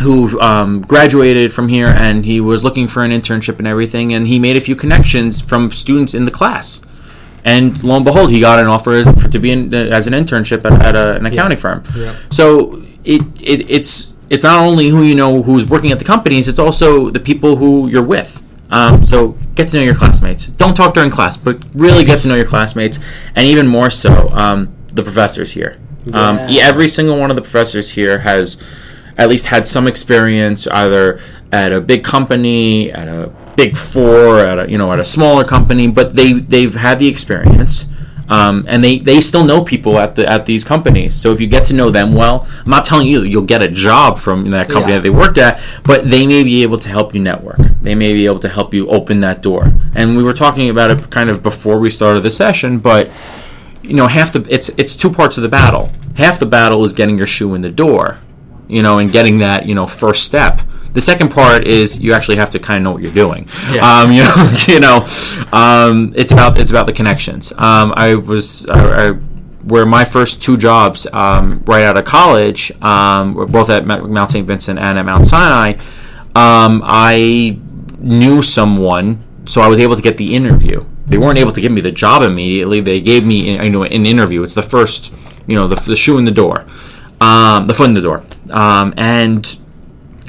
who 0.00 0.40
um, 0.40 0.80
graduated 0.82 1.52
from 1.52 1.68
here, 1.68 1.86
and 1.86 2.24
he 2.24 2.40
was 2.40 2.64
looking 2.64 2.88
for 2.88 3.04
an 3.04 3.10
internship 3.10 3.58
and 3.58 3.66
everything, 3.66 4.12
and 4.12 4.26
he 4.26 4.38
made 4.38 4.56
a 4.56 4.60
few 4.60 4.74
connections 4.74 5.40
from 5.40 5.70
students 5.70 6.14
in 6.14 6.24
the 6.24 6.30
class. 6.30 6.80
And 7.44 7.82
lo 7.82 7.96
and 7.96 8.04
behold, 8.04 8.30
he 8.30 8.40
got 8.40 8.58
an 8.58 8.66
offer 8.68 9.04
for, 9.04 9.28
to 9.28 9.38
be 9.38 9.50
in, 9.50 9.74
as 9.74 10.06
an 10.06 10.12
internship 10.12 10.64
at, 10.64 10.82
at 10.82 10.94
a, 10.96 11.16
an 11.16 11.26
accounting 11.26 11.58
firm. 11.58 11.82
Yeah. 11.96 12.16
So 12.30 12.82
it, 13.04 13.22
it 13.40 13.68
it's 13.68 14.14
it's 14.30 14.44
not 14.44 14.60
only 14.60 14.88
who 14.88 15.02
you 15.02 15.14
know 15.14 15.42
who's 15.42 15.66
working 15.68 15.90
at 15.92 15.98
the 15.98 16.04
companies; 16.04 16.48
it's 16.48 16.58
also 16.60 17.10
the 17.10 17.20
people 17.20 17.56
who 17.56 17.88
you're 17.88 18.02
with. 18.04 18.40
Um, 18.70 19.04
so 19.04 19.36
get 19.54 19.68
to 19.68 19.76
know 19.76 19.82
your 19.82 19.94
classmates. 19.94 20.46
Don't 20.46 20.74
talk 20.74 20.94
during 20.94 21.10
class, 21.10 21.36
but 21.36 21.62
really 21.74 22.04
get 22.04 22.20
to 22.20 22.28
know 22.28 22.36
your 22.36 22.46
classmates, 22.46 22.98
and 23.36 23.46
even 23.46 23.66
more 23.66 23.90
so, 23.90 24.30
um, 24.30 24.72
the 24.86 25.02
professors 25.02 25.52
here. 25.52 25.76
Um, 26.12 26.38
Yeah. 26.48 26.62
every 26.64 26.88
single 26.88 27.18
one 27.18 27.30
of 27.30 27.36
the 27.36 27.42
professors 27.42 27.90
here 27.90 28.18
has 28.20 28.62
at 29.18 29.28
least 29.28 29.46
had 29.46 29.66
some 29.66 29.86
experience 29.86 30.66
either 30.68 31.20
at 31.50 31.72
a 31.72 31.80
big 31.80 32.02
company, 32.04 32.90
at 32.92 33.08
a 33.08 33.30
big 33.56 33.76
four, 33.76 34.38
at 34.38 34.58
a 34.58 34.70
you 34.70 34.78
know 34.78 34.90
at 34.92 34.98
a 35.00 35.04
smaller 35.04 35.44
company, 35.44 35.88
but 35.90 36.14
they 36.16 36.32
they've 36.34 36.74
had 36.74 36.98
the 36.98 37.08
experience. 37.08 37.86
Um, 38.28 38.64
and 38.66 38.82
they, 38.82 38.98
they 38.98 39.20
still 39.20 39.44
know 39.44 39.62
people 39.62 39.98
at 39.98 40.14
the 40.14 40.26
at 40.30 40.46
these 40.46 40.64
companies. 40.64 41.14
So 41.14 41.32
if 41.32 41.40
you 41.40 41.46
get 41.46 41.64
to 41.64 41.74
know 41.74 41.90
them 41.90 42.14
well, 42.14 42.48
I'm 42.64 42.70
not 42.70 42.84
telling 42.86 43.06
you 43.06 43.24
you'll 43.24 43.42
get 43.42 43.62
a 43.62 43.68
job 43.68 44.16
from 44.16 44.48
that 44.52 44.68
company 44.70 44.92
Yeah. 44.92 44.98
that 44.98 45.02
they 45.02 45.10
worked 45.10 45.36
at, 45.36 45.60
but 45.84 46.08
they 46.08 46.26
may 46.26 46.42
be 46.42 46.62
able 46.62 46.78
to 46.78 46.88
help 46.88 47.14
you 47.14 47.20
network. 47.20 47.58
They 47.82 47.94
may 47.94 48.14
be 48.14 48.24
able 48.24 48.38
to 48.38 48.48
help 48.48 48.72
you 48.72 48.88
open 48.88 49.20
that 49.20 49.42
door. 49.42 49.72
And 49.94 50.16
we 50.16 50.22
were 50.22 50.32
talking 50.32 50.70
about 50.70 50.90
it 50.90 51.10
kind 51.10 51.28
of 51.28 51.42
before 51.42 51.78
we 51.78 51.90
started 51.90 52.20
the 52.22 52.30
session, 52.30 52.78
but 52.78 53.10
you 53.82 53.92
know, 53.94 54.06
half 54.06 54.32
the 54.32 54.46
it's 54.48 54.70
it's 54.78 54.96
two 54.96 55.10
parts 55.10 55.36
of 55.36 55.42
the 55.42 55.50
battle. 55.50 55.90
Half 56.14 56.38
the 56.38 56.46
battle 56.46 56.84
is 56.84 56.94
getting 56.94 57.18
your 57.18 57.26
shoe 57.26 57.54
in 57.54 57.60
the 57.60 57.70
door, 57.70 58.18
you 58.72 58.82
know, 58.82 58.98
and 58.98 59.10
getting 59.10 59.38
that 59.38 59.66
you 59.66 59.74
know 59.74 59.86
first 59.86 60.24
step. 60.24 60.60
The 60.92 61.00
second 61.00 61.30
part 61.30 61.66
is 61.66 62.02
you 62.02 62.12
actually 62.12 62.36
have 62.36 62.50
to 62.50 62.58
kind 62.58 62.76
of 62.76 62.82
know 62.84 62.92
what 62.92 63.02
you're 63.02 63.12
doing. 63.12 63.48
Yeah. 63.70 63.80
Um, 63.80 64.12
you 64.12 64.22
know, 64.22 64.54
you 64.68 64.80
know, 64.80 65.06
um, 65.52 66.12
it's 66.14 66.32
about 66.32 66.58
it's 66.58 66.70
about 66.70 66.86
the 66.86 66.92
connections. 66.92 67.52
Um, 67.52 67.94
I 67.96 68.14
was 68.14 68.68
I, 68.68 69.08
I, 69.08 69.12
where 69.64 69.86
my 69.86 70.04
first 70.04 70.42
two 70.42 70.56
jobs 70.56 71.06
um, 71.12 71.62
right 71.66 71.84
out 71.84 71.96
of 71.96 72.04
college 72.04 72.72
um, 72.82 73.34
were 73.34 73.46
both 73.46 73.70
at 73.70 73.86
Mount 73.86 74.30
St. 74.30 74.46
Vincent 74.46 74.78
and 74.78 74.98
at 74.98 75.04
Mount 75.04 75.24
Sinai. 75.24 75.74
Um, 76.34 76.82
I 76.84 77.58
knew 77.98 78.42
someone, 78.42 79.22
so 79.44 79.60
I 79.60 79.68
was 79.68 79.78
able 79.78 79.96
to 79.96 80.02
get 80.02 80.16
the 80.16 80.34
interview. 80.34 80.84
They 81.06 81.18
weren't 81.18 81.38
able 81.38 81.52
to 81.52 81.60
give 81.60 81.72
me 81.72 81.80
the 81.80 81.92
job 81.92 82.22
immediately. 82.22 82.80
They 82.80 83.00
gave 83.00 83.26
me, 83.26 83.62
you 83.62 83.70
know, 83.70 83.84
an 83.84 84.06
interview. 84.06 84.42
It's 84.42 84.54
the 84.54 84.62
first, 84.62 85.12
you 85.46 85.54
know, 85.54 85.68
the, 85.68 85.76
the 85.76 85.96
shoe 85.96 86.18
in 86.18 86.24
the 86.24 86.32
door, 86.32 86.64
um, 87.20 87.66
the 87.66 87.74
foot 87.74 87.88
in 87.88 87.94
the 87.94 88.00
door, 88.00 88.24
um, 88.52 88.94
and 88.96 89.58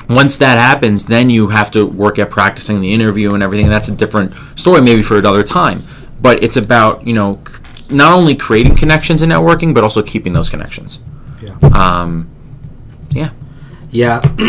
once 0.09 0.37
that 0.37 0.57
happens, 0.57 1.05
then 1.05 1.29
you 1.29 1.49
have 1.49 1.71
to 1.71 1.85
work 1.85 2.19
at 2.19 2.29
practicing 2.29 2.81
the 2.81 2.93
interview 2.93 3.33
and 3.33 3.41
everything. 3.43 3.69
That's 3.69 3.87
a 3.87 3.95
different 3.95 4.33
story, 4.57 4.81
maybe 4.81 5.01
for 5.01 5.17
another 5.17 5.43
time. 5.43 5.81
But 6.21 6.43
it's 6.43 6.57
about 6.57 7.05
you 7.05 7.13
know 7.13 7.41
not 7.89 8.13
only 8.13 8.35
creating 8.35 8.75
connections 8.75 9.21
and 9.21 9.31
networking, 9.31 9.73
but 9.73 9.83
also 9.83 10.01
keeping 10.01 10.33
those 10.33 10.49
connections. 10.49 10.99
Yeah. 11.41 11.57
Um, 11.73 12.29
yeah. 13.11 13.31
Yeah, 13.91 14.21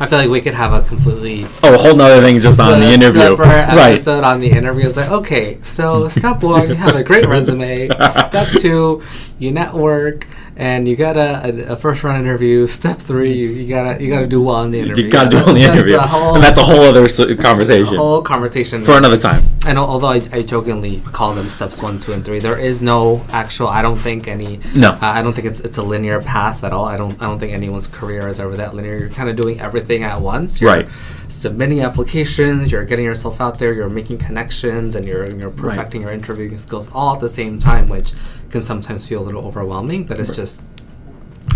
I 0.00 0.06
feel 0.08 0.18
like 0.18 0.30
we 0.30 0.40
could 0.40 0.54
have 0.54 0.72
a 0.72 0.82
completely 0.82 1.46
Oh, 1.62 1.72
a 1.72 1.78
whole 1.78 1.94
nother 1.96 2.20
thing 2.20 2.40
just 2.40 2.58
on 2.58 2.80
the 2.80 2.86
interview, 2.90 3.20
separate 3.20 3.46
right? 3.46 3.92
episode 3.92 4.24
on 4.24 4.40
the 4.40 4.50
interview. 4.50 4.88
It's 4.88 4.96
like, 4.96 5.10
okay, 5.10 5.60
so 5.62 6.08
step 6.08 6.42
one, 6.42 6.66
have 6.70 6.96
a 6.96 7.04
great 7.04 7.24
resume. 7.28 7.88
step 8.10 8.48
two, 8.58 9.00
you 9.40 9.50
network, 9.50 10.28
and 10.56 10.86
you 10.86 10.94
got 10.94 11.16
a, 11.16 11.46
a, 11.70 11.72
a 11.72 11.76
first 11.76 12.04
round 12.04 12.20
interview. 12.24 12.66
Step 12.66 12.98
three, 12.98 13.32
you, 13.32 13.48
you 13.48 13.68
gotta 13.68 14.02
you 14.02 14.10
gotta 14.10 14.26
do 14.26 14.42
well 14.42 14.62
in 14.62 14.70
the 14.70 14.78
interview. 14.80 15.06
You 15.06 15.10
gotta 15.10 15.30
do 15.30 15.36
well 15.36 15.48
in 15.48 15.54
the 15.56 15.62
interview, 15.62 15.98
whole, 15.98 16.34
and 16.34 16.44
that's 16.44 16.58
a 16.58 16.62
whole 16.62 16.80
other 16.82 17.08
conversation 17.36 17.96
whole 17.96 18.22
conversation 18.22 18.84
for 18.84 18.92
another 18.96 19.18
time. 19.18 19.42
And 19.66 19.78
although 19.78 20.08
I, 20.08 20.22
I 20.32 20.42
jokingly 20.42 21.00
call 21.06 21.34
them 21.34 21.50
steps 21.50 21.82
one, 21.82 21.98
two, 21.98 22.12
and 22.12 22.24
three, 22.24 22.38
there 22.38 22.58
is 22.58 22.82
no 22.82 23.24
actual. 23.30 23.68
I 23.68 23.82
don't 23.82 23.98
think 23.98 24.28
any. 24.28 24.60
No. 24.76 24.90
uh, 24.92 24.98
I 25.00 25.22
don't 25.22 25.32
think 25.32 25.46
it's 25.46 25.60
it's 25.60 25.78
a 25.78 25.82
linear 25.82 26.20
path 26.20 26.62
at 26.62 26.72
all. 26.72 26.84
I 26.84 26.96
don't 26.96 27.20
I 27.20 27.26
don't 27.26 27.38
think 27.38 27.52
anyone's 27.52 27.86
career 27.86 28.28
is 28.28 28.38
ever 28.38 28.56
that 28.56 28.74
linear. 28.74 28.96
You're 28.98 29.08
kind 29.08 29.28
of 29.28 29.36
doing 29.36 29.60
everything 29.60 30.02
at 30.02 30.20
once. 30.20 30.60
You're 30.60 30.70
Right. 30.70 30.88
Submitting 31.30 31.80
applications, 31.80 32.70
you're 32.72 32.84
getting 32.84 33.04
yourself 33.04 33.40
out 33.40 33.58
there, 33.58 33.72
you're 33.72 33.88
making 33.88 34.18
connections, 34.18 34.96
and 34.96 35.06
you're 35.06 35.30
you're 35.30 35.50
perfecting 35.50 36.02
your 36.02 36.10
interviewing 36.10 36.58
skills 36.58 36.90
all 36.92 37.14
at 37.14 37.20
the 37.20 37.28
same 37.28 37.58
time, 37.58 37.86
which 37.86 38.12
can 38.50 38.62
sometimes 38.62 39.08
feel 39.08 39.22
a 39.22 39.24
little 39.24 39.46
overwhelming. 39.46 40.04
But 40.04 40.18
it's 40.18 40.34
just 40.34 40.60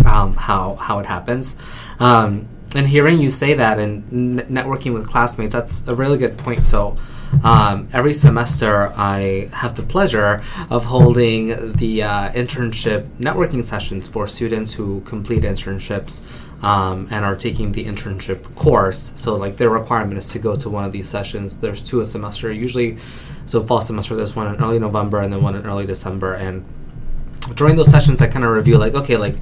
um, 0.07 0.35
how 0.37 0.77
how 0.77 1.01
it 1.01 1.07
happens. 1.07 1.57
Um, 1.99 2.49
and 2.75 2.87
hearing 2.87 3.21
you 3.21 3.31
say 3.31 3.55
that 3.55 3.79
and 3.79 4.41
n- 4.41 4.47
networking 4.49 4.95
with 4.95 5.09
classmates, 5.09 5.53
that's 5.53 5.87
a 5.87 5.95
really 5.95 6.19
good 6.19 6.39
point. 6.39 6.65
So. 6.65 6.97
Um, 7.43 7.89
every 7.93 8.15
semester, 8.15 8.93
I 8.97 9.51
have 9.53 9.75
the 9.75 9.83
pleasure 9.83 10.41
of 10.71 10.85
holding 10.85 11.73
the 11.73 12.05
uh, 12.05 12.31
internship 12.31 13.09
networking 13.19 13.65
sessions 13.65 14.07
for 14.07 14.29
students 14.29 14.73
who 14.73 15.01
complete 15.01 15.43
internships 15.43 16.21
um, 16.65 17.09
and 17.11 17.25
are 17.25 17.37
taking 17.37 17.73
the 17.73 17.85
internship 17.85 18.55
course. 18.55 19.13
So, 19.17 19.35
like, 19.35 19.59
their 19.59 19.69
requirement 19.69 20.17
is 20.17 20.29
to 20.31 20.39
go 20.39 20.57
to 20.57 20.71
one 20.71 20.85
of 20.85 20.93
these 20.93 21.09
sessions. 21.09 21.59
There's 21.59 21.83
two 21.83 22.01
a 22.01 22.07
semester. 22.07 22.51
Usually, 22.51 22.97
so 23.45 23.61
fall 23.61 23.83
semester, 23.83 24.17
there's 24.17 24.35
one 24.35 24.47
in 24.53 24.57
early 24.63 24.79
November 24.79 25.21
and 25.21 25.31
then 25.31 25.43
one 25.43 25.55
in 25.55 25.67
early 25.67 25.85
December. 25.85 26.33
And 26.33 26.65
during 27.55 27.77
those 27.77 27.91
sessions, 27.91 28.23
I 28.23 28.29
kind 28.29 28.45
of 28.47 28.51
review 28.51 28.79
like, 28.79 28.95
okay, 28.95 29.19
like 29.19 29.37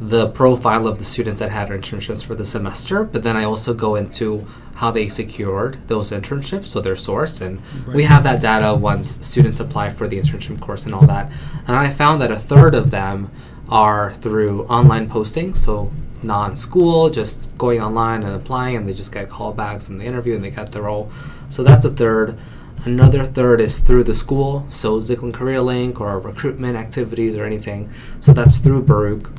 the 0.00 0.28
profile 0.28 0.86
of 0.86 0.98
the 0.98 1.04
students 1.04 1.40
that 1.40 1.50
had 1.50 1.68
internships 1.68 2.24
for 2.24 2.34
the 2.34 2.44
semester, 2.44 3.04
but 3.04 3.22
then 3.22 3.36
I 3.36 3.44
also 3.44 3.74
go 3.74 3.96
into 3.96 4.46
how 4.76 4.90
they 4.90 5.10
secured 5.10 5.76
those 5.88 6.10
internships, 6.10 6.68
so 6.68 6.80
their 6.80 6.96
source, 6.96 7.42
and 7.42 7.60
we 7.86 8.04
have 8.04 8.22
that 8.22 8.40
data 8.40 8.74
once 8.74 9.18
students 9.26 9.60
apply 9.60 9.90
for 9.90 10.08
the 10.08 10.18
internship 10.18 10.58
course 10.58 10.86
and 10.86 10.94
all 10.94 11.06
that. 11.06 11.30
And 11.66 11.76
I 11.76 11.90
found 11.90 12.22
that 12.22 12.30
a 12.30 12.38
third 12.38 12.74
of 12.74 12.90
them 12.90 13.30
are 13.68 14.14
through 14.14 14.64
online 14.68 15.06
posting, 15.10 15.54
so 15.54 15.92
non-school, 16.22 17.10
just 17.10 17.56
going 17.58 17.80
online 17.80 18.22
and 18.22 18.34
applying, 18.34 18.76
and 18.76 18.88
they 18.88 18.94
just 18.94 19.12
get 19.12 19.28
callbacks 19.28 19.88
in 19.88 19.98
the 19.98 20.04
interview 20.04 20.34
and 20.34 20.44
they 20.44 20.50
get 20.50 20.72
the 20.72 20.82
role. 20.82 21.10
So 21.48 21.62
that's 21.62 21.84
a 21.84 21.90
third. 21.90 22.38
Another 22.84 23.24
third 23.26 23.60
is 23.60 23.78
through 23.78 24.04
the 24.04 24.14
school, 24.14 24.64
so 24.70 25.00
Zicklin 25.00 25.34
Career 25.34 25.60
Link 25.60 26.00
or 26.00 26.18
recruitment 26.18 26.76
activities 26.76 27.36
or 27.36 27.44
anything. 27.44 27.90
So 28.20 28.32
that's 28.32 28.56
through 28.58 28.82
Baruch. 28.82 29.30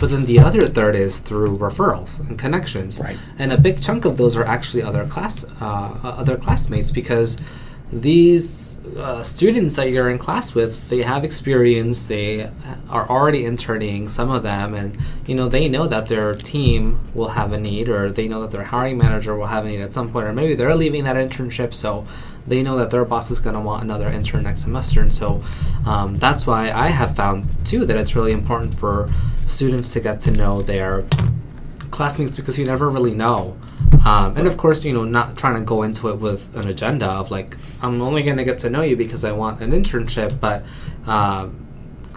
But 0.00 0.10
then 0.10 0.26
the 0.26 0.38
other 0.38 0.62
third 0.66 0.94
is 0.94 1.18
through 1.18 1.58
referrals 1.58 2.20
and 2.26 2.38
connections, 2.38 3.00
Right. 3.02 3.18
and 3.38 3.52
a 3.52 3.58
big 3.58 3.82
chunk 3.82 4.04
of 4.04 4.16
those 4.16 4.36
are 4.36 4.44
actually 4.44 4.82
other 4.82 5.04
class, 5.04 5.44
uh, 5.60 5.90
other 6.04 6.36
classmates 6.36 6.90
because 6.90 7.36
these 7.92 8.80
uh, 8.96 9.22
students 9.22 9.76
that 9.76 9.90
you're 9.90 10.10
in 10.10 10.18
class 10.18 10.54
with, 10.54 10.88
they 10.88 11.02
have 11.02 11.24
experience, 11.24 12.04
they 12.04 12.50
are 12.90 13.08
already 13.08 13.44
interning, 13.44 14.08
some 14.08 14.30
of 14.30 14.42
them, 14.42 14.74
and 14.74 14.96
you 15.26 15.34
know 15.34 15.48
they 15.48 15.68
know 15.68 15.86
that 15.86 16.08
their 16.08 16.34
team 16.34 17.00
will 17.14 17.30
have 17.30 17.52
a 17.52 17.60
need, 17.60 17.88
or 17.88 18.10
they 18.10 18.28
know 18.28 18.42
that 18.42 18.50
their 18.50 18.64
hiring 18.64 18.98
manager 18.98 19.36
will 19.36 19.46
have 19.46 19.64
a 19.64 19.68
need 19.68 19.80
at 19.80 19.92
some 19.92 20.10
point, 20.10 20.26
or 20.26 20.32
maybe 20.32 20.54
they're 20.54 20.74
leaving 20.74 21.04
that 21.04 21.16
internship, 21.16 21.74
so 21.74 22.06
they 22.46 22.62
know 22.62 22.76
that 22.76 22.90
their 22.90 23.04
boss 23.04 23.30
is 23.30 23.40
going 23.40 23.54
to 23.54 23.60
want 23.60 23.82
another 23.82 24.08
intern 24.08 24.42
next 24.42 24.62
semester, 24.62 25.00
and 25.00 25.14
so 25.14 25.42
um, 25.86 26.14
that's 26.14 26.46
why 26.46 26.70
I 26.70 26.88
have 26.88 27.16
found 27.16 27.46
too 27.66 27.84
that 27.86 27.96
it's 27.96 28.14
really 28.14 28.32
important 28.32 28.74
for 28.74 29.10
students 29.46 29.92
to 29.94 30.00
get 30.00 30.20
to 30.20 30.30
know 30.30 30.60
their 30.60 31.06
classmates 31.90 32.32
because 32.32 32.58
you 32.58 32.66
never 32.66 32.90
really 32.90 33.14
know. 33.14 33.56
Um, 34.04 34.36
and 34.36 34.46
of 34.46 34.56
course, 34.56 34.84
you 34.84 34.92
know, 34.92 35.04
not 35.04 35.36
trying 35.36 35.54
to 35.54 35.60
go 35.60 35.82
into 35.82 36.08
it 36.08 36.16
with 36.16 36.54
an 36.56 36.66
agenda 36.68 37.06
of 37.06 37.30
like, 37.30 37.56
I'm 37.82 38.00
only 38.00 38.22
going 38.22 38.36
to 38.38 38.44
get 38.44 38.58
to 38.60 38.70
know 38.70 38.82
you 38.82 38.96
because 38.96 39.24
I 39.24 39.32
want 39.32 39.60
an 39.60 39.72
internship, 39.72 40.40
but 40.40 40.64
uh, 41.06 41.48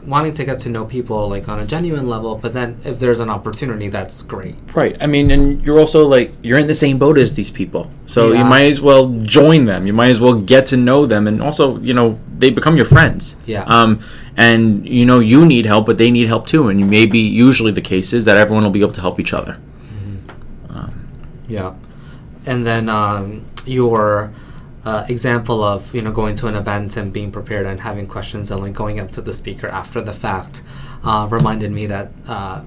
wanting 0.06 0.34
to 0.34 0.44
get 0.46 0.60
to 0.60 0.70
know 0.70 0.86
people 0.86 1.30
like 1.30 1.48
on 1.50 1.60
a 1.60 1.66
genuine 1.66 2.08
level. 2.10 2.36
But 2.36 2.54
then 2.54 2.80
if 2.84 3.00
there's 3.00 3.20
an 3.20 3.30
opportunity, 3.30 3.90
that's 3.90 4.22
great. 4.22 4.56
Right. 4.74 4.96
I 5.02 5.08
mean, 5.08 5.32
and 5.32 5.62
you're 5.66 5.80
also 5.80 6.08
like 6.08 6.34
you're 6.42 6.60
in 6.60 6.68
the 6.68 6.74
same 6.74 6.98
boat 6.98 7.18
as 7.18 7.34
these 7.34 7.52
people, 7.52 7.92
so 8.06 8.32
Yeah. 8.32 8.40
you 8.40 8.46
might 8.46 8.64
as 8.72 8.80
well 8.82 9.10
join 9.24 9.66
them. 9.66 9.86
You 9.86 9.94
might 9.94 10.10
as 10.10 10.20
well 10.20 10.36
get 10.36 10.68
to 10.68 10.78
know 10.78 11.06
them, 11.06 11.28
and 11.28 11.42
also, 11.42 11.78
you 11.80 11.94
know, 11.94 12.20
they 12.38 12.50
become 12.50 12.76
your 12.76 12.86
friends. 12.86 13.36
Yeah. 13.46 13.64
Um, 13.64 14.00
and 14.38 14.88
you 14.88 15.06
know, 15.06 15.20
you 15.20 15.46
need 15.46 15.66
help, 15.66 15.86
but 15.88 15.98
they 15.98 16.10
need 16.10 16.28
help 16.28 16.48
too. 16.48 16.70
And 16.70 16.90
maybe 16.90 17.20
usually 17.20 17.72
the 17.72 17.82
case 17.82 18.14
is 18.14 18.26
that 18.26 18.38
everyone 18.38 18.64
will 18.64 18.72
be 18.72 18.82
able 18.82 18.94
to 18.94 19.02
help 19.02 19.20
each 19.20 19.34
other. 19.34 19.58
Yeah, 21.52 21.76
and 22.46 22.66
then 22.66 22.90
um, 22.90 23.46
your 23.66 24.32
uh, 24.86 25.06
example 25.10 25.64
of 25.64 25.94
you 25.94 26.02
know 26.02 26.12
going 26.12 26.36
to 26.36 26.48
an 26.48 26.56
event 26.56 26.98
and 26.98 27.12
being 27.14 27.32
prepared 27.32 27.66
and 27.66 27.80
having 27.80 28.08
questions 28.08 28.52
and 28.52 28.62
like 28.62 28.74
going 28.74 29.00
up 29.00 29.12
to 29.12 29.22
the 29.22 29.34
speaker 29.34 29.68
after 29.68 30.02
the 30.02 30.14
fact 30.14 30.64
uh, 31.04 31.28
reminded 31.30 31.72
me 31.72 31.86
that 31.88 32.12
uh, 32.28 32.64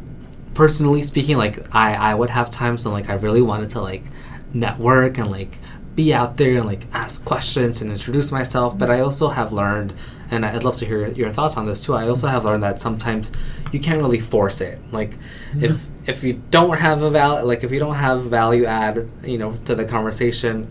personally 0.55 1.03
speaking, 1.03 1.37
like 1.37 1.75
I 1.75 1.95
I 1.95 2.15
would 2.15 2.31
have 2.31 2.51
times 2.51 2.85
when 2.85 2.95
like 2.95 3.09
I 3.09 3.15
really 3.15 3.43
wanted 3.43 3.71
to 3.71 3.81
like 3.81 4.05
network 4.53 5.19
and 5.19 5.31
like 5.31 5.59
be 5.95 6.13
out 6.13 6.37
there 6.37 6.57
and 6.59 6.67
like 6.67 6.83
ask 6.93 7.25
questions 7.25 7.81
and 7.83 7.91
introduce 7.91 8.33
myself, 8.33 8.77
but 8.77 8.91
I 8.91 9.01
also 9.01 9.29
have 9.29 9.53
learned. 9.53 9.95
And 10.31 10.45
I'd 10.45 10.65
love 10.65 10.77
to 10.77 10.87
hear 10.87 11.07
your 11.09 11.31
thoughts 11.31 11.57
on 11.57 11.67
this 11.67 11.85
too. 11.85 11.95
I 11.95 12.09
also 12.09 12.27
have 12.27 12.45
learned 12.45 12.63
that 12.63 12.81
sometimes 12.81 13.31
you 13.73 13.79
can't 13.79 13.99
really 13.99 14.19
force 14.19 14.61
it. 14.61 14.81
Like, 14.91 15.17
if 15.61 15.87
if 16.07 16.23
you 16.23 16.43
don't 16.51 16.79
have 16.79 17.03
a 17.03 17.11
val 17.11 17.45
like 17.45 17.65
if 17.65 17.73
you 17.73 17.79
don't 17.79 17.95
have 17.95 18.25
value 18.25 18.65
add 18.67 19.11
you 19.25 19.39
know 19.39 19.53
to 19.65 19.75
the 19.75 19.85
conversation 19.85 20.71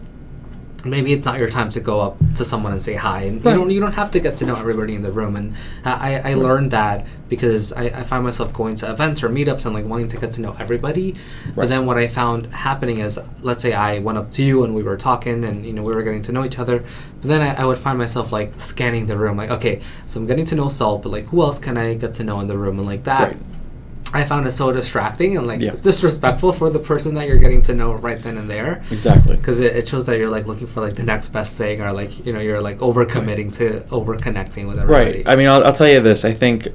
maybe 0.85 1.13
it's 1.13 1.25
not 1.25 1.39
your 1.39 1.49
time 1.49 1.69
to 1.69 1.79
go 1.79 2.01
up 2.01 2.17
to 2.35 2.43
someone 2.43 2.71
and 2.71 2.81
say 2.81 2.93
hi. 2.93 3.21
And 3.21 3.43
Right. 3.43 3.53
you 3.53 3.57
don't 3.57 3.69
you 3.69 3.79
don't 3.79 3.93
have 3.95 4.11
to 4.11 4.19
get 4.19 4.35
to 4.37 4.45
know 4.45 4.55
everybody 4.55 4.95
in 4.95 5.01
the 5.01 5.11
room. 5.11 5.35
And 5.35 5.55
I, 5.85 6.31
I 6.31 6.33
learned 6.33 6.71
that 6.71 7.07
because 7.29 7.71
I, 7.71 7.83
I 7.85 8.03
find 8.03 8.23
myself 8.23 8.53
going 8.53 8.75
to 8.77 8.91
events 8.91 9.23
or 9.23 9.29
meetups 9.29 9.65
and 9.65 9.73
like 9.73 9.85
wanting 9.85 10.07
to 10.09 10.17
get 10.17 10.31
to 10.33 10.41
know 10.41 10.55
everybody. 10.59 11.15
But 11.55 11.69
then 11.69 11.85
what 11.85 11.97
I 11.97 12.07
found 12.07 12.53
happening 12.53 12.97
is 12.99 13.19
let's 13.41 13.61
say 13.61 13.73
I 13.73 13.99
went 13.99 14.17
up 14.17 14.31
to 14.31 14.43
you 14.43 14.63
and 14.63 14.75
we 14.75 14.83
were 14.83 14.97
talking 14.97 15.45
and 15.45 15.65
you 15.65 15.73
know 15.73 15.83
we 15.83 15.95
were 15.95 16.03
getting 16.03 16.21
to 16.23 16.31
know 16.31 16.43
each 16.43 16.59
other. 16.59 16.83
But 17.21 17.29
then 17.29 17.41
I, 17.41 17.61
I 17.61 17.65
would 17.65 17.77
find 17.77 17.97
myself 17.97 18.31
like 18.31 18.59
scanning 18.59 19.05
the 19.05 19.17
room 19.17 19.37
like 19.37 19.51
okay 19.51 19.81
so 20.05 20.19
I'm 20.19 20.27
getting 20.27 20.45
to 20.45 20.55
know 20.55 20.67
Sol 20.67 20.97
but 20.97 21.09
like 21.09 21.27
who 21.27 21.41
else 21.43 21.59
can 21.59 21.77
I 21.77 21.93
get 21.93 22.13
to 22.15 22.23
know 22.23 22.41
in 22.41 22.47
the 22.47 22.57
room 22.57 22.77
and 22.77 22.87
like 22.87 23.05
that. 23.05 23.29
Right. 23.31 23.37
I 24.13 24.23
found 24.23 24.45
it 24.45 24.51
so 24.51 24.71
distracting 24.71 25.35
and 25.37 25.47
like 25.47 25.59
Yeah. 25.59 25.71
disrespectful 25.81 26.53
for 26.53 26.69
the 26.69 26.79
person 26.79 27.15
that 27.15 27.27
you're 27.27 27.37
getting 27.37 27.61
to 27.63 27.73
know 27.73 27.93
right 27.93 28.17
then 28.17 28.37
and 28.37 28.47
there. 28.49 28.83
Exactly. 28.91 29.35
Because 29.35 29.59
it, 29.59 29.75
it 29.75 29.87
shows 29.87 30.05
that 30.05 30.19
you're 30.19 30.29
like 30.29 30.45
looking 30.45 30.67
for 30.67 30.81
like 30.81 30.95
the 30.95 31.03
next 31.03 31.29
best 31.29 31.57
thing, 31.57 31.81
or 31.81 31.91
like 31.91 32.23
you 32.25 32.31
know 32.31 32.39
you're 32.39 32.61
like 32.61 32.79
over 32.81 33.05
committing 33.05 33.49
to 33.51 33.83
over 33.89 34.15
connecting 34.15 34.67
with 34.67 34.77
everybody. 34.79 35.23
Right. 35.23 35.27
I 35.27 35.35
mean, 35.35 35.47
I'll, 35.49 35.63
I'll 35.65 35.73
tell 35.73 35.87
you 35.87 35.99
this. 35.99 36.23
I 36.23 36.33
think 36.33 36.67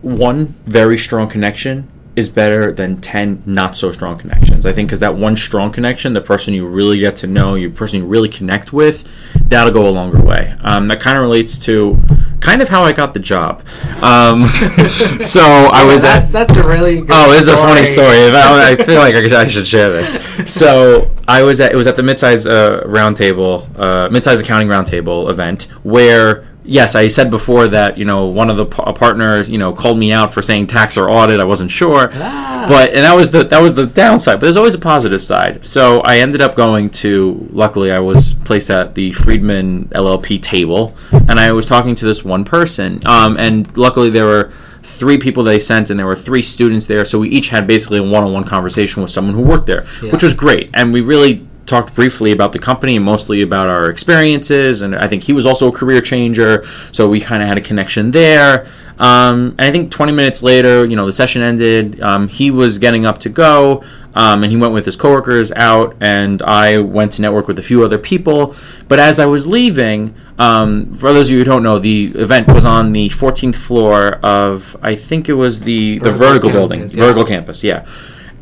one 0.00 0.54
very 0.64 0.96
strong 0.96 1.28
connection 1.28 1.88
is 2.18 2.28
better 2.28 2.72
than 2.72 3.00
10 3.00 3.44
not 3.46 3.76
so 3.76 3.92
strong 3.92 4.16
connections. 4.18 4.66
I 4.66 4.72
think 4.72 4.88
because 4.88 5.00
that 5.00 5.14
one 5.14 5.36
strong 5.36 5.70
connection, 5.72 6.12
the 6.12 6.20
person 6.20 6.52
you 6.52 6.66
really 6.66 6.98
get 6.98 7.16
to 7.16 7.26
know, 7.26 7.54
you 7.54 7.70
person 7.70 8.00
you 8.00 8.06
really 8.06 8.28
connect 8.28 8.72
with, 8.72 9.08
that'll 9.48 9.72
go 9.72 9.88
a 9.88 9.90
longer 9.90 10.20
way. 10.20 10.54
Um, 10.60 10.88
that 10.88 11.00
kind 11.00 11.16
of 11.16 11.22
relates 11.22 11.58
to 11.60 11.96
kind 12.40 12.60
of 12.60 12.68
how 12.68 12.82
I 12.82 12.92
got 12.92 13.14
the 13.14 13.20
job. 13.20 13.60
Um, 14.02 14.46
so 15.22 15.40
I 15.40 15.84
was 15.86 16.02
at. 16.04 16.20
that's 16.20 16.30
that's 16.30 16.56
a 16.56 16.66
really 16.68 16.96
good 17.00 17.10
Oh, 17.10 17.32
it's 17.32 17.46
a 17.46 17.56
funny 17.56 17.84
story. 17.84 18.18
I, 18.30 18.72
I 18.72 18.76
feel 18.84 18.98
like 18.98 19.14
I 19.14 19.22
should- 19.22 19.32
I 19.32 19.46
should 19.46 19.66
share 19.66 19.90
this. 19.90 20.18
So 20.52 21.10
I 21.28 21.42
was 21.44 21.60
at 21.60 21.72
it 21.72 21.76
was 21.76 21.86
at 21.86 21.94
the 21.96 22.02
midsize 22.02 22.50
uh, 22.50 22.84
roundtable, 22.86 23.68
uh, 23.78 24.08
midsize 24.08 24.40
accounting 24.40 24.68
roundtable 24.68 25.30
event 25.30 25.64
where. 25.84 26.47
Yes, 26.70 26.94
I 26.94 27.08
said 27.08 27.30
before 27.30 27.66
that 27.68 27.96
you 27.96 28.04
know 28.04 28.26
one 28.26 28.50
of 28.50 28.58
the 28.58 28.66
p- 28.66 28.82
partners 28.92 29.48
you 29.48 29.56
know 29.56 29.72
called 29.72 29.98
me 29.98 30.12
out 30.12 30.34
for 30.34 30.42
saying 30.42 30.66
tax 30.66 30.98
or 30.98 31.08
audit. 31.08 31.40
I 31.40 31.44
wasn't 31.44 31.70
sure, 31.70 32.10
Ah. 32.14 32.66
but 32.68 32.90
and 32.90 33.04
that 33.04 33.14
was 33.16 33.30
the 33.30 33.42
that 33.44 33.62
was 33.62 33.74
the 33.74 33.86
downside. 33.86 34.34
But 34.38 34.42
there's 34.46 34.56
always 34.58 34.74
a 34.74 34.78
positive 34.78 35.22
side. 35.22 35.64
So 35.64 36.02
I 36.04 36.18
ended 36.18 36.42
up 36.42 36.54
going 36.54 36.90
to. 37.02 37.48
Luckily, 37.52 37.90
I 37.90 38.00
was 38.00 38.34
placed 38.34 38.68
at 38.70 38.94
the 38.94 39.12
Friedman 39.12 39.88
LLP 39.94 40.42
table, 40.42 40.94
and 41.10 41.40
I 41.40 41.52
was 41.52 41.64
talking 41.64 41.94
to 41.96 42.04
this 42.04 42.22
one 42.22 42.44
person. 42.44 43.00
Um, 43.06 43.38
and 43.38 43.74
luckily, 43.76 44.10
there 44.10 44.26
were 44.26 44.52
three 44.82 45.16
people 45.18 45.42
they 45.42 45.60
sent, 45.60 45.88
and 45.88 45.98
there 45.98 46.06
were 46.06 46.16
three 46.16 46.42
students 46.42 46.84
there. 46.86 47.04
So 47.06 47.18
we 47.20 47.30
each 47.30 47.48
had 47.48 47.66
basically 47.66 47.98
a 47.98 48.02
one-on-one 48.02 48.44
conversation 48.44 49.00
with 49.02 49.10
someone 49.10 49.34
who 49.34 49.42
worked 49.42 49.66
there, 49.66 49.84
Yeah. 50.02 50.12
which 50.12 50.22
was 50.22 50.34
great. 50.34 50.70
And 50.74 50.92
we 50.92 51.00
really 51.00 51.46
talked 51.68 51.94
briefly 51.94 52.32
about 52.32 52.52
the 52.52 52.58
company 52.58 52.96
and 52.96 53.04
mostly 53.04 53.42
about 53.42 53.68
our 53.68 53.90
experiences. 53.90 54.82
And 54.82 54.96
I 54.96 55.06
think 55.06 55.22
he 55.22 55.32
was 55.32 55.46
also 55.46 55.68
a 55.68 55.72
career 55.72 56.00
changer, 56.00 56.64
so 56.92 57.08
we 57.08 57.20
kind 57.20 57.42
of 57.42 57.48
had 57.48 57.58
a 57.58 57.60
connection 57.60 58.10
there. 58.10 58.66
Um, 58.98 59.54
and 59.58 59.60
I 59.60 59.70
think 59.70 59.90
20 59.90 60.12
minutes 60.12 60.42
later, 60.42 60.84
you 60.84 60.96
know, 60.96 61.06
the 61.06 61.12
session 61.12 61.42
ended. 61.42 62.00
Um, 62.00 62.28
he 62.28 62.50
was 62.50 62.78
getting 62.78 63.06
up 63.06 63.18
to 63.18 63.28
go, 63.28 63.84
um, 64.14 64.42
and 64.42 64.50
he 64.50 64.56
went 64.58 64.74
with 64.74 64.84
his 64.84 64.96
coworkers 64.96 65.52
out, 65.52 65.96
and 66.00 66.42
I 66.42 66.78
went 66.78 67.12
to 67.12 67.22
network 67.22 67.46
with 67.46 67.58
a 67.58 67.62
few 67.62 67.84
other 67.84 67.98
people. 67.98 68.56
But 68.88 68.98
as 68.98 69.20
I 69.20 69.26
was 69.26 69.46
leaving, 69.46 70.14
um, 70.38 70.92
for 70.94 71.12
those 71.12 71.28
of 71.28 71.32
you 71.32 71.38
who 71.38 71.44
don't 71.44 71.62
know, 71.62 71.78
the 71.78 72.06
event 72.16 72.48
was 72.48 72.64
on 72.64 72.92
the 72.92 73.08
14th 73.10 73.54
floor 73.56 74.14
of, 74.24 74.76
I 74.82 74.96
think 74.96 75.28
it 75.28 75.34
was 75.34 75.60
the 75.60 75.98
the 75.98 76.10
Vertical 76.10 76.18
Vertical 76.18 76.50
building, 76.50 76.78
campus, 76.80 76.94
yeah. 76.96 77.04
Vertical 77.04 77.24
campus, 77.24 77.64
yeah. 77.64 77.86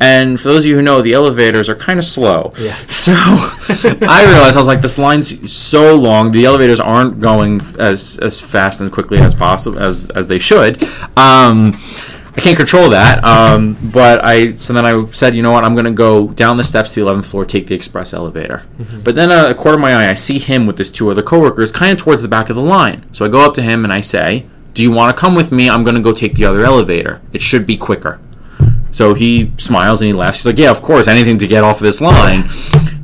And 0.01 0.39
for 0.39 0.49
those 0.49 0.65
of 0.65 0.69
you 0.69 0.77
who 0.77 0.83
know, 0.83 1.01
the 1.01 1.15
elevators 1.15 1.69
are 1.69 1.75
kind 1.75 1.99
of 1.99 2.05
slow. 2.05 2.53
Yes. 2.59 3.07
So 3.07 3.13
I 4.03 4.25
realized 4.25 4.57
I 4.57 4.59
was 4.59 4.67
like, 4.67 4.81
this 4.81 4.99
line's 4.99 5.53
so 5.53 5.95
long. 5.95 6.33
The 6.33 6.45
elevators 6.45 6.81
aren't 6.81 7.21
going 7.21 7.61
as 7.79 8.19
as 8.19 8.41
fast 8.41 8.81
and 8.81 8.91
quickly 8.91 9.19
as 9.19 9.35
possible 9.35 9.79
as 9.79 10.11
as 10.11 10.27
they 10.29 10.39
should. 10.39 10.83
Um, 11.17 11.73
I 12.37 12.41
can't 12.41 12.57
control 12.57 12.91
that. 12.91 13.25
Um, 13.25 13.77
but 13.93 14.25
I 14.25 14.55
so 14.55 14.73
then 14.73 14.85
I 14.85 15.07
said, 15.13 15.35
you 15.35 15.43
know 15.43 15.53
what? 15.53 15.65
I'm 15.65 15.75
going 15.75 15.87
to 15.87 15.93
go 15.93 16.29
down 16.29 16.57
the 16.57 16.65
steps 16.65 16.93
to 16.95 17.05
the 17.05 17.11
11th 17.11 17.27
floor, 17.27 17.45
take 17.45 17.67
the 17.69 17.75
express 17.75 18.13
elevator. 18.13 18.65
But 19.05 19.15
then 19.15 19.31
uh, 19.31 19.49
a 19.51 19.55
quarter 19.55 19.77
of 19.77 19.81
my 19.81 19.95
eye, 19.95 20.11
I 20.11 20.15
see 20.15 20.39
him 20.39 20.67
with 20.67 20.77
his 20.79 20.91
two 20.91 21.11
other 21.11 21.23
coworkers, 21.23 21.71
kind 21.73 21.93
of 21.93 21.99
towards 21.99 22.23
the 22.23 22.29
back 22.29 22.51
of 22.51 22.57
the 22.57 22.63
line. 22.63 23.07
So 23.13 23.25
I 23.25 23.29
go 23.29 23.41
up 23.47 23.55
to 23.55 23.63
him 23.63 23.85
and 23.85 23.93
I 23.93 24.01
say, 24.01 24.47
"Do 24.75 24.83
you 24.83 24.91
want 24.91 25.15
to 25.15 25.21
come 25.21 25.35
with 25.35 25.51
me? 25.53 25.71
I'm 25.71 25.85
going 25.85 25.97
to 25.97 26.03
go 26.03 26.13
take 26.13 26.35
the 26.35 26.45
other 26.45 26.65
elevator. 26.65 27.21
It 27.33 27.41
should 27.41 27.67
be 27.67 27.77
quicker." 27.77 28.19
So 28.97 29.13
he 29.13 29.53
smiles 29.59 30.01
and 30.01 30.07
he 30.07 30.15
laughs. 30.15 30.39
He's 30.39 30.47
like, 30.47 30.57
"Yeah, 30.59 30.71
of 30.71 30.81
course, 30.81 31.07
anything 31.07 31.37
to 31.39 31.47
get 31.47 31.63
off 31.63 31.77
of 31.77 31.83
this 31.83 32.01
line." 32.01 32.49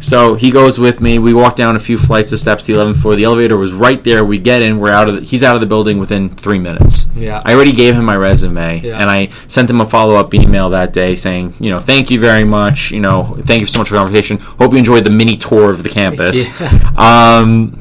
So 0.01 0.35
he 0.37 0.51
goes 0.51 0.79
with 0.79 1.03
me. 1.03 1.19
We 1.19 1.35
walk 1.35 1.55
down 1.55 1.77
a 1.77 1.79
few 1.79 1.99
flights 1.99 2.33
of 2.33 2.39
steps 2.41 2.65
to 2.65 2.73
the 2.73 2.79
11th 2.79 2.97
floor. 3.03 3.15
The 3.15 3.25
elevator 3.25 3.59
was 3.59 3.75
right 3.75 4.03
there. 4.03 4.25
We 4.25 4.39
get 4.39 4.63
in. 4.63 4.81
We're 4.81 4.89
out 4.91 5.09
of. 5.11 5.17
The, 5.17 5.21
he's 5.21 5.43
out 5.43 5.55
of 5.55 5.61
the 5.61 5.67
building 5.67 5.99
within 5.99 6.31
three 6.31 6.59
minutes. 6.59 7.11
Yeah. 7.15 7.43
I 7.45 7.53
already 7.55 7.73
gave 7.73 7.95
him 7.95 8.07
my 8.07 8.17
resume, 8.17 8.81
Yeah. 8.81 8.99
and 9.01 9.11
I 9.11 9.29
sent 9.49 9.69
him 9.69 9.83
a 9.83 9.87
follow 9.87 10.17
up 10.17 10.33
email 10.33 10.71
that 10.71 10.95
day 10.95 11.15
saying, 11.15 11.55
you 11.61 11.69
know, 11.69 11.79
thank 11.79 12.11
you 12.11 12.19
very 12.19 12.45
much. 12.45 12.91
You 12.91 13.01
know, 13.01 13.37
thank 13.43 13.61
you 13.61 13.67
so 13.67 13.79
much 13.81 13.89
for 13.89 13.95
the 13.95 14.01
conversation. 14.01 14.39
Hope 14.39 14.73
you 14.73 14.79
enjoyed 14.79 15.05
the 15.05 15.11
mini 15.11 15.37
tour 15.37 15.71
of 15.71 15.83
the 15.83 15.91
campus. 15.91 16.49
yeah. 16.61 16.81
Um, 16.97 17.79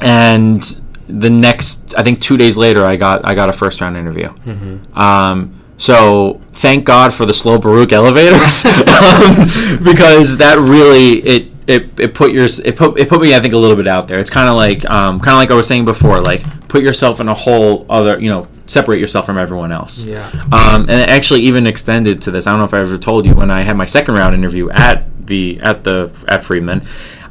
and 0.00 0.62
the 1.06 1.28
next, 1.28 1.94
I 1.96 2.02
think 2.02 2.20
two 2.22 2.38
days 2.38 2.56
later, 2.56 2.82
I 2.86 2.96
got 2.96 3.28
I 3.28 3.34
got 3.34 3.50
a 3.50 3.52
first 3.52 3.80
round 3.82 3.98
interview. 3.98 4.30
Mm-hmm. 4.30 4.98
Um, 4.98 5.61
so 5.82 6.40
thank 6.52 6.84
God 6.84 7.12
for 7.12 7.26
the 7.26 7.32
slow 7.32 7.58
Baruch 7.58 7.92
elevators, 7.92 8.64
um, 8.66 9.82
because 9.84 10.36
that 10.38 10.56
really 10.58 11.18
it. 11.18 11.48
It, 11.64 11.98
it 12.00 12.12
put 12.12 12.32
your 12.32 12.46
it 12.64 12.74
put 12.76 12.98
it 12.98 13.08
put 13.08 13.20
me 13.20 13.36
I 13.36 13.40
think 13.40 13.54
a 13.54 13.56
little 13.56 13.76
bit 13.76 13.86
out 13.86 14.08
there. 14.08 14.18
It's 14.18 14.30
kind 14.30 14.48
of 14.48 14.56
like 14.56 14.84
um, 14.90 15.20
kind 15.20 15.30
of 15.30 15.36
like 15.36 15.52
I 15.52 15.54
was 15.54 15.68
saying 15.68 15.84
before, 15.84 16.20
like 16.20 16.42
put 16.66 16.82
yourself 16.82 17.20
in 17.20 17.28
a 17.28 17.34
whole 17.34 17.86
other 17.88 18.20
you 18.20 18.28
know 18.30 18.48
separate 18.66 18.98
yourself 18.98 19.26
from 19.26 19.38
everyone 19.38 19.70
else. 19.70 20.02
Yeah. 20.04 20.28
Um, 20.52 20.82
and 20.82 20.90
it 20.90 21.08
actually 21.08 21.42
even 21.42 21.68
extended 21.68 22.20
to 22.22 22.32
this. 22.32 22.48
I 22.48 22.50
don't 22.50 22.58
know 22.58 22.64
if 22.64 22.74
I 22.74 22.80
ever 22.80 22.98
told 22.98 23.26
you 23.26 23.34
when 23.36 23.52
I 23.52 23.62
had 23.62 23.76
my 23.76 23.84
second 23.84 24.14
round 24.16 24.34
interview 24.34 24.70
at 24.70 25.04
the 25.24 25.60
at 25.60 25.84
the 25.84 26.10
at 26.26 26.42
Friedman. 26.42 26.82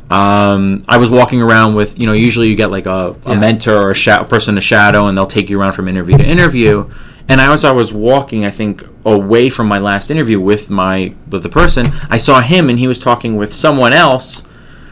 Um, 0.09 0.83
I 0.87 0.97
was 0.97 1.09
walking 1.09 1.41
around 1.41 1.75
with 1.75 1.99
you 1.99 2.07
know 2.07 2.13
usually 2.13 2.47
you 2.47 2.55
get 2.55 2.71
like 2.71 2.85
a, 2.85 3.15
a 3.25 3.33
Yeah. 3.33 3.39
mentor 3.39 3.75
or 3.75 3.91
a, 3.91 4.09
a 4.21 4.23
person 4.23 4.55
to 4.55 4.61
shadow 4.61 5.07
and 5.07 5.17
they'll 5.17 5.25
take 5.27 5.49
you 5.49 5.59
around 5.59 5.73
from 5.73 5.89
interview 5.89 6.17
to 6.17 6.25
interview. 6.25 6.89
And 7.31 7.39
as 7.39 7.63
I 7.63 7.71
was 7.71 7.93
walking, 7.93 8.43
I 8.43 8.51
think 8.51 8.83
away 9.05 9.49
from 9.49 9.67
my 9.67 9.79
last 9.79 10.11
interview 10.11 10.37
with 10.37 10.69
my 10.69 11.13
with 11.29 11.43
the 11.43 11.49
person, 11.49 11.87
I 12.09 12.17
saw 12.17 12.41
him 12.41 12.69
and 12.69 12.77
he 12.77 12.89
was 12.89 12.99
talking 12.99 13.37
with 13.37 13.53
someone 13.53 13.93
else 13.93 14.43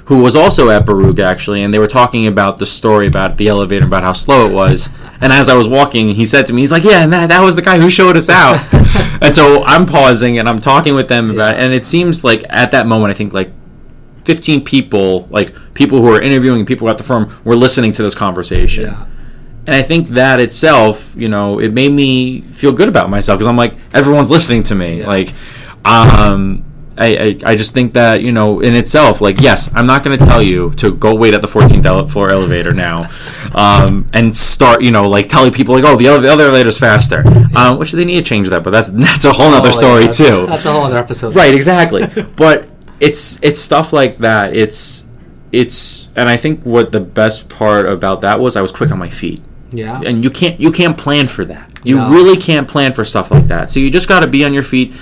who 0.06 0.24
was 0.24 0.38
also 0.38 0.70
at 0.70 0.86
Baruch 0.86 1.20
actually, 1.20 1.62
and 1.62 1.74
they 1.74 1.80
were 1.80 1.86
talking 2.02 2.26
about 2.28 2.58
the 2.58 2.66
story 2.66 3.08
about 3.08 3.36
the 3.36 3.50
elevator, 3.50 3.86
about 3.86 4.04
how 4.04 4.14
slow 4.14 4.48
it 4.50 4.54
was. 4.54 4.88
And 5.20 5.34
as 5.34 5.50
I 5.50 5.56
was 5.56 5.68
walking, 5.68 6.16
he 6.16 6.26
said 6.26 6.48
to 6.48 6.54
me, 6.54 6.62
he's 6.62 6.72
like, 6.72 6.86
"Yeah, 6.86 7.04
and 7.04 7.12
that, 7.12 7.28
that 7.28 7.42
was 7.42 7.58
the 7.58 7.62
guy 7.62 7.78
who 7.78 7.90
showed 7.90 8.16
us 8.16 8.30
out." 8.30 8.58
and 9.22 9.36
so 9.36 9.66
I'm 9.66 9.86
pausing 9.86 10.40
and 10.40 10.48
I'm 10.48 10.60
talking 10.60 10.96
with 10.96 11.10
them 11.10 11.30
about, 11.32 11.58
Yeah. 11.58 11.66
and 11.66 11.74
it 11.74 11.86
seems 11.86 12.24
like 12.24 12.46
at 12.50 12.72
that 12.72 12.88
moment, 12.88 13.12
I 13.12 13.16
think 13.16 13.34
like 13.34 13.52
15 14.24 14.64
people, 14.64 15.28
like 15.30 15.54
people 15.74 16.02
who 16.02 16.08
are 16.16 16.22
interviewing 16.22 16.66
people 16.66 16.90
at 16.90 16.98
the 16.98 17.04
firm, 17.04 17.38
were 17.44 17.58
listening 17.58 17.92
to 17.92 18.02
this 18.02 18.16
conversation. 18.16 18.86
Yeah. 18.86 19.06
And 19.70 19.76
I 19.76 19.84
think 19.84 20.08
that 20.10 20.40
itself, 20.42 21.14
you 21.16 21.30
know, 21.30 21.60
it 21.60 21.72
made 21.72 21.92
me 21.92 22.42
feel 22.42 22.72
good 22.72 22.90
about 22.90 23.08
myself 23.08 23.38
because 23.38 23.46
I'm 23.46 23.56
like, 23.56 23.76
everyone's 23.94 24.32
listening 24.32 24.64
to 24.64 24.74
me. 24.74 25.02
Yeah. 25.02 25.08
Like, 25.08 25.32
um, 25.86 26.66
I, 26.98 27.06
I, 27.06 27.52
I 27.52 27.56
just 27.56 27.76
think 27.76 27.94
that, 27.94 28.24
you 28.24 28.32
know, 28.32 28.62
in 28.62 28.74
itself, 28.74 29.22
like, 29.22 29.42
yes, 29.42 29.70
I'm 29.76 29.86
not 29.86 30.04
going 30.04 30.18
to 30.18 30.26
tell 30.26 30.42
you 30.42 30.72
to 30.78 30.96
go 30.96 31.14
wait 31.14 31.36
at 31.36 31.44
the 31.44 31.48
14th 31.48 32.12
floor 32.12 32.32
elevator 32.32 32.74
now 32.74 33.12
um, 33.54 34.08
and 34.12 34.36
start, 34.36 34.82
you 34.84 34.90
know, 34.90 35.08
like 35.08 35.30
telling 35.30 35.52
people, 35.52 35.76
like, 35.76 35.84
oh, 35.84 35.96
the 35.96 36.08
other, 36.08 36.22
the 36.22 36.34
other 36.34 36.46
elevator's 36.46 36.80
faster, 36.80 37.22
um, 37.56 37.78
which 37.78 37.92
they 37.92 38.06
need 38.06 38.16
to 38.16 38.24
change 38.24 38.50
that, 38.50 38.64
but 38.64 38.72
that's, 38.72 38.90
that's 39.06 39.26
a 39.26 39.32
whole 39.34 39.54
other 39.54 39.70
Oh, 39.70 39.72
story, 39.72 40.06
yeah, 40.06 40.10
too. 40.10 40.46
That's 40.48 40.66
a 40.66 40.72
whole 40.72 40.86
other 40.86 40.98
episode. 40.98 41.36
Right, 41.36 41.54
exactly. 41.54 42.08
but 42.38 42.68
it's 43.00 43.42
it's 43.44 43.62
stuff 43.62 43.94
like 43.94 44.18
that. 44.18 44.56
It's 44.56 45.10
it's 45.52 46.10
and 46.16 46.28
I 46.28 46.38
think 46.38 46.64
what 46.64 46.92
the 46.92 47.00
best 47.00 47.50
part 47.50 47.86
about 47.86 48.22
that 48.22 48.40
was 48.40 48.56
I 48.56 48.62
was 48.62 48.72
quick 48.72 48.92
on 48.92 48.98
my 48.98 49.10
feet. 49.10 49.42
Yeah. 49.72 50.02
And 50.06 50.24
you 50.24 50.30
can't 50.30 50.60
you 50.60 50.72
can't 50.72 50.98
plan 50.98 51.28
for 51.28 51.46
that. 51.46 51.70
You 51.84 51.98
No. 51.98 52.10
really 52.10 52.38
can't 52.38 52.68
plan 52.68 52.94
for 52.94 53.06
stuff 53.06 53.32
like 53.32 53.48
that. 53.48 53.72
So 53.72 53.80
you 53.80 53.90
just 53.90 54.08
got 54.08 54.22
to 54.22 54.28
be 54.28 54.44
on 54.46 54.54
your 54.54 54.64
feet. 54.64 54.94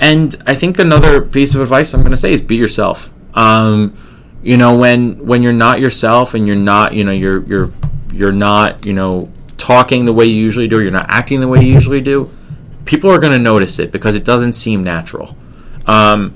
And 0.00 0.34
I 0.46 0.54
think 0.54 0.78
another 0.78 1.20
piece 1.20 1.54
of 1.54 1.60
advice 1.60 1.94
I'm 1.94 2.00
going 2.00 2.10
to 2.10 2.16
say 2.16 2.32
is 2.32 2.42
be 2.42 2.56
yourself. 2.56 3.10
Um, 3.34 3.94
you 4.42 4.56
know 4.56 4.76
when 4.78 5.24
when 5.26 5.42
you're 5.42 5.52
not 5.52 5.80
yourself 5.80 6.34
and 6.34 6.46
you're 6.46 6.56
not 6.56 6.92
you 6.92 7.02
know 7.04 7.12
you're 7.12 7.42
you're 7.44 7.70
you're 8.12 8.32
not 8.32 8.84
you 8.84 8.92
know 8.92 9.26
talking 9.56 10.04
the 10.04 10.12
way 10.12 10.26
you 10.26 10.34
usually 10.36 10.68
do, 10.68 10.80
you're 10.80 10.90
not 10.90 11.06
acting 11.08 11.40
the 11.40 11.48
way 11.48 11.62
you 11.64 11.72
usually 11.72 12.00
do. 12.00 12.28
People 12.84 13.10
are 13.10 13.18
going 13.18 13.32
to 13.32 13.38
notice 13.38 13.78
it 13.78 13.90
because 13.92 14.14
it 14.14 14.24
doesn't 14.24 14.52
seem 14.52 14.84
natural. 14.84 15.34
Um, 15.86 16.34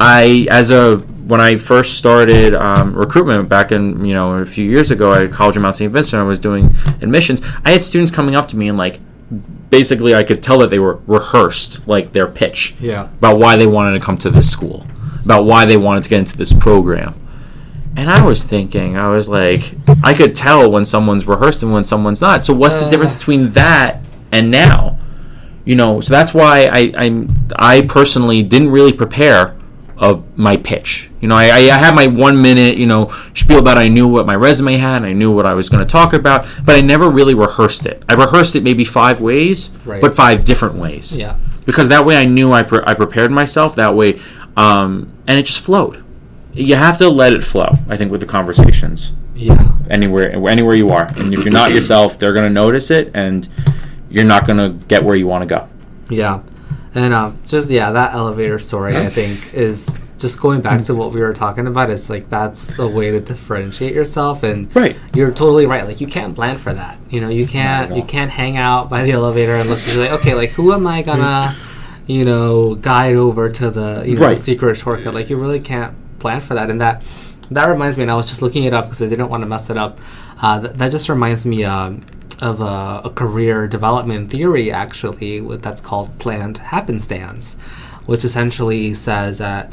I 0.00 0.46
as 0.50 0.70
a 0.70 0.96
when 1.26 1.40
I 1.40 1.56
first 1.56 1.98
started 1.98 2.54
um, 2.54 2.94
recruitment 2.94 3.48
back 3.48 3.72
in 3.72 4.04
you 4.04 4.14
know 4.14 4.34
a 4.34 4.46
few 4.46 4.68
years 4.68 4.90
ago 4.90 5.12
at 5.14 5.30
College 5.30 5.56
of 5.56 5.62
Mount 5.62 5.76
St. 5.76 5.92
Vincent, 5.92 6.20
I 6.20 6.24
was 6.24 6.38
doing 6.38 6.74
admissions. 7.00 7.40
I 7.64 7.72
had 7.72 7.82
students 7.82 8.10
coming 8.12 8.34
up 8.34 8.48
to 8.48 8.56
me 8.56 8.68
and 8.68 8.76
like 8.78 9.00
basically 9.70 10.14
I 10.14 10.24
could 10.24 10.42
tell 10.42 10.58
that 10.58 10.70
they 10.70 10.78
were 10.78 10.98
rehearsed 11.06 11.86
like 11.88 12.12
their 12.12 12.26
pitch 12.26 12.74
Yeah. 12.80 13.04
about 13.04 13.38
why 13.38 13.56
they 13.56 13.66
wanted 13.66 13.98
to 13.98 14.00
come 14.04 14.18
to 14.18 14.30
this 14.30 14.50
school, 14.50 14.84
about 15.24 15.44
why 15.44 15.64
they 15.64 15.76
wanted 15.76 16.04
to 16.04 16.10
get 16.10 16.18
into 16.18 16.36
this 16.36 16.52
program. 16.52 17.14
And 17.96 18.10
I 18.10 18.24
was 18.24 18.42
thinking, 18.42 18.96
I 18.96 19.08
was 19.08 19.28
like, 19.28 19.74
I 20.02 20.14
could 20.14 20.34
tell 20.34 20.70
when 20.70 20.84
someone's 20.84 21.26
rehearsed 21.26 21.62
and 21.62 21.72
when 21.72 21.84
someone's 21.84 22.20
not. 22.20 22.44
So 22.44 22.52
what's 22.54 22.76
the 22.78 22.86
Uh. 22.86 22.90
difference 22.90 23.16
between 23.16 23.52
that 23.52 24.00
and 24.30 24.50
now? 24.50 24.98
You 25.64 25.76
know, 25.76 26.00
so 26.00 26.12
that's 26.12 26.34
why 26.34 26.66
I 26.72 26.92
I, 26.98 27.26
I 27.58 27.82
personally 27.82 28.42
didn't 28.42 28.70
really 28.70 28.92
prepare 28.92 29.54
uh, 30.02 30.20
my 30.36 30.56
pitch. 30.58 31.08
You 31.20 31.28
know, 31.28 31.36
I, 31.36 31.44
I 31.46 31.60
had 31.78 31.94
my 31.94 32.08
one 32.08 32.42
minute, 32.42 32.76
you 32.76 32.86
know, 32.86 33.08
spiel 33.34 33.58
about 33.60 33.78
I 33.78 33.88
knew 33.88 34.08
what 34.08 34.26
my 34.26 34.34
resume 34.34 34.76
had, 34.76 35.04
I 35.04 35.12
knew 35.12 35.32
what 35.34 35.46
I 35.46 35.54
was 35.54 35.68
going 35.70 35.82
to 35.82 35.90
talk 35.90 36.12
about, 36.12 36.46
but 36.64 36.76
I 36.76 36.80
never 36.80 37.08
really 37.08 37.34
rehearsed 37.34 37.86
it. 37.86 38.02
I 38.08 38.14
rehearsed 38.14 38.54
it 38.56 38.62
maybe 38.64 38.84
five 38.84 39.20
ways, 39.20 39.70
Right. 39.86 40.00
but 40.00 40.14
five 40.16 40.44
different 40.44 40.74
ways. 40.74 41.16
Yeah. 41.16 41.36
because 41.64 41.88
that 41.88 42.04
way 42.04 42.16
I 42.16 42.24
knew 42.24 42.52
I, 42.52 42.64
pre- 42.64 42.82
I 42.84 42.92
prepared 42.94 43.30
myself 43.30 43.76
that 43.76 43.94
way, 43.94 44.20
um, 44.56 45.12
and 45.28 45.38
it 45.38 45.44
just 45.46 45.64
flowed. 45.64 46.02
You 46.52 46.74
have 46.74 46.96
to 46.98 47.08
let 47.08 47.32
it 47.32 47.44
flow. 47.44 47.72
I 47.88 47.96
think 47.96 48.10
with 48.10 48.20
the 48.20 48.26
conversations 48.26 49.12
Yeah. 49.36 49.70
anywhere 49.88 50.32
anywhere 50.50 50.74
you 50.74 50.88
are, 50.88 51.06
and 51.16 51.32
if 51.32 51.44
you're 51.44 51.52
not 51.52 51.70
yourself, 51.72 52.18
they're 52.18 52.32
gonna 52.32 52.50
notice 52.50 52.90
it, 52.90 53.12
and 53.14 53.48
you're 54.10 54.24
not 54.24 54.44
gonna 54.46 54.70
get 54.88 55.04
where 55.04 55.14
you 55.14 55.28
want 55.28 55.48
to 55.48 55.54
go. 55.54 55.68
Yeah. 56.10 56.40
And 56.94 57.14
um, 57.14 57.38
just, 57.46 57.70
yeah, 57.70 57.90
that 57.92 58.12
elevator 58.14 58.58
story, 58.58 58.94
I 58.96 59.08
think, 59.08 59.54
is 59.54 60.10
just 60.18 60.38
going 60.40 60.60
back 60.60 60.82
to 60.84 60.94
what 60.94 61.12
we 61.12 61.20
were 61.20 61.32
talking 61.32 61.66
about. 61.66 61.90
It's 61.90 62.08
like 62.10 62.28
that's 62.28 62.66
the 62.76 62.86
way 62.86 63.10
to 63.10 63.18
differentiate 63.20 63.94
yourself. 63.94 64.42
And 64.42 64.74
Right. 64.76 64.96
you're 65.14 65.30
totally 65.32 65.66
right. 65.66 65.84
Like, 65.86 66.00
you 66.00 66.06
can't 66.06 66.34
plan 66.34 66.58
for 66.58 66.72
that. 66.72 66.98
You 67.10 67.20
know, 67.20 67.28
you 67.28 67.46
can't, 67.46 67.96
you 67.96 68.02
can't 68.04 68.30
hang 68.30 68.56
out 68.56 68.88
by 68.90 69.04
the 69.04 69.12
elevator 69.12 69.54
and 69.54 69.68
look 69.68 69.80
like, 69.96 70.12
okay, 70.20 70.34
like, 70.34 70.50
who 70.50 70.72
am 70.72 70.86
I 70.86 71.02
gonna, 71.02 71.56
you 72.06 72.24
know, 72.24 72.74
guide 72.74 73.16
over 73.16 73.48
to 73.48 73.70
the, 73.70 74.04
you 74.06 74.16
know, 74.16 74.26
Right. 74.26 74.38
secret 74.38 74.76
shortcut? 74.76 75.14
Like, 75.14 75.30
you 75.30 75.36
really 75.38 75.60
can't 75.60 75.94
plan 76.18 76.40
for 76.40 76.54
that. 76.54 76.70
And 76.70 76.80
that, 76.80 77.02
that 77.50 77.68
reminds 77.68 77.96
me, 77.96 78.02
and 78.04 78.10
I 78.10 78.14
was 78.14 78.28
just 78.28 78.42
looking 78.42 78.64
it 78.64 78.74
up 78.74 78.84
because 78.86 79.02
I 79.02 79.08
didn't 79.08 79.28
want 79.28 79.42
to 79.42 79.46
mess 79.46 79.70
it 79.70 79.76
up. 79.76 79.98
Uh, 80.40 80.60
th- 80.60 80.74
that 80.74 80.90
just 80.92 81.08
reminds 81.08 81.46
me 81.46 81.64
um, 81.64 82.02
of 82.42 82.60
a, 82.60 83.02
a 83.04 83.10
career 83.14 83.68
development 83.68 84.30
theory, 84.30 84.70
actually, 84.70 85.40
that's 85.58 85.80
called 85.80 86.18
planned 86.18 86.58
happenstance, 86.58 87.54
which 88.04 88.24
essentially 88.24 88.92
says 88.92 89.38
that 89.38 89.72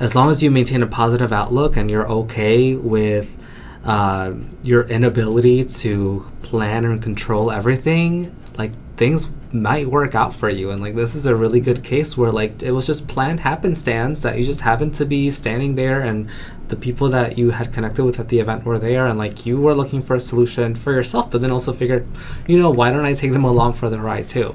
as 0.00 0.14
long 0.16 0.28
as 0.28 0.42
you 0.42 0.50
maintain 0.50 0.82
a 0.82 0.86
positive 0.86 1.32
outlook 1.32 1.76
and 1.76 1.88
you're 1.90 2.08
okay 2.08 2.74
with 2.74 3.40
uh, 3.84 4.32
your 4.62 4.82
inability 4.84 5.64
to 5.64 6.28
plan 6.42 6.84
and 6.84 7.00
control 7.00 7.52
everything, 7.52 8.34
like 8.58 8.72
things 8.96 9.28
might 9.52 9.88
work 9.88 10.14
out 10.14 10.34
for 10.34 10.48
you. 10.48 10.70
And 10.70 10.82
like 10.82 10.94
this 10.94 11.14
is 11.14 11.26
a 11.26 11.36
really 11.36 11.60
good 11.60 11.82
case 11.82 12.16
where 12.16 12.32
like 12.32 12.62
it 12.62 12.72
was 12.72 12.86
just 12.86 13.08
planned 13.08 13.40
happenstance 13.40 14.20
that 14.20 14.38
you 14.38 14.44
just 14.44 14.60
happened 14.60 14.94
to 14.96 15.04
be 15.04 15.30
standing 15.30 15.74
there 15.74 16.00
and 16.00 16.28
the 16.68 16.76
people 16.76 17.08
that 17.08 17.36
you 17.36 17.50
had 17.50 17.72
connected 17.72 18.04
with 18.04 18.18
at 18.18 18.28
the 18.28 18.40
event 18.40 18.64
were 18.64 18.78
there 18.78 19.06
and 19.06 19.18
like 19.18 19.44
you 19.44 19.58
were 19.58 19.74
looking 19.74 20.00
for 20.00 20.14
a 20.14 20.20
solution 20.20 20.74
for 20.74 20.92
yourself, 20.92 21.30
but 21.30 21.40
then 21.40 21.50
also 21.50 21.72
figured, 21.72 22.06
you 22.46 22.58
know, 22.58 22.70
why 22.70 22.90
don't 22.90 23.04
I 23.04 23.12
take 23.12 23.32
them 23.32 23.44
along 23.44 23.74
for 23.74 23.90
the 23.90 24.00
ride 24.00 24.28
too? 24.28 24.54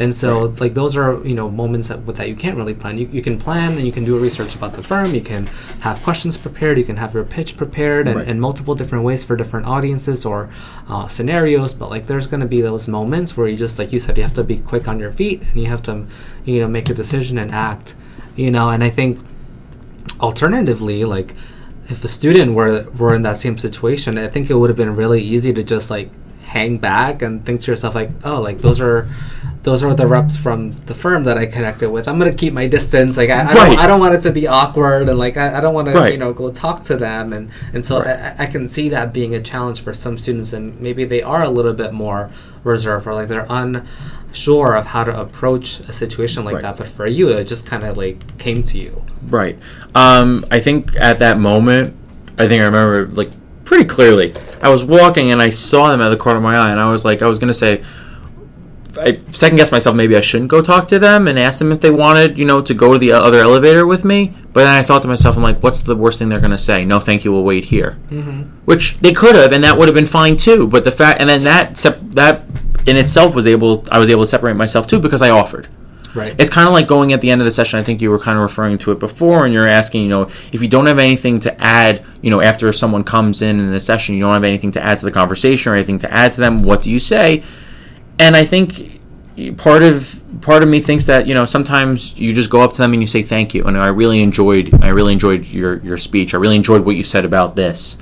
And 0.00 0.14
so, 0.14 0.54
like 0.60 0.74
those 0.74 0.96
are 0.96 1.20
you 1.26 1.34
know 1.34 1.50
moments 1.50 1.88
that 1.88 2.06
that 2.14 2.28
you 2.28 2.36
can't 2.36 2.56
really 2.56 2.72
plan. 2.74 2.98
You, 2.98 3.08
you 3.12 3.20
can 3.20 3.36
plan 3.36 3.72
and 3.72 3.84
you 3.84 3.90
can 3.92 4.04
do 4.04 4.16
research 4.16 4.54
about 4.54 4.74
the 4.74 4.82
firm. 4.82 5.12
You 5.12 5.20
can 5.20 5.46
have 5.80 6.00
questions 6.04 6.36
prepared. 6.36 6.78
You 6.78 6.84
can 6.84 6.96
have 6.98 7.14
your 7.14 7.24
pitch 7.24 7.56
prepared 7.56 8.06
and, 8.06 8.16
Right. 8.18 8.28
in 8.28 8.38
multiple 8.38 8.74
different 8.76 9.02
ways 9.04 9.24
for 9.24 9.34
different 9.36 9.66
audiences 9.66 10.24
or 10.24 10.48
uh, 10.88 11.08
scenarios. 11.08 11.74
But 11.74 11.90
like, 11.90 12.06
there's 12.06 12.28
going 12.28 12.40
to 12.42 12.46
be 12.46 12.60
those 12.60 12.86
moments 12.86 13.36
where 13.36 13.48
you 13.48 13.56
just 13.56 13.76
like 13.78 13.92
you 13.92 13.98
said, 13.98 14.16
you 14.16 14.22
have 14.22 14.34
to 14.34 14.44
be 14.44 14.58
quick 14.58 14.86
on 14.86 15.00
your 15.00 15.10
feet 15.10 15.42
and 15.42 15.60
you 15.62 15.66
have 15.66 15.82
to 15.82 16.06
you 16.44 16.60
know 16.60 16.68
make 16.68 16.88
a 16.88 16.94
decision 16.94 17.36
and 17.36 17.50
act. 17.50 17.96
You 18.36 18.52
know, 18.52 18.70
and 18.70 18.84
I 18.84 18.90
think 18.90 19.18
alternatively, 20.20 21.04
like 21.04 21.34
if 21.88 22.04
a 22.04 22.08
student 22.08 22.54
were 22.54 22.84
were 22.98 23.14
in 23.14 23.22
that 23.22 23.36
same 23.38 23.58
situation, 23.58 24.18
I 24.18 24.28
think 24.28 24.50
it 24.50 24.54
would 24.54 24.68
have 24.70 24.76
been 24.76 24.94
really 24.94 25.22
easy 25.22 25.52
to 25.54 25.62
just 25.62 25.90
like 25.90 26.10
hang 26.42 26.78
back 26.78 27.20
and 27.22 27.44
think 27.44 27.60
to 27.60 27.70
yourself 27.70 27.94
like, 27.94 28.10
oh, 28.24 28.40
like 28.40 28.58
those 28.58 28.80
are 28.80 29.08
those 29.64 29.82
are 29.82 29.92
the 29.92 30.06
reps 30.06 30.36
from 30.36 30.72
the 30.86 30.94
firm 30.94 31.24
that 31.24 31.36
I 31.36 31.44
connected 31.46 31.90
with. 31.90 32.06
I'm 32.08 32.18
gonna 32.18 32.32
keep 32.32 32.52
my 32.54 32.66
distance. 32.68 33.16
Like 33.16 33.28
I, 33.30 33.40
I, 33.40 33.44
Right. 33.44 33.54
don't, 33.54 33.78
I 33.80 33.86
don't 33.86 34.00
want 34.00 34.14
it 34.14 34.20
to 34.22 34.32
be 34.32 34.46
awkward 34.46 35.08
and 35.08 35.18
like 35.18 35.36
I, 35.36 35.58
I 35.58 35.60
don't 35.60 35.74
want 35.74 35.88
to 35.88 36.10
you 36.12 36.16
know 36.18 36.32
go 36.32 36.50
talk 36.50 36.84
to 36.84 36.96
them 36.96 37.32
and 37.32 37.50
and 37.74 37.84
so 37.84 37.98
I, 38.02 38.34
I 38.38 38.46
can 38.46 38.68
see 38.68 38.88
that 38.90 39.12
being 39.12 39.34
a 39.34 39.40
challenge 39.40 39.80
for 39.80 39.92
some 39.92 40.16
students 40.16 40.52
and 40.52 40.80
maybe 40.80 41.04
they 41.04 41.22
are 41.22 41.42
a 41.42 41.50
little 41.50 41.74
bit 41.74 41.92
more 41.92 42.30
reserved 42.64 43.06
or 43.06 43.14
like 43.14 43.28
they're 43.28 43.46
unsure 43.48 44.74
of 44.76 44.86
how 44.86 45.04
to 45.04 45.20
approach 45.20 45.80
a 45.80 45.92
situation 45.92 46.44
like 46.44 46.54
Right. 46.54 46.62
that. 46.62 46.76
But 46.78 46.86
for 46.86 47.06
you, 47.06 47.28
it 47.30 47.44
just 47.44 47.66
kind 47.66 47.84
of 47.84 47.96
like 47.96 48.38
came 48.38 48.62
to 48.64 48.78
you. 48.78 49.02
Right. 49.28 49.58
Um, 49.94 50.44
I 50.50 50.60
think 50.60 50.96
at 50.96 51.18
that 51.18 51.38
moment, 51.38 51.94
I 52.38 52.46
think 52.48 52.62
I 52.62 52.66
remember 52.66 53.06
like 53.08 53.30
pretty 53.64 53.84
clearly. 53.84 54.34
I 54.62 54.68
was 54.70 54.84
walking 54.84 55.30
and 55.32 55.42
I 55.42 55.50
saw 55.50 55.90
them 55.90 56.00
at 56.00 56.08
the 56.10 56.16
corner 56.16 56.38
of 56.38 56.42
my 56.42 56.56
eye, 56.56 56.70
and 56.70 56.80
I 56.80 56.90
was 56.90 57.04
like, 57.04 57.22
I 57.22 57.28
was 57.28 57.38
gonna 57.38 57.52
say. 57.54 57.82
I 59.00 59.14
second 59.30 59.56
guessed 59.58 59.72
myself. 59.72 59.94
Maybe 59.96 60.16
I 60.16 60.20
shouldn't 60.20 60.50
go 60.50 60.60
talk 60.62 60.88
to 60.88 60.98
them 60.98 61.28
and 61.28 61.38
ask 61.38 61.58
them 61.58 61.72
if 61.72 61.80
they 61.80 61.90
wanted, 61.90 62.36
you 62.38 62.44
know, 62.44 62.60
to 62.62 62.74
go 62.74 62.92
to 62.92 62.98
the 62.98 63.12
other 63.12 63.38
elevator 63.40 63.86
with 63.86 64.04
me. 64.04 64.34
But 64.52 64.64
then 64.64 64.74
I 64.74 64.82
thought 64.82 65.02
to 65.02 65.08
myself, 65.08 65.36
I'm 65.36 65.42
like, 65.42 65.62
what's 65.62 65.80
the 65.82 65.94
worst 65.96 66.18
thing 66.18 66.28
they're 66.28 66.40
gonna 66.40 66.58
say? 66.58 66.84
No, 66.84 66.98
thank 67.00 67.24
you. 67.24 67.32
We'll 67.32 67.44
wait 67.44 67.66
here. 67.66 67.96
Mm-hmm. 68.10 68.42
Which 68.64 68.98
they 68.98 69.12
could 69.12 69.34
have, 69.36 69.52
and 69.52 69.62
that 69.64 69.78
would 69.78 69.88
have 69.88 69.94
been 69.94 70.06
fine 70.06 70.36
too. 70.36 70.66
But 70.66 70.84
the 70.84 70.92
fact, 70.92 71.20
and 71.20 71.28
then 71.28 71.44
that 71.44 71.76
sep- 71.78 72.00
that 72.10 72.42
in 72.86 72.96
itself 72.96 73.34
was 73.34 73.46
able, 73.46 73.84
I 73.92 73.98
was 73.98 74.10
able 74.10 74.22
to 74.22 74.26
separate 74.26 74.54
myself 74.56 74.86
too 74.86 74.98
because 74.98 75.22
I 75.22 75.30
offered 75.30 75.68
Right. 76.14 76.34
it's 76.38 76.50
kind 76.50 76.66
of 76.66 76.72
like 76.72 76.86
going 76.88 77.12
at 77.12 77.20
the 77.20 77.30
end 77.30 77.40
of 77.40 77.44
the 77.44 77.52
session. 77.52 77.78
I 77.78 77.82
think 77.82 78.00
you 78.00 78.10
were 78.10 78.18
kind 78.18 78.36
of 78.38 78.42
referring 78.42 78.78
to 78.78 78.92
it 78.92 78.98
before, 78.98 79.44
and 79.44 79.52
you're 79.52 79.68
asking, 79.68 80.02
you 80.02 80.08
know, 80.08 80.22
if 80.52 80.62
you 80.62 80.66
don't 80.68 80.86
have 80.86 80.98
anything 80.98 81.38
to 81.40 81.60
add, 81.64 82.02
you 82.22 82.30
know, 82.30 82.40
after 82.40 82.72
someone 82.72 83.04
comes 83.04 83.42
in 83.42 83.60
in 83.60 83.72
a 83.74 83.78
session, 83.80 84.14
you 84.16 84.22
don't 84.22 84.32
have 84.34 84.42
anything 84.42 84.72
to 84.72 84.82
add 84.82 84.98
to 84.98 85.04
the 85.04 85.12
conversation 85.12 85.70
or 85.70 85.74
anything 85.76 85.98
to 86.00 86.12
add 86.12 86.32
to 86.32 86.40
them. 86.40 86.62
What 86.62 86.82
do 86.82 86.90
you 86.90 86.98
say? 86.98 87.42
And 88.18 88.36
I 88.36 88.44
think 88.44 89.00
part 89.56 89.82
of 89.82 90.22
part 90.40 90.62
of 90.62 90.68
me 90.68 90.80
thinks 90.80 91.04
that 91.04 91.26
you 91.26 91.34
know 91.34 91.44
sometimes 91.44 92.18
you 92.18 92.32
just 92.32 92.50
go 92.50 92.60
up 92.60 92.72
to 92.72 92.78
them 92.78 92.92
and 92.92 93.02
you 93.02 93.06
say 93.06 93.22
thank 93.22 93.54
you. 93.54 93.64
And 93.64 93.78
I 93.78 93.88
really 93.88 94.22
enjoyed 94.22 94.84
I 94.84 94.88
really 94.88 95.12
enjoyed 95.12 95.46
your 95.48 95.78
your 95.78 95.96
speech. 95.96 96.34
I 96.34 96.38
really 96.38 96.56
enjoyed 96.56 96.84
what 96.84 96.96
you 96.96 97.04
said 97.04 97.24
about 97.24 97.56
this. 97.56 97.98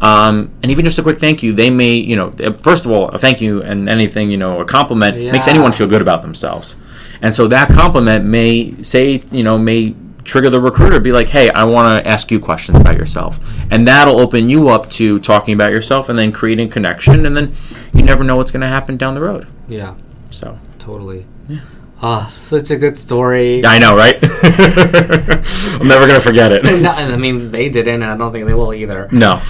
Um, 0.00 0.50
and 0.62 0.70
even 0.72 0.84
just 0.84 0.98
a 0.98 1.02
quick 1.02 1.20
thank 1.20 1.44
you, 1.44 1.52
they 1.52 1.70
may, 1.70 1.94
you 1.94 2.16
know, 2.16 2.32
first 2.58 2.84
of 2.86 2.90
all, 2.90 3.08
a 3.10 3.18
thank 3.18 3.40
you 3.40 3.62
and 3.62 3.88
anything, 3.88 4.32
you 4.32 4.36
know, 4.36 4.60
a 4.60 4.64
compliment 4.64 5.16
makes 5.16 5.46
anyone 5.46 5.70
feel 5.70 5.86
good 5.86 6.02
about 6.02 6.22
themselves. 6.22 6.74
And 7.22 7.32
so 7.32 7.46
that 7.46 7.68
compliment 7.68 8.24
may 8.24 8.82
say, 8.82 9.22
you 9.30 9.44
know, 9.44 9.56
may 9.58 9.94
trigger 10.24 10.50
the 10.50 10.60
recruiter 10.60 11.00
be 11.00 11.12
like, 11.12 11.28
"Hey, 11.28 11.50
I 11.50 11.64
want 11.64 12.02
to 12.04 12.10
ask 12.10 12.30
you 12.30 12.40
questions 12.40 12.78
about 12.78 12.96
yourself." 12.96 13.40
And 13.70 13.86
that'll 13.86 14.20
open 14.20 14.48
you 14.48 14.68
up 14.68 14.90
to 14.90 15.18
talking 15.20 15.54
about 15.54 15.72
yourself 15.72 16.08
and 16.08 16.18
then 16.18 16.32
creating 16.32 16.70
connection 16.70 17.26
and 17.26 17.36
then 17.36 17.54
you 17.94 18.02
never 18.02 18.24
know 18.24 18.36
what's 18.36 18.50
going 18.50 18.60
to 18.62 18.66
happen 18.66 18.96
down 18.96 19.14
the 19.14 19.22
road. 19.22 19.46
Yeah. 19.68 19.94
So, 20.30 20.58
Totally. 20.78 21.26
Yeah 21.48 21.60
Ah, 22.04 22.28
such 22.32 22.72
a 22.72 22.76
good 22.76 22.98
story. 22.98 23.64
I 23.64 23.78
know, 23.78 23.96
right? 23.96 24.18
I'm 24.22 25.86
never 25.86 26.08
going 26.08 26.18
to 26.18 26.20
forget 26.20 26.50
it. 26.50 26.64
no, 26.82 26.90
and 26.90 27.12
I 27.12 27.16
mean, 27.16 27.52
they 27.52 27.68
didn't, 27.68 28.02
and 28.02 28.04
I 28.04 28.16
don't 28.16 28.32
think 28.32 28.46
they 28.46 28.54
will 28.54 28.74
either. 28.74 29.08
No. 29.12 29.40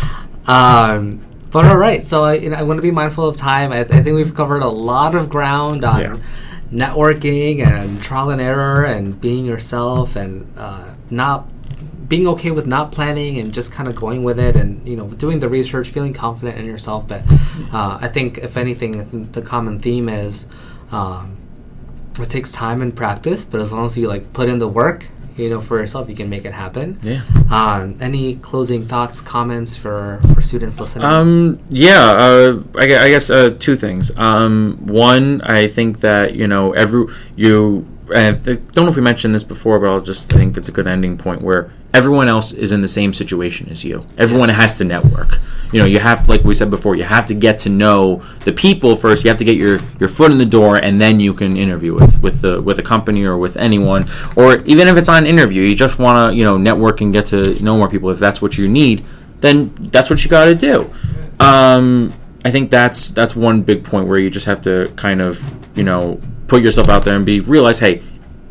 Um, 0.47 1.23
but 1.51 1.64
all 1.64 1.79
right, 1.79 2.05
so 2.05 2.25
I, 2.25 2.35
you 2.35 2.51
know, 2.51 2.57
I 2.57 2.62
want 2.62 2.77
to 2.77 2.83
be 2.83 2.91
mindful 2.91 3.27
of 3.27 3.39
time. 3.39 3.73
I, 3.73 3.81
I 3.81 3.85
think 3.85 4.16
we've 4.16 4.35
covered 4.35 4.62
a 4.62 4.68
lot 4.68 5.14
of 5.14 5.31
ground 5.31 5.83
on 5.83 6.01
Yeah. 6.03 6.16
Networking 6.73 7.64
and 7.64 8.03
trial 8.03 8.31
and 8.31 8.41
error 8.41 8.85
and 8.85 9.20
being 9.20 9.45
yourself 9.45 10.16
and 10.16 10.51
uh, 10.57 10.95
not 11.11 11.49
being 12.09 12.27
okay 12.27 12.51
with 12.51 12.66
not 12.66 12.93
planning 12.93 13.39
and 13.39 13.53
just 13.53 13.73
kind 13.73 13.89
of 13.89 13.95
going 13.95 14.23
with 14.23 14.39
it 14.39 14.57
and 14.57 14.87
you 14.87 14.97
know 14.97 15.09
doing 15.09 15.39
the 15.41 15.49
research, 15.49 15.91
feeling 15.91 16.12
confident 16.12 16.59
in 16.59 16.66
yourself. 16.66 17.07
But 17.07 17.23
uh, 17.73 17.99
I 18.01 18.09
think 18.09 18.39
if 18.39 18.57
anything, 18.57 19.31
the 19.33 19.43
common 19.43 19.79
theme 19.79 20.09
is. 20.09 20.47
Um, 20.91 21.39
it 22.20 22.29
takes 22.29 22.53
time 22.53 22.83
and 22.83 22.95
practice, 22.95 23.43
but 23.43 23.59
as 23.62 23.73
long 23.73 23.87
as 23.87 23.97
you 23.97 24.07
like 24.07 24.35
put 24.35 24.47
in 24.47 24.59
the 24.59 24.68
work, 24.68 25.09
you 25.37 25.51
know, 25.51 25.61
for 25.61 25.78
yourself, 25.78 26.09
you 26.09 26.14
can 26.14 26.28
make 26.28 26.45
it 26.45 26.53
happen. 26.53 26.99
Yeah. 27.03 27.22
Um, 27.51 27.97
any 28.01 28.37
closing 28.37 28.87
thoughts, 28.87 29.20
comments 29.20 29.76
for 29.76 30.20
for 30.35 30.41
students 30.41 30.78
listening? 30.80 31.05
Um, 31.05 31.61
yeah, 31.70 32.11
uh, 32.11 32.62
I, 32.76 32.85
I 32.85 33.09
guess 33.09 33.30
uh, 33.30 33.57
two 33.59 33.76
things. 33.76 34.16
Um, 34.16 34.78
one, 34.87 35.41
I 35.43 35.68
think 35.68 36.01
that 36.01 36.35
you 36.35 36.47
know 36.47 36.72
every 36.72 37.07
you. 37.37 37.87
And 38.14 38.36
I 38.48 38.54
don't 38.54 38.84
know 38.84 38.88
if 38.88 38.96
we 38.96 39.02
mentioned 39.02 39.34
this 39.34 39.44
before, 39.44 39.78
but 39.78 39.88
I'll 39.88 40.00
just 40.00 40.28
think 40.28 40.56
it's 40.56 40.68
a 40.68 40.72
good 40.72 40.86
ending 40.86 41.16
point 41.16 41.42
where 41.42 41.70
everyone 41.94 42.28
else 42.28 42.52
is 42.52 42.72
in 42.72 42.80
the 42.80 42.88
same 42.88 43.12
situation 43.12 43.68
as 43.68 43.84
you. 43.84 44.02
Everyone 44.16 44.48
has 44.48 44.78
to 44.78 44.84
network. 44.84 45.38
You 45.72 45.80
know, 45.80 45.86
you 45.86 45.98
have, 45.98 46.28
like 46.28 46.44
we 46.44 46.54
said 46.54 46.70
before, 46.70 46.96
you 46.96 47.04
have 47.04 47.26
to 47.26 47.34
get 47.34 47.58
to 47.60 47.70
know 47.70 48.22
the 48.44 48.52
people 48.52 48.94
first. 48.94 49.24
You 49.24 49.30
have 49.30 49.38
to 49.38 49.44
get 49.44 49.56
your, 49.56 49.78
your 49.98 50.08
foot 50.08 50.30
in 50.30 50.38
the 50.38 50.44
door, 50.44 50.76
and 50.76 51.00
then 51.00 51.18
you 51.18 51.32
can 51.32 51.56
interview 51.56 51.94
with 51.94 52.22
with 52.22 52.42
the 52.42 52.60
with 52.60 52.78
a 52.78 52.82
company 52.82 53.24
or 53.24 53.38
with 53.38 53.56
anyone, 53.56 54.04
or 54.36 54.56
even 54.64 54.88
if 54.88 54.96
it's 54.96 55.08
not 55.08 55.22
an 55.22 55.26
interview, 55.26 55.62
you 55.62 55.74
just 55.74 55.98
want 55.98 56.32
to 56.32 56.36
you 56.36 56.44
know 56.44 56.58
network 56.58 57.00
and 57.00 57.12
get 57.12 57.26
to 57.26 57.62
know 57.62 57.76
more 57.76 57.88
people. 57.88 58.10
If 58.10 58.18
that's 58.18 58.42
what 58.42 58.58
you 58.58 58.68
need, 58.68 59.04
then 59.40 59.72
that's 59.90 60.10
what 60.10 60.22
you 60.24 60.30
got 60.30 60.44
to 60.46 60.54
do. 60.54 60.92
Um, 61.40 62.12
I 62.44 62.50
think 62.50 62.70
that's 62.70 63.10
that's 63.10 63.34
one 63.34 63.62
big 63.62 63.84
point 63.84 64.08
where 64.08 64.18
you 64.18 64.30
just 64.30 64.46
have 64.46 64.60
to 64.62 64.92
kind 64.96 65.22
of 65.22 65.40
you 65.76 65.84
know 65.84 66.20
put 66.49 66.62
yourself 66.62 66.88
out 66.88 67.05
there 67.05 67.16
and 67.16 67.24
be 67.24 67.40
realize, 67.40 67.78
hey, 67.78 68.03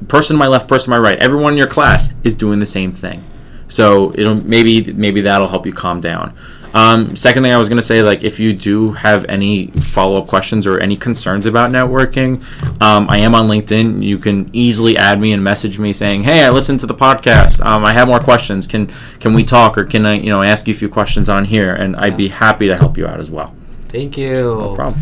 person 0.07 0.35
to 0.35 0.39
my 0.39 0.47
left, 0.47 0.67
person 0.67 0.85
to 0.85 0.89
my 0.91 0.99
right, 0.99 1.17
everyone 1.19 1.53
in 1.53 1.57
your 1.57 1.67
class 1.67 2.13
is 2.23 2.33
doing 2.33 2.59
the 2.59 2.65
same 2.65 2.91
thing. 2.91 3.23
So 3.67 4.11
it'll 4.15 4.35
maybe 4.35 4.91
maybe 4.93 5.21
that'll 5.21 5.47
help 5.47 5.65
you 5.65 5.73
calm 5.73 6.01
down. 6.01 6.35
Um, 6.73 7.15
second 7.15 7.43
thing 7.43 7.51
I 7.51 7.57
was 7.57 7.67
gonna 7.69 7.81
say, 7.81 8.01
like 8.01 8.23
if 8.23 8.39
you 8.39 8.53
do 8.53 8.93
have 8.93 9.25
any 9.25 9.67
follow 9.67 10.21
up 10.21 10.27
questions 10.27 10.65
or 10.65 10.79
any 10.79 10.95
concerns 10.95 11.45
about 11.45 11.69
networking, 11.71 12.43
um, 12.81 13.09
I 13.09 13.19
am 13.19 13.35
on 13.35 13.47
LinkedIn. 13.47 14.03
You 14.03 14.17
can 14.17 14.49
easily 14.53 14.97
add 14.97 15.19
me 15.19 15.33
and 15.33 15.43
message 15.43 15.79
me 15.79 15.91
saying, 15.93 16.23
"Hey, 16.23 16.43
I 16.43 16.49
listened 16.49 16.79
to 16.81 16.87
the 16.87 16.95
podcast. 16.95 17.65
Um, 17.65 17.83
I 17.83 17.93
have 17.93 18.07
more 18.07 18.19
questions. 18.19 18.65
Can 18.67 18.87
can 19.19 19.33
we 19.33 19.43
talk 19.43 19.77
or 19.77 19.83
can 19.83 20.05
I 20.05 20.13
you 20.13 20.29
know 20.29 20.41
ask 20.41 20.67
you 20.67 20.73
a 20.73 20.77
few 20.77 20.89
questions 20.89 21.27
on 21.29 21.45
here?" 21.45 21.71
And 21.71 21.95
I'd 21.95 22.17
be 22.17 22.29
happy 22.29 22.67
to 22.67 22.75
help 22.77 22.97
you 22.97 23.05
out 23.05 23.19
as 23.19 23.29
well. 23.29 23.53
Thank 23.89 24.17
you. 24.17 24.33
No 24.33 24.75
problem. 24.75 25.01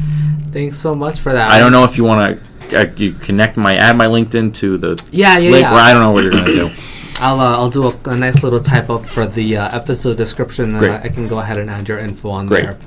Thanks 0.52 0.78
so 0.78 0.96
much 0.96 1.20
for 1.20 1.34
that. 1.34 1.52
I 1.52 1.60
don't 1.60 1.72
know 1.72 1.84
if 1.84 1.98
you 1.98 2.04
want 2.04 2.40
to 2.40 2.50
uh, 2.74 2.86
you 2.96 3.14
connect 3.14 3.58
my 3.58 3.76
add 3.76 3.96
my 3.98 4.08
LinkedIn 4.08 4.54
to 4.56 4.78
the 4.78 5.02
Yeah, 5.12 5.38
yeah, 5.38 5.52
link. 5.52 5.64
yeah. 5.64 5.72
Where 5.74 5.82
I 5.82 5.94
don't 5.94 6.08
know 6.08 6.14
what 6.14 6.24
you're 6.24 6.32
gonna 6.32 6.46
do. 6.46 6.70
I'll 7.22 7.40
uh, 7.42 7.58
I'll 7.58 7.70
do 7.70 7.88
a, 7.90 7.96
a 8.06 8.16
nice 8.16 8.44
little 8.44 8.60
type 8.62 8.90
up 8.90 9.06
for 9.06 9.26
the 9.26 9.58
uh, 9.58 9.76
episode 9.78 10.16
description, 10.18 10.76
and. 10.76 10.86
I, 10.86 11.04
I 11.04 11.10
can 11.10 11.28
go 11.28 11.40
ahead 11.40 11.58
and 11.58 11.70
add 11.70 11.88
your 11.90 11.98
info 11.98 12.30
on 12.30 12.48
Great. 12.48 12.64
there. 12.64 12.78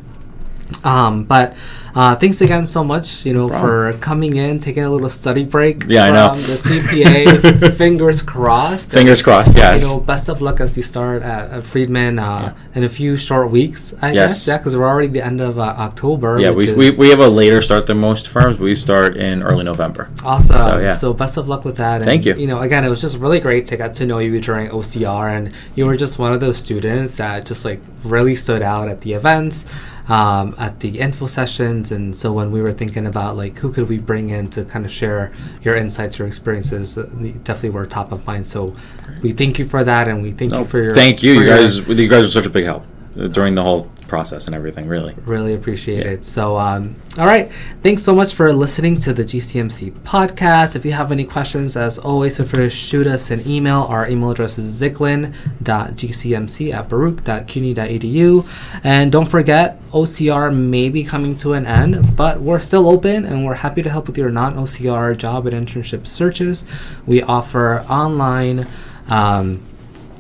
Um, 0.85 1.25
but 1.25 1.55
uh, 1.95 2.15
thanks 2.17 2.41
again 2.41 2.65
so 2.67 2.83
much, 2.83 3.27
you 3.27 3.33
know, 3.35 3.49
Problem. 3.49 3.93
for 3.93 3.99
coming 3.99 4.37
in, 4.37 4.59
taking 4.59 4.83
a 4.83 4.91
little 4.91 5.09
study 5.09 5.45
break. 5.45 5.85
Yeah, 5.89 6.05
I 6.05 6.11
know. 6.13 6.29
from 6.35 6.43
The 6.43 6.57
CPA, 6.57 7.75
fingers 7.77 8.23
crossed. 8.23 8.91
Fingers 8.93 9.23
crossed. 9.23 9.57
Yes. 9.57 9.83
You 9.83 9.89
know, 9.89 10.01
best 10.01 10.29
of 10.29 10.41
luck 10.41 10.61
as 10.61 10.77
you 10.77 10.83
start 10.83 11.23
at, 11.23 11.51
at 11.51 11.67
Friedman 11.67 12.19
uh, 12.19 12.55
in 12.75 12.85
a 12.85 12.89
few 12.89 13.17
short 13.17 13.51
weeks. 13.51 13.93
I 14.01 14.13
Yes. 14.13 14.33
guess, 14.33 14.49
yeah, 14.49 14.59
because 14.59 14.77
we're 14.77 14.89
already 14.89 15.09
the 15.09 15.25
end 15.25 15.41
of 15.41 15.59
uh, 15.59 15.63
October. 15.63 16.39
yeah, 16.41 16.51
we, 16.51 16.73
we, 16.73 16.91
we 16.97 17.09
have 17.11 17.21
a 17.21 17.29
later 17.29 17.61
start 17.63 17.87
than 17.87 17.99
most 17.99 18.29
firms. 18.29 18.59
We 18.59 18.75
start 18.75 19.17
in 19.17 19.43
early 19.43 19.65
November. 19.65 20.09
awesome. 20.25 20.59
so, 20.59 20.79
yeah. 20.79 20.93
So 20.95 21.13
best 21.13 21.37
of 21.37 21.49
luck 21.49 21.65
with 21.65 21.77
that. 21.77 21.97
And, 21.97 22.05
Thank 22.05 22.25
you. 22.25 22.35
You 22.37 22.47
know, 22.47 22.61
again, 22.61 22.85
it 22.85 22.89
was 22.89 23.01
just 23.01 23.19
really 23.19 23.41
great 23.41 23.67
to 23.67 23.77
get 23.77 23.95
to 23.95 24.07
know 24.07 24.19
you 24.19 24.41
during 24.41 24.69
OCR, 24.71 25.37
and 25.37 25.53
you 25.75 25.87
were 25.87 25.97
just 25.97 26.19
one 26.19 26.33
of 26.33 26.41
those 26.41 26.57
students 26.57 27.17
that 27.17 27.45
just 27.47 27.65
like 27.65 27.81
really 28.03 28.35
stood 28.35 28.63
out 28.63 28.89
at 28.89 29.03
the 29.03 29.13
events. 29.13 29.67
Um, 30.13 30.55
at 30.59 30.81
the 30.81 30.99
info 31.07 31.27
sessions, 31.27 31.91
and 31.91 32.15
so 32.15 32.35
when 32.39 32.49
we 32.55 32.61
were 32.61 32.75
thinking 32.83 33.07
about 33.07 33.35
like 33.43 33.55
who 33.61 33.73
could 33.73 33.89
we 33.89 33.97
bring 33.97 34.29
in 34.29 34.45
to 34.51 34.61
kind 34.73 34.85
of 34.85 34.93
share 34.93 35.33
your 35.65 35.75
insights, 35.75 36.19
your 36.19 36.29
experiences, 36.29 36.99
uh, 36.99 37.05
definitely 37.45 37.71
were 37.71 37.87
top 37.87 38.13
of 38.13 38.27
mind. 38.27 38.47
So 38.47 38.77
we 39.23 39.33
thank 39.33 39.59
you 39.59 39.65
for 39.65 39.83
that, 39.85 40.09
and 40.09 40.23
we 40.23 40.31
thank 40.33 40.53
No, 40.53 40.59
you 40.59 40.65
for 40.67 40.83
your 40.85 40.95
thank 40.95 41.23
you. 41.23 41.33
You 41.41 41.47
guys, 41.47 41.79
you 41.79 42.09
guys 42.09 42.25
were 42.25 42.31
such 42.31 42.45
a 42.45 42.51
big 42.51 42.65
help 42.65 42.85
during 43.31 43.55
the 43.55 43.63
whole 43.63 43.89
process 44.13 44.45
and 44.47 44.55
everything. 44.55 44.87
Really. 44.87 45.15
Really 45.25 45.55
appreciate 45.55 46.05
Yeah. 46.05 46.13
it. 46.13 46.25
So, 46.27 46.59
um, 46.59 46.97
all 47.19 47.25
right. 47.25 47.51
Thanks 47.83 48.03
so 48.03 48.15
much 48.15 48.35
for 48.35 48.53
listening 48.53 48.99
to 49.07 49.15
the 49.15 49.25
GCMC 49.25 49.91
podcast. 50.05 50.77
If 50.77 50.85
you 50.85 50.93
have 50.93 51.11
any 51.11 51.25
questions, 51.25 51.77
as 51.79 51.99
always, 51.99 52.37
feel 52.37 52.45
free 52.45 52.65
to 52.65 52.71
shoot 52.71 53.07
us 53.07 53.31
an 53.31 53.41
email. 53.47 53.87
Our 53.89 54.07
email 54.11 54.31
address 54.31 54.59
is 54.59 54.67
zicklin.gcmc 54.83 56.75
at 56.75 56.89
baruch.cuny.edu. 56.91 58.47
And 58.85 59.11
don't 59.11 59.31
forget, 59.31 59.81
OCR 59.93 60.51
may 60.55 60.91
be 60.91 61.05
coming 61.05 61.35
to 61.39 61.55
an 61.55 61.65
end, 61.67 62.15
but 62.15 62.43
we're 62.43 62.61
still 62.61 62.89
open 62.91 63.25
and 63.25 63.47
we're 63.47 63.55
happy 63.67 63.83
to 63.83 63.89
help 63.89 64.07
with 64.09 64.19
your 64.19 64.31
non 64.31 64.55
OCR 64.57 65.17
job 65.17 65.47
and 65.47 65.67
internship 65.67 66.07
searches. 66.07 66.65
We 67.07 67.23
offer 67.23 67.81
online. 67.89 68.67
Um, 69.09 69.61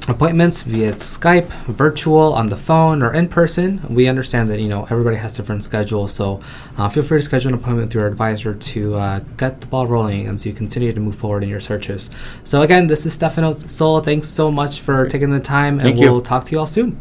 appointments 0.08 0.62
via 0.62 0.92
Skype, 0.94 1.48
virtual, 1.66 2.32
on 2.32 2.48
the 2.48 2.56
phone, 2.56 3.02
or 3.02 3.12
in 3.12 3.28
person. 3.28 3.80
We 3.88 4.08
understand 4.08 4.48
that 4.50 4.60
you 4.60 4.68
know 4.68 4.84
everybody 4.90 5.16
has 5.16 5.34
different 5.34 5.64
schedules, 5.64 6.12
so 6.12 6.40
uh, 6.76 6.88
feel 6.88 7.02
free 7.02 7.18
to 7.18 7.22
schedule 7.22 7.48
an 7.48 7.54
appointment 7.54 7.88
with 7.88 7.94
your 7.94 8.06
advisor 8.06 8.54
to 8.54 8.94
uh, 8.94 9.20
get 9.36 9.60
the 9.60 9.66
ball 9.66 9.86
rolling 9.86 10.26
and 10.28 10.40
so 10.40 10.48
you 10.48 10.54
continue 10.54 10.92
to 10.92 11.00
move 11.00 11.14
forward 11.14 11.42
in 11.42 11.48
your 11.48 11.60
searches. 11.60 12.10
So 12.44 12.62
again, 12.62 12.86
this 12.86 13.06
is 13.06 13.14
Stefano 13.14 13.58
Sol. 13.66 14.00
Thanks 14.00 14.26
so 14.28 14.50
much 14.50 14.80
for 14.80 15.08
taking 15.08 15.30
the 15.30 15.40
time, 15.40 15.74
and 15.74 15.82
Thank 15.82 15.98
we'll 15.98 16.20
talk 16.20 16.44
to 16.46 16.52
you 16.52 16.58
all 16.58 16.66
soon. 16.66 16.96